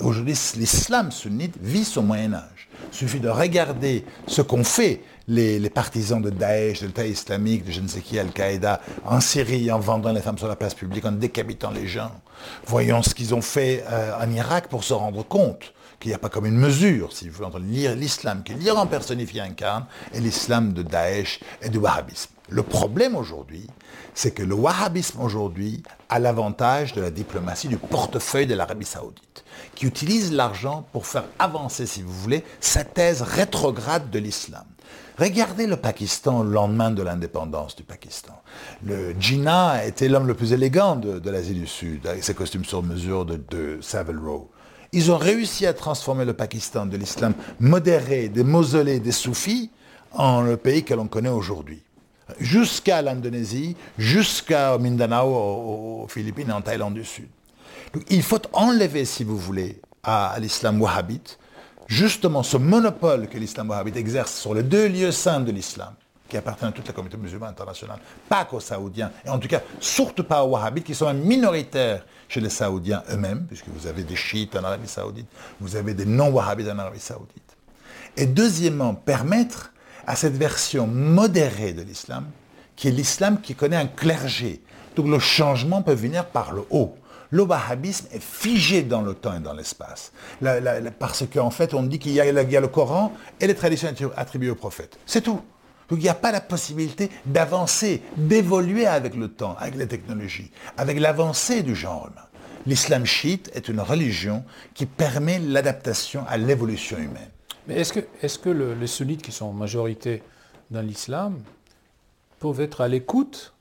Aujourd'hui, 0.00 0.34
l'islam 0.56 1.12
sunnite 1.12 1.54
vit 1.60 1.84
son 1.84 2.02
Moyen 2.02 2.34
Âge. 2.34 2.68
Il 2.92 2.96
suffit 2.96 3.20
de 3.20 3.28
regarder 3.28 4.04
ce 4.26 4.42
qu'ont 4.42 4.64
fait 4.64 5.02
les, 5.28 5.70
partisans 5.70 6.20
de 6.20 6.30
Daesh, 6.30 6.80
de 6.80 6.86
l'État 6.86 7.06
islamique, 7.06 7.64
de 7.64 7.72
je 7.72 7.80
ne 7.80 7.88
sais 7.88 8.00
qui, 8.00 8.18
Al-Qaïda, 8.18 8.80
en 9.04 9.20
Syrie, 9.20 9.70
en 9.70 9.78
vendant 9.78 10.12
les 10.12 10.20
femmes 10.20 10.38
sur 10.38 10.48
la 10.48 10.56
place 10.56 10.74
publique, 10.74 11.04
en 11.04 11.12
décapitant 11.12 11.70
les 11.70 11.86
gens. 11.86 12.10
Voyons 12.66 13.02
ce 13.02 13.14
qu'ils 13.14 13.34
ont 13.34 13.42
fait 13.42 13.84
euh, 13.88 14.18
en 14.20 14.30
Irak 14.30 14.68
pour 14.68 14.84
se 14.84 14.92
rendre 14.92 15.22
compte 15.26 15.72
qu'il 16.00 16.10
n'y 16.10 16.14
a 16.14 16.18
pas 16.18 16.28
comme 16.28 16.46
une 16.46 16.58
mesure, 16.58 17.12
si 17.12 17.28
vous 17.28 17.36
voulez, 17.36 17.46
entre 17.46 17.60
l'islam 17.60 18.42
que 18.44 18.52
l'Iran 18.52 18.86
personnifié 18.86 19.40
incarne 19.40 19.86
et 20.12 20.20
l'islam 20.20 20.72
de 20.72 20.82
Daesh 20.82 21.40
et 21.62 21.68
du 21.68 21.78
wahhabisme. 21.78 22.33
Le 22.50 22.62
problème 22.62 23.16
aujourd'hui, 23.16 23.66
c'est 24.12 24.32
que 24.32 24.42
le 24.42 24.54
wahhabisme 24.54 25.20
aujourd'hui 25.20 25.82
a 26.10 26.18
l'avantage 26.18 26.92
de 26.92 27.00
la 27.00 27.10
diplomatie 27.10 27.68
du 27.68 27.78
portefeuille 27.78 28.46
de 28.46 28.54
l'Arabie 28.54 28.84
saoudite, 28.84 29.44
qui 29.74 29.86
utilise 29.86 30.30
l'argent 30.30 30.86
pour 30.92 31.06
faire 31.06 31.24
avancer, 31.38 31.86
si 31.86 32.02
vous 32.02 32.12
voulez, 32.12 32.44
sa 32.60 32.84
thèse 32.84 33.22
rétrograde 33.22 34.10
de 34.10 34.18
l'islam. 34.18 34.64
Regardez 35.18 35.66
le 35.66 35.76
Pakistan 35.76 36.40
au 36.40 36.44
lendemain 36.44 36.90
de 36.90 37.02
l'indépendance 37.02 37.76
du 37.76 37.82
Pakistan. 37.82 38.34
Le 38.84 39.14
Jinnah 39.18 39.86
était 39.86 40.08
l'homme 40.08 40.26
le 40.26 40.34
plus 40.34 40.52
élégant 40.52 40.96
de, 40.96 41.30
l'Asie 41.30 41.54
du 41.54 41.66
Sud, 41.66 42.06
avec 42.06 42.24
ses 42.24 42.34
costumes 42.34 42.64
sur 42.64 42.82
mesure 42.82 43.24
de, 43.24 43.40
de 43.48 43.78
Savile 43.80 44.18
Row. 44.18 44.50
Ils 44.92 45.10
ont 45.10 45.16
réussi 45.16 45.66
à 45.66 45.72
transformer 45.72 46.26
le 46.26 46.34
Pakistan 46.34 46.84
de 46.84 46.96
l'islam 46.98 47.32
modéré, 47.58 48.28
des 48.28 48.44
mausolées, 48.44 49.00
des 49.00 49.12
soufis, 49.12 49.70
en 50.12 50.42
le 50.42 50.56
pays 50.56 50.84
que 50.84 50.94
l'on 50.94 51.06
connaît 51.06 51.30
aujourd'hui. 51.30 51.82
Jusqu'à 52.40 53.02
l'Indonésie, 53.02 53.76
jusqu'à 53.98 54.78
Mindanao, 54.78 55.28
aux, 55.28 56.06
Philippines 56.08 56.48
et 56.48 56.52
en 56.52 56.62
Thaïlande 56.62 56.94
du 56.94 57.04
Sud. 57.04 57.28
il 58.08 58.22
faut 58.22 58.40
enlever, 58.52 59.04
si 59.04 59.24
vous 59.24 59.38
voulez, 59.38 59.80
à 60.02 60.36
l'islam 60.38 60.80
wahhabite 60.80 61.38
justement 61.86 62.42
ce 62.42 62.56
monopole 62.56 63.28
que 63.28 63.38
l'islam 63.38 63.70
wahhabite 63.70 63.96
exerce 63.96 64.34
sur 64.34 64.54
les 64.54 64.62
deux 64.62 64.88
lieux 64.88 65.12
saints 65.12 65.40
de 65.40 65.52
l'islam, 65.52 65.94
qui 66.28 66.36
appartiennent 66.36 66.70
à 66.70 66.72
toute 66.72 66.86
la 66.86 66.92
communauté 66.92 67.18
musulmane 67.18 67.50
internationale, 67.50 67.98
pas 68.28 68.44
qu'aux 68.44 68.60
Saoudiens, 68.60 69.10
et 69.24 69.28
en 69.28 69.38
tout 69.38 69.48
cas 69.48 69.60
surtout 69.80 70.24
pas 70.24 70.44
aux 70.44 70.50
wahhabites, 70.50 70.84
qui 70.84 70.94
sont 70.94 71.12
minoritaires 71.12 72.04
chez 72.28 72.40
les 72.40 72.50
Saoudiens 72.50 73.02
eux-mêmes, 73.10 73.44
puisque 73.46 73.68
vous 73.68 73.86
avez 73.86 74.02
des 74.02 74.16
chiites 74.16 74.56
en 74.56 74.64
Arabie 74.64 74.88
saoudite, 74.88 75.28
vous 75.60 75.76
avez 75.76 75.94
des 75.94 76.06
non-wahhabites 76.06 76.68
en 76.68 76.78
Arabie 76.78 77.00
saoudite. 77.00 77.56
Et 78.16 78.26
deuxièmement, 78.26 78.94
permettre 78.94 79.72
à 80.06 80.16
cette 80.16 80.36
version 80.36 80.86
modérée 80.86 81.72
de 81.72 81.82
l'islam, 81.82 82.26
qui 82.76 82.88
est 82.88 82.92
l'islam 82.92 83.40
qui 83.40 83.54
connaît 83.54 83.76
un 83.76 83.86
clergé, 83.86 84.62
donc 84.96 85.06
le 85.06 85.18
changement 85.18 85.82
peut 85.82 85.94
venir 85.94 86.26
par 86.26 86.52
le 86.52 86.64
haut 86.70 86.96
le 87.34 87.42
wahhabisme 87.42 88.06
est 88.12 88.22
figé 88.22 88.82
dans 88.82 89.02
le 89.02 89.12
temps 89.12 89.36
et 89.36 89.40
dans 89.40 89.54
l'espace. 89.54 90.12
parce 91.00 91.24
qu'en 91.26 91.50
fait, 91.50 91.74
on 91.74 91.82
dit 91.82 91.98
qu'il 91.98 92.12
y, 92.12 92.20
a 92.20 92.30
le 92.32 92.68
Coran 92.68 93.12
et 93.40 93.48
les 93.48 93.56
traditions 93.56 93.92
attribuées 94.16 94.50
au 94.50 94.54
prophète. 94.54 94.98
C'est 95.04 95.22
tout. 95.22 95.40
Donc 95.88 95.98
il 95.98 96.02
n'y 96.02 96.08
a 96.08 96.14
pas 96.14 96.30
la 96.30 96.40
possibilité 96.40 97.10
d'avancer, 97.26 98.02
d'évoluer 98.16 98.86
avec 98.86 99.16
le 99.16 99.28
temps, 99.28 99.56
avec 99.58 99.74
les 99.74 99.88
technologies, 99.88 100.52
avec 100.76 101.00
l'avancée 101.00 101.64
du 101.64 101.74
genre 101.74 102.08
humain. 102.10 102.26
L'islam 102.66 103.04
chiite 103.04 103.50
est 103.52 103.68
une 103.68 103.80
religion 103.80 104.44
qui 104.72 104.86
permet 104.86 105.40
l'adaptation 105.40 106.24
à 106.28 106.36
l'évolution 106.36 106.96
humaine. 106.96 107.33
Mais 107.66 107.76
est-ce 107.76 107.92
que, 107.92 108.00
est 108.22 108.40
que 108.40 108.50
les 108.50 108.86
sunnites 108.86 109.22
qui 109.22 109.32
sont 109.32 109.46
en 109.46 109.52
majorité 109.52 110.22
dans 110.70 110.82
l'islam 110.82 111.38
peuvent 112.40 112.60
être 112.60 112.80
à 112.82 112.88
l'écoute 112.88 113.54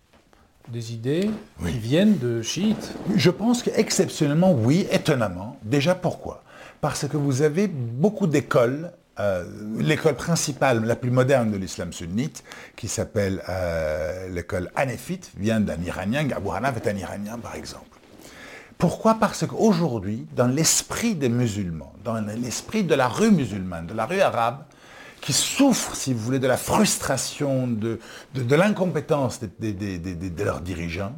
des 0.68 0.94
idées 0.94 1.30
qui 1.66 1.78
viennent 1.78 2.18
de 2.18 2.42
chiites? 2.42 2.92
Je 3.16 3.30
pense 3.30 3.64
qu'exceptionnellement, 3.64 4.52
oui, 4.54 4.88
étonnamment. 4.92 5.58
Déjà 5.64 5.96
pourquoi? 5.96 6.44
Parce 6.82 7.08
que 7.08 7.16
vous 7.16 7.42
avez 7.42 7.68
beaucoup 7.68 8.28
d'écoles. 8.28 8.92
Euh, 9.20 9.46
l'école 9.78 10.16
principale, 10.16 10.84
la 10.86 10.96
plus 10.96 11.12
moderne 11.12 11.52
de 11.52 11.58
l'islam 11.58 11.94
sunnite, 11.94 12.44
qui 12.76 12.88
s'appelle 12.88 13.44
euh, 13.48 14.28
l'école 14.30 14.72
hanéfite, 14.76 15.32
vient 15.38 15.60
d'un 15.60 15.80
Iranien. 15.82 16.28
Abu 16.32 16.50
Hanaf 16.50 16.78
est 16.78 16.90
un 16.90 16.98
Iranien, 16.98 17.38
par 17.38 17.56
exemple. 17.56 17.93
Pourquoi? 18.78 19.16
Parce 19.16 19.46
qu'aujourd'hui, 19.46 20.26
dans 20.36 20.48
l'esprit 20.48 21.16
des 21.16 21.30
musulmans, 21.30 21.94
dans 22.04 22.20
l'esprit 22.22 22.84
de 22.84 22.96
la 22.96 23.08
rue 23.08 23.32
musulmane, 23.32 23.88
de 23.88 23.94
la 23.94 24.06
rue 24.06 24.22
arabe, 24.22 24.64
qui 25.24 25.32
souffrent, 25.32 25.96
si 25.96 26.14
vous 26.14 26.20
voulez, 26.20 26.40
de 26.40 26.48
la 26.48 26.58
frustration, 26.58 27.68
de, 27.68 28.00
de, 28.36 28.56
l'incompétence 28.56 29.40
de, 29.42 30.44
leurs 30.44 30.60
dirigeants, 30.60 31.14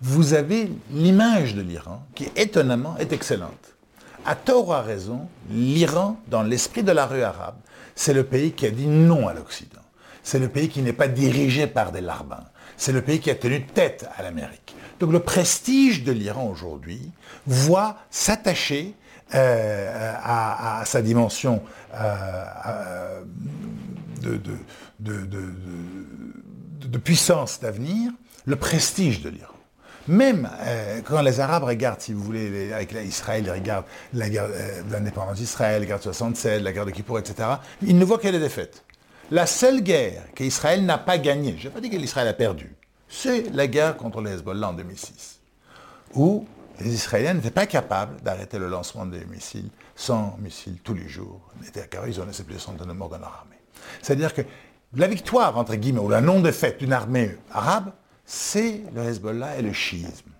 vous 0.00 0.34
avez 0.34 0.70
l'image 0.90 1.54
de 1.54 1.62
l'Iran 1.62 2.04
qui, 2.14 2.28
étonnamment, 2.36 2.96
est 2.98 3.12
excellente. 3.12 3.74
À 4.24 4.36
tort 4.36 4.68
ou 4.68 4.72
à 4.72 4.82
raison, 4.82 5.26
l'Iran, 5.50 6.20
dans 6.28 6.42
l'esprit 6.42 6.84
de 6.84 6.92
la 6.92 7.06
rue 7.06 7.22
arabe, 7.22 7.56
c'est 7.96 8.14
le 8.14 8.22
pays 8.22 8.52
qui 8.52 8.66
a 8.66 8.70
dit 8.70 8.86
non 8.86 9.26
à 9.26 9.34
l'Occident. 9.34 9.80
C'est 10.22 10.38
le 10.38 10.48
pays 10.48 10.68
qui 10.68 10.82
n'est 10.82 10.92
pas 10.92 11.08
dirigé 11.08 11.66
par 11.66 11.90
des 11.90 12.00
larbins. 12.00 12.44
C'est 12.76 12.92
le 12.92 13.02
pays 13.02 13.18
qui 13.18 13.30
a 13.30 13.34
tenu 13.34 13.66
tête 13.66 14.08
à 14.16 14.22
l'Amérique. 14.22 14.76
Donc 15.02 15.12
le 15.12 15.18
prestige 15.18 16.04
de 16.04 16.12
l'Iran 16.12 16.46
aujourd'hui 16.46 17.10
voit 17.44 17.96
s'attacher 18.12 18.94
euh, 19.34 20.14
à, 20.22 20.84
sa 20.86 21.02
dimension 21.02 21.60
euh, 21.92 23.20
de, 24.20 24.40
de, 25.00 26.98
puissance 26.98 27.58
d'avenir, 27.58 28.12
le 28.44 28.54
prestige 28.54 29.22
de 29.22 29.30
l'Iran. 29.30 29.54
Même 30.06 30.48
euh, 30.60 31.00
quand 31.04 31.20
les 31.20 31.40
Arabes 31.40 31.64
regardent, 31.64 32.00
si 32.00 32.12
vous 32.12 32.22
voulez, 32.22 32.72
avec 32.72 32.92
Israël, 32.92 33.42
ils 33.44 33.50
regardent 33.50 33.86
la 34.14 34.28
guerre 34.28 34.46
l'indépendance 34.88 35.38
d'Israël, 35.38 35.80
la 35.80 35.86
guerre 35.86 35.98
de 35.98 36.04
67, 36.04 36.62
la 36.62 36.72
guerre 36.72 36.86
de 36.86 36.92
Kippour, 36.92 37.18
etc., 37.18 37.48
ils 37.84 37.98
ne 37.98 38.04
voient 38.04 38.18
que 38.18 38.28
les 38.28 38.38
défaites. 38.38 38.84
La 39.32 39.46
seule 39.46 39.80
guerre 39.80 40.22
qu'Israël 40.36 40.84
n'a 40.84 40.98
pas 40.98 41.18
gagnée, 41.18 41.56
je 41.58 41.66
n'ai 41.66 41.74
pas 41.74 41.80
dit 41.80 41.90
que 41.90 41.96
l'Israël 41.96 42.28
a 42.28 42.34
perdu, 42.34 42.76
c'est 43.12 43.50
la 43.50 43.66
guerre 43.66 43.96
contre 43.96 44.22
les 44.22 44.32
Hezbollah 44.32 44.70
en 44.70 44.72
2006, 44.72 45.38
où 46.14 46.46
les 46.80 46.94
Israéliens 46.94 47.34
n'étaient 47.34 47.50
pas 47.50 47.66
capables 47.66 48.20
d'arrêter 48.22 48.58
le 48.58 48.68
lancement 48.68 49.04
des 49.04 49.24
missiles, 49.26 49.68
sans 49.94 50.36
missiles 50.40 50.78
tous 50.82 50.94
les 50.94 51.08
jours. 51.08 51.40
Ils 52.08 52.20
ont 52.20 52.24
laissé 52.24 52.42
plus 52.42 52.54
de 52.54 52.58
centaines 52.58 52.88
de 52.88 52.92
morts 52.92 53.10
dans 53.10 53.18
leur 53.18 53.34
armée. 53.34 53.60
C'est-à-dire 54.00 54.32
que 54.32 54.42
la 54.94 55.06
victoire, 55.06 55.58
entre 55.58 55.74
guillemets, 55.74 56.00
ou 56.00 56.08
la 56.08 56.22
non-défaite 56.22 56.78
d'une 56.78 56.94
armée 56.94 57.36
arabe, 57.52 57.92
c'est 58.24 58.82
le 58.94 59.02
Hezbollah 59.02 59.58
et 59.58 59.62
le 59.62 59.74
chiisme. 59.74 60.30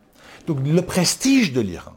Donc 0.47 0.59
le 0.67 0.83
prestige 0.83 1.53
de 1.53 1.61
l'Iran, 1.61 1.93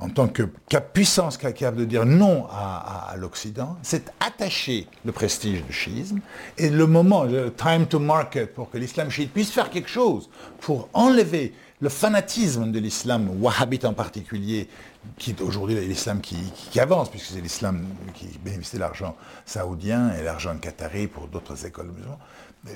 en 0.00 0.08
tant 0.10 0.28
que 0.28 0.44
puissance 0.92 1.36
capable 1.36 1.78
de 1.78 1.84
dire 1.84 2.06
non 2.06 2.46
à, 2.50 3.14
l'Occident, 3.16 3.76
c'est 3.82 4.12
attacher 4.20 4.86
le 5.04 5.12
prestige 5.12 5.64
du 5.64 5.72
chiisme 5.72 6.20
et 6.56 6.70
le 6.70 6.86
moment, 6.86 7.24
le 7.24 7.52
time 7.52 7.86
to 7.86 7.98
market, 7.98 8.54
pour 8.54 8.70
que 8.70 8.78
l'islam 8.78 9.10
chiite 9.10 9.32
puisse 9.32 9.50
faire 9.50 9.70
quelque 9.70 9.88
chose 9.88 10.30
pour 10.60 10.88
enlever 10.92 11.52
le 11.80 11.88
fanatisme 11.88 12.70
de 12.70 12.78
l'islam 12.78 13.28
wahhabite 13.40 13.84
en 13.84 13.92
particulier, 13.92 14.68
qui 15.16 15.30
est 15.30 15.40
aujourd'hui 15.40 15.74
l'islam 15.74 16.20
qui, 16.20 16.36
avance, 16.78 17.10
puisque 17.10 17.26
c'est 17.26 17.40
l'islam 17.40 17.84
qui 18.14 18.26
bénéficie 18.44 18.76
de 18.76 18.80
l'argent 18.80 19.16
saoudien 19.46 20.12
et 20.14 20.22
l'argent 20.22 20.56
qatari 20.58 21.06
pour 21.06 21.28
d'autres 21.28 21.66
écoles 21.66 21.88
musulmanes, 21.88 22.18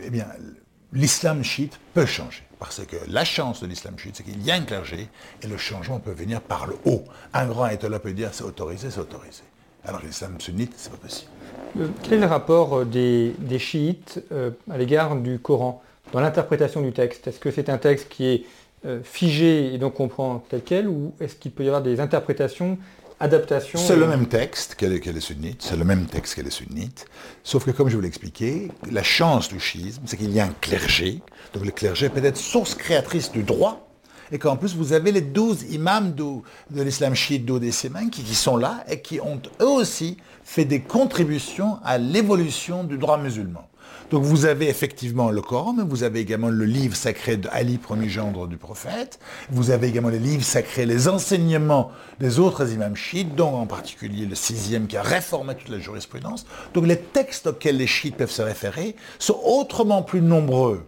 eh 0.04 0.10
bien, 0.10 0.26
l'islam 0.92 1.42
chiite 1.42 1.78
peut 1.94 2.06
changer. 2.06 2.42
Parce 2.58 2.84
que 2.86 2.96
la 3.08 3.24
chance 3.24 3.60
de 3.60 3.66
l'islam 3.66 3.98
chiite, 3.98 4.16
c'est 4.16 4.22
qu'il 4.22 4.40
y 4.44 4.50
a 4.50 4.54
un 4.54 4.60
clergé 4.60 5.08
et 5.42 5.46
le 5.46 5.56
changement 5.56 5.98
peut 5.98 6.12
venir 6.12 6.40
par 6.40 6.66
le 6.66 6.76
haut. 6.84 7.02
Un 7.34 7.46
grand 7.46 7.66
là 7.66 7.98
peut 7.98 8.12
dire 8.12 8.30
c'est 8.32 8.44
autorisé, 8.44 8.90
c'est 8.90 9.00
autorisé. 9.00 9.42
Alors 9.84 10.00
l'islam 10.04 10.40
sunnite, 10.40 10.72
c'est 10.76 10.90
pas 10.90 10.98
possible. 10.98 11.30
Euh, 11.80 11.88
quel 12.02 12.14
est 12.14 12.20
le 12.20 12.26
rapport 12.26 12.78
euh, 12.78 12.84
des, 12.84 13.58
chiites 13.58 14.22
euh, 14.30 14.50
à 14.70 14.78
l'égard 14.78 15.16
du 15.16 15.38
Coran 15.38 15.82
dans 16.12 16.20
l'interprétation 16.20 16.82
du 16.82 16.92
texte? 16.92 17.26
Est-ce 17.26 17.40
que 17.40 17.50
c'est 17.50 17.68
un 17.68 17.78
texte 17.78 18.08
qui 18.08 18.26
est 18.26 18.44
figé 19.04 19.72
et 19.72 19.78
donc 19.78 20.00
on 20.00 20.08
prend 20.08 20.42
tel 20.48 20.60
quel 20.60 20.88
ou 20.88 21.14
est-ce 21.20 21.36
qu'il 21.36 21.52
peut 21.52 21.62
y 21.62 21.68
avoir 21.68 21.82
des 21.82 22.00
interprétations, 22.00 22.78
C'est 23.78 23.96
le 23.96 24.06
même 24.06 24.26
texte 24.26 24.74
qu'elle 24.74 24.92
est, 24.92 25.20
sunnite, 25.20 25.62
c'est 25.62 25.76
le 25.76 25.84
même 25.84 26.06
texte 26.06 26.34
qu'elle 26.34 26.46
est 26.46 26.50
sunnite, 26.50 27.06
sauf 27.44 27.64
que 27.64 27.70
comme 27.70 27.88
je 27.88 27.94
vous 27.94 28.02
l'ai 28.02 28.08
expliqué, 28.08 28.70
la 28.90 29.02
chance 29.02 29.48
du 29.48 29.60
schisme, 29.60 30.02
c'est 30.06 30.16
qu'il 30.16 30.32
y 30.32 30.40
a 30.40 30.44
un 30.44 30.54
clergé, 30.60 31.22
donc 31.54 31.64
le 31.64 31.70
clergé 31.70 32.08
peut 32.08 32.24
être 32.24 32.36
source 32.36 32.74
créatrice 32.74 33.30
du 33.30 33.42
droit, 33.42 33.88
et 34.32 34.38
qu'en 34.38 34.56
plus 34.56 34.74
vous 34.74 34.92
avez 34.92 35.12
les 35.12 35.20
douze 35.20 35.62
imams 35.70 36.14
de, 36.14 36.82
l'islam 36.82 37.14
chiite 37.14 37.44
d'Odessémen 37.44 38.10
qui, 38.10 38.22
qui 38.22 38.34
sont 38.34 38.56
là 38.56 38.82
et 38.88 39.00
qui 39.00 39.20
ont 39.20 39.40
eux 39.60 39.66
aussi 39.66 40.16
fait 40.42 40.64
des 40.64 40.80
contributions 40.80 41.78
à 41.84 41.98
l'évolution 41.98 42.82
du 42.82 42.98
droit 42.98 43.18
musulman. 43.18 43.68
Donc 44.12 44.24
vous 44.24 44.44
avez 44.44 44.68
effectivement 44.68 45.30
le 45.30 45.40
Coran, 45.40 45.72
mais 45.72 45.84
vous 45.84 46.02
avez 46.02 46.20
également 46.20 46.50
le 46.50 46.66
livre 46.66 46.94
sacré 46.94 47.38
d'Ali, 47.38 47.78
premier 47.78 48.10
gendre 48.10 48.46
du 48.46 48.58
prophète. 48.58 49.18
Vous 49.50 49.70
avez 49.70 49.88
également 49.88 50.10
les 50.10 50.18
livres 50.18 50.44
sacrés, 50.44 50.84
les 50.84 51.08
enseignements 51.08 51.90
des 52.20 52.38
autres 52.38 52.70
imams 52.70 52.94
chiites, 52.94 53.34
dont 53.34 53.54
en 53.54 53.66
particulier 53.66 54.26
le 54.26 54.34
sixième 54.34 54.86
qui 54.86 54.98
a 54.98 55.02
réformé 55.02 55.54
toute 55.54 55.70
la 55.70 55.78
jurisprudence. 55.78 56.44
Donc 56.74 56.86
les 56.86 56.98
textes 56.98 57.46
auxquels 57.46 57.78
les 57.78 57.86
chiites 57.86 58.16
peuvent 58.16 58.30
se 58.30 58.42
référer 58.42 58.96
sont 59.18 59.40
autrement 59.46 60.02
plus 60.02 60.20
nombreux 60.20 60.86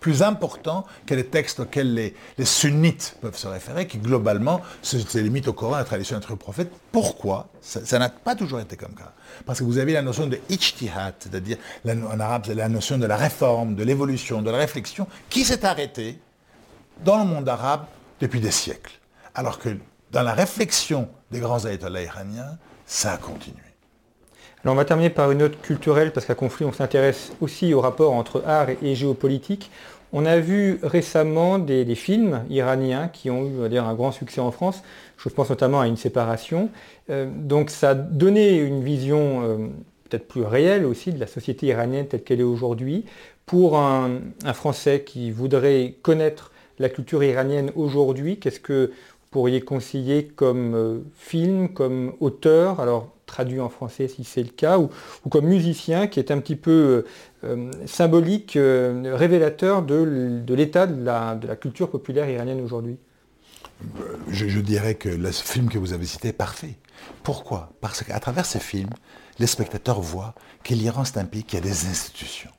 plus 0.00 0.22
important 0.22 0.86
que 1.06 1.14
les 1.14 1.26
textes 1.26 1.60
auxquels 1.60 1.94
les, 1.94 2.14
sunnites 2.44 3.16
peuvent 3.20 3.36
se 3.36 3.46
référer, 3.46 3.86
qui 3.86 3.98
globalement 3.98 4.60
se, 4.82 5.18
limitent 5.18 5.48
au 5.48 5.52
Coran, 5.52 5.74
à 5.74 5.78
la 5.78 5.84
tradition 5.84 6.18
des 6.18 6.36
prophètes. 6.36 6.70
Pourquoi? 6.92 7.48
Ça 7.60 7.98
n'a 7.98 8.08
pas 8.08 8.34
toujours 8.34 8.60
été 8.60 8.76
comme 8.76 8.94
ça. 8.96 9.12
Parce 9.44 9.58
que 9.58 9.64
vous 9.64 9.78
avez 9.78 9.92
la 9.92 10.02
notion 10.02 10.26
de 10.26 10.38
ijtihad, 10.48 11.14
c'est-à-dire 11.18 11.58
en 11.86 12.20
arabe, 12.20 12.44
c'est 12.46 12.54
la 12.54 12.68
notion 12.68 12.98
de 12.98 13.06
la 13.06 13.16
réforme, 13.16 13.74
de 13.74 13.84
l'évolution, 13.84 14.42
de 14.42 14.50
la 14.50 14.58
réflexion, 14.58 15.06
qui 15.28 15.44
s'est 15.44 15.64
arrêtée 15.64 16.18
dans 17.04 17.18
le 17.18 17.24
monde 17.24 17.48
arabe 17.48 17.86
depuis 18.20 18.40
des 18.40 18.50
siècles. 18.50 18.98
Alors 19.34 19.58
que 19.58 19.76
dans 20.10 20.22
la 20.22 20.34
réflexion 20.34 21.08
des 21.30 21.40
grands 21.40 21.64
ayatollahs 21.64 22.04
iraniens, 22.04 22.58
ça 22.86 23.12
a 23.12 23.18
continué. 23.18 23.67
Alors 24.64 24.74
on 24.74 24.76
va 24.76 24.84
terminer 24.84 25.10
par 25.10 25.30
une 25.30 25.38
note 25.38 25.60
culturelle, 25.60 26.12
parce 26.12 26.26
qu'à 26.26 26.34
Conflit, 26.34 26.64
on 26.64 26.72
s'intéresse 26.72 27.32
aussi 27.40 27.72
au 27.74 27.80
rapport 27.80 28.12
entre 28.12 28.42
art 28.44 28.68
et, 28.82 28.94
géopolitique. 28.96 29.70
On 30.12 30.26
a 30.26 30.40
vu 30.40 30.80
récemment 30.82 31.58
des, 31.60 31.94
films 31.94 32.42
iraniens 32.50 33.08
qui 33.08 33.30
ont 33.30 33.44
eu 33.44 33.78
un 33.78 33.94
grand 33.94 34.10
succès 34.10 34.40
en 34.40 34.50
France. 34.50 34.82
Je 35.16 35.28
pense 35.28 35.50
notamment 35.50 35.80
à 35.80 35.86
Une 35.86 35.96
séparation. 35.96 36.70
Euh, 37.08 37.28
donc 37.32 37.70
ça 37.70 37.90
a 37.90 37.94
donné 37.94 38.58
une 38.58 38.82
vision 38.82 39.42
euh, 39.44 39.56
peut-être 40.08 40.26
plus 40.26 40.42
réelle 40.42 40.84
aussi 40.86 41.12
de 41.12 41.20
la 41.20 41.26
société 41.26 41.66
iranienne 41.66 42.08
telle 42.08 42.24
qu'elle 42.24 42.40
est 42.40 42.44
aujourd'hui. 42.44 43.04
Pour 43.46 43.78
un, 43.78 44.20
Français 44.54 45.04
qui 45.04 45.30
voudrait 45.30 45.94
connaître 46.02 46.50
la 46.78 46.88
culture 46.88 47.22
iranienne 47.22 47.70
aujourd'hui, 47.76 48.38
qu'est-ce 48.38 48.60
que 48.60 48.86
vous 48.86 49.28
pourriez 49.30 49.60
conseiller 49.60 50.24
comme 50.26 50.74
euh, 50.74 50.98
film, 51.16 51.68
comme 51.68 52.14
auteur? 52.20 52.80
Traduit 53.28 53.60
en 53.60 53.68
français 53.68 54.08
si 54.08 54.24
c'est 54.24 54.42
le 54.42 54.48
cas, 54.48 54.78
ou, 54.78 54.90
comme 55.30 55.46
musicien 55.46 56.08
qui 56.08 56.18
est 56.18 56.32
un 56.32 56.40
petit 56.40 56.56
peu 56.56 57.04
euh, 57.44 57.44
euh, 57.44 57.70
symbolique, 57.86 58.56
euh, 58.56 59.14
révélateur 59.14 59.82
de, 59.82 60.42
l'état 60.48 60.88
de 60.88 61.04
la, 61.04 61.38
culture 61.60 61.90
populaire 61.90 62.28
iranienne 62.28 62.60
aujourd'hui 62.60 62.98
je, 64.28 64.58
dirais 64.58 64.96
que 64.96 65.08
le 65.08 65.30
film 65.30 65.68
que 65.68 65.78
vous 65.78 65.92
avez 65.92 66.04
cité 66.04 66.28
est 66.28 66.32
parfait. 66.32 66.74
Pourquoi? 67.22 67.70
Parce 67.80 68.02
qu'à 68.02 68.18
travers 68.18 68.44
ces 68.44 68.58
films, 68.58 68.90
les 69.38 69.46
spectateurs 69.46 70.00
voient 70.00 70.34
que 70.64 70.74
l'Iran, 70.74 71.04
c'est 71.04 71.18
un 71.18 71.24
pays 71.24 71.44
qui 71.44 71.56
a 71.56 71.60
des 71.60 71.86
institutions. 71.86 72.50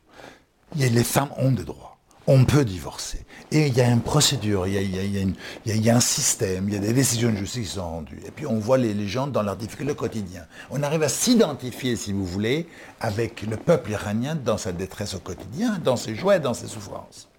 les 0.77 1.03
femmes 1.03 1.31
ont 1.37 1.51
des 1.51 1.65
droits 1.65 1.98
on 2.29 2.45
peut 2.45 2.63
divorcer. 2.63 3.25
Et 3.51 3.65
il 3.65 3.75
y 3.75 3.81
a 3.81 3.89
une 3.89 4.01
procédure, 4.01 4.67
il 4.67 4.73
y 4.75 5.89
a, 5.89 5.95
un 5.95 5.99
système, 5.99 6.69
il 6.69 6.75
y 6.75 6.77
a 6.77 6.79
des 6.79 6.93
décisions 6.93 7.31
de 7.31 7.35
justice 7.35 7.69
qui 7.69 7.75
sont 7.75 7.89
rendues. 7.89 8.19
Et 8.27 8.29
puis 8.29 8.45
on 8.45 8.59
voit 8.59 8.77
les, 8.77 9.07
gens 9.07 9.25
dans 9.25 9.41
leur 9.41 9.55
difficulté 9.55 9.95
quotidien. 9.95 10.45
On 10.69 10.83
arrive 10.83 11.01
à 11.01 11.09
s'identifier, 11.09 11.95
si 11.95 12.13
vous 12.13 12.25
voulez, 12.25 12.67
avec 13.01 13.41
le 13.41 13.57
peuple 13.57 13.89
iranien 13.89 14.35
dans 14.35 14.59
sa 14.59 14.71
détresse 14.71 15.15
au 15.15 15.19
quotidien, 15.19 15.79
dans 15.83 15.95
ses 15.95 16.13
joies, 16.13 16.37
dans 16.37 16.53
ses 16.53 16.67
souffrances. 16.67 17.29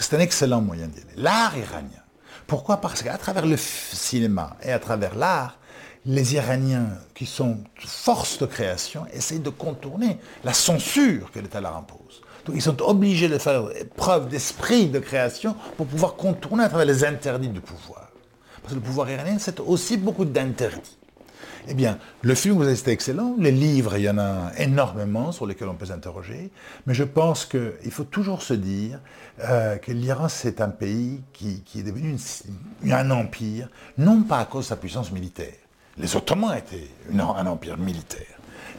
C'est 0.00 0.16
un 0.16 0.20
excellent 0.20 0.62
moyen 0.62 0.86
d'y 0.86 1.00
aller. 1.00 1.12
L'art 1.16 1.56
iranien. 1.58 2.02
Pourquoi? 2.46 2.78
Parce 2.78 3.02
qu'à 3.02 3.18
travers 3.18 3.44
le 3.44 3.58
cinéma 3.58 4.56
et 4.62 4.72
à 4.72 4.78
travers 4.78 5.14
l'art, 5.14 5.58
les 6.06 6.34
Iraniens, 6.34 6.88
qui 7.14 7.26
sont 7.26 7.58
force 7.78 8.38
de 8.38 8.46
création, 8.46 9.06
essayent 9.12 9.40
de 9.40 9.50
contourner 9.50 10.18
la 10.42 10.54
censure 10.54 11.30
que 11.30 11.38
l'État 11.38 11.60
leur 11.60 11.76
impose. 11.76 12.21
Donc 12.44 12.56
ils 12.56 12.62
sont 12.62 12.80
obligés 12.82 13.28
de 13.28 13.38
faire 13.38 13.64
preuve 13.96 14.28
d'esprit 14.28 14.86
de 14.88 14.98
création 14.98 15.54
pour 15.76 15.86
pouvoir 15.86 16.14
contourner 16.14 16.64
à 16.64 16.68
travers 16.68 16.86
les 16.86 17.04
interdits 17.04 17.48
du 17.48 17.60
pouvoir. 17.60 18.08
Parce 18.62 18.74
que 18.74 18.78
le 18.78 18.84
pouvoir 18.84 19.10
iranien, 19.10 19.36
c'est 19.38 19.60
aussi 19.60 19.96
beaucoup 19.96 20.24
d'interdits. 20.24 20.98
Eh 21.68 21.74
bien, 21.74 21.98
le 22.22 22.34
film, 22.34 22.56
vous 22.56 22.64
avez 22.64 22.78
été 22.78 22.90
excellent. 22.90 23.36
Les 23.38 23.52
livres, 23.52 23.96
il 23.96 24.02
y 24.02 24.10
en 24.10 24.18
a 24.18 24.50
énormément 24.58 25.30
sur 25.30 25.46
lesquels 25.46 25.68
on 25.68 25.74
peut 25.74 25.86
s'interroger. 25.86 26.50
Mais 26.86 26.94
je 26.94 27.04
pense 27.04 27.44
qu'il 27.44 27.90
faut 27.90 28.04
toujours 28.04 28.42
se 28.42 28.54
dire 28.54 28.98
euh, 29.44 29.76
que 29.76 29.92
l'Iran, 29.92 30.28
c'est 30.28 30.60
un 30.60 30.70
pays 30.70 31.20
qui, 31.32 31.62
est 31.76 31.82
devenu 31.82 32.16
un 32.90 33.10
empire, 33.12 33.68
non 33.96 34.22
pas 34.22 34.40
à 34.40 34.44
cause 34.44 34.64
de 34.64 34.68
sa 34.68 34.76
puissance 34.76 35.12
militaire. 35.12 35.54
Les 35.98 36.16
Ottomans 36.16 36.56
étaient 36.56 36.88
un 37.12 37.46
empire 37.46 37.78
militaire. 37.78 38.38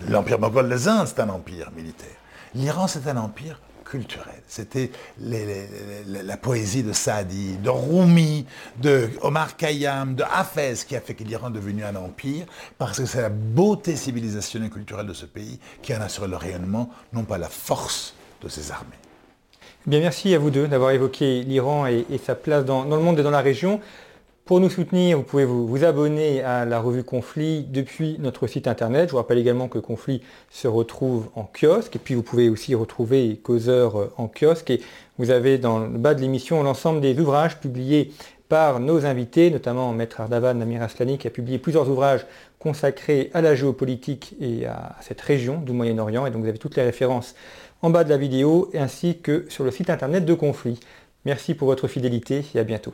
L'empire 0.09 0.39
mongol 0.39 0.67
des 0.67 0.87
Indes, 0.87 1.07
c'est 1.07 1.21
un 1.21 1.29
empire 1.29 1.71
militaire. 1.71 2.17
L'Iran, 2.55 2.87
c'est 2.87 3.07
un 3.07 3.17
empire 3.17 3.59
culturel. 3.83 4.41
C'était 4.47 4.91
la 5.19 6.37
poésie 6.37 6.83
de 6.83 6.93
Saadi, 6.93 7.57
de 7.57 7.69
Rumi, 7.69 8.45
de 8.81 9.09
Omar 9.21 9.55
Khayyam, 9.55 10.15
de 10.15 10.23
Hafez 10.23 10.75
qui 10.87 10.95
a 10.95 11.01
fait 11.01 11.13
que 11.13 11.23
l'Iran 11.23 11.49
est 11.49 11.53
devenu 11.53 11.83
un 11.83 11.95
empire, 11.95 12.45
parce 12.77 12.99
que 12.99 13.05
c'est 13.05 13.21
la 13.21 13.29
beauté 13.29 13.95
civilisationnelle 13.95 14.69
et 14.69 14.73
culturelle 14.73 15.07
de 15.07 15.13
ce 15.13 15.25
pays 15.25 15.59
qui 15.81 15.95
en 15.95 16.01
assure 16.01 16.27
le 16.27 16.37
rayonnement, 16.37 16.89
non 17.13 17.23
pas 17.23 17.37
la 17.37 17.49
force 17.49 18.15
de 18.41 18.49
ses 18.49 18.71
armées. 18.71 18.97
Bien, 19.85 19.99
merci 19.99 20.33
à 20.33 20.39
vous 20.39 20.49
deux 20.49 20.67
d'avoir 20.67 20.91
évoqué 20.91 21.43
l'Iran 21.43 21.87
et, 21.87 22.05
sa 22.23 22.35
place 22.35 22.63
dans, 22.63 22.85
le 22.85 22.97
monde 22.99 23.19
et 23.19 23.23
dans 23.23 23.31
la 23.31 23.41
région. 23.41 23.81
Pour 24.45 24.59
nous 24.59 24.69
soutenir, 24.69 25.17
vous 25.17 25.23
pouvez 25.23 25.45
vous, 25.45 25.85
abonner 25.85 26.43
à 26.43 26.65
la 26.65 26.81
revue 26.81 27.05
Conflit 27.05 27.63
depuis 27.63 28.17
notre 28.19 28.45
site 28.45 28.67
internet. 28.67 29.07
Je 29.07 29.11
vous 29.11 29.17
rappelle 29.17 29.37
également 29.37 29.69
que 29.69 29.79
Conflit 29.79 30.21
se 30.49 30.67
retrouve 30.67 31.29
en 31.35 31.45
kiosque 31.45 31.95
et 31.95 31.99
puis 31.99 32.13
vous 32.13 32.23
pouvez 32.23 32.49
aussi 32.49 32.75
retrouver 32.75 33.39
Causeur 33.41 33.97
euh, 33.97 34.13
en 34.17 34.27
kiosque 34.27 34.69
et 34.69 34.81
vous 35.17 35.29
avez 35.29 35.57
dans 35.57 35.79
le 35.79 35.97
bas 35.97 36.13
de 36.13 36.19
l'émission 36.19 36.61
l'ensemble 36.61 36.99
des 36.99 37.17
ouvrages 37.17 37.57
publiés 37.61 38.11
par 38.49 38.81
nos 38.81 39.05
invités, 39.05 39.49
notamment 39.49 39.93
Maître 39.93 40.19
Ardavan 40.19 40.55
Namir 40.55 40.83
Aslani 40.83 41.17
qui 41.17 41.27
a 41.27 41.31
publié 41.31 41.57
plusieurs 41.57 41.89
ouvrages 41.89 42.25
consacrés 42.59 43.31
à 43.33 43.39
la 43.39 43.55
géopolitique 43.55 44.35
et 44.41 44.65
à 44.65 44.97
cette 44.99 45.21
région 45.21 45.61
du 45.61 45.71
Moyen-Orient 45.71 46.25
et 46.25 46.31
donc 46.31 46.41
vous 46.41 46.49
avez 46.49 46.57
toutes 46.57 46.75
les 46.75 46.83
références 46.83 47.33
en 47.81 47.91
bas 47.91 48.03
de 48.03 48.09
la 48.09 48.17
vidéo 48.17 48.69
ainsi 48.73 49.19
que 49.19 49.45
sur 49.47 49.63
le 49.63 49.71
site 49.71 49.89
internet 49.89 50.25
de 50.25 50.33
Conflit. 50.33 50.81
Merci 51.23 51.53
pour 51.53 51.69
votre 51.69 51.87
fidélité 51.87 52.43
et 52.53 52.59
à 52.59 52.65
bientôt. 52.65 52.93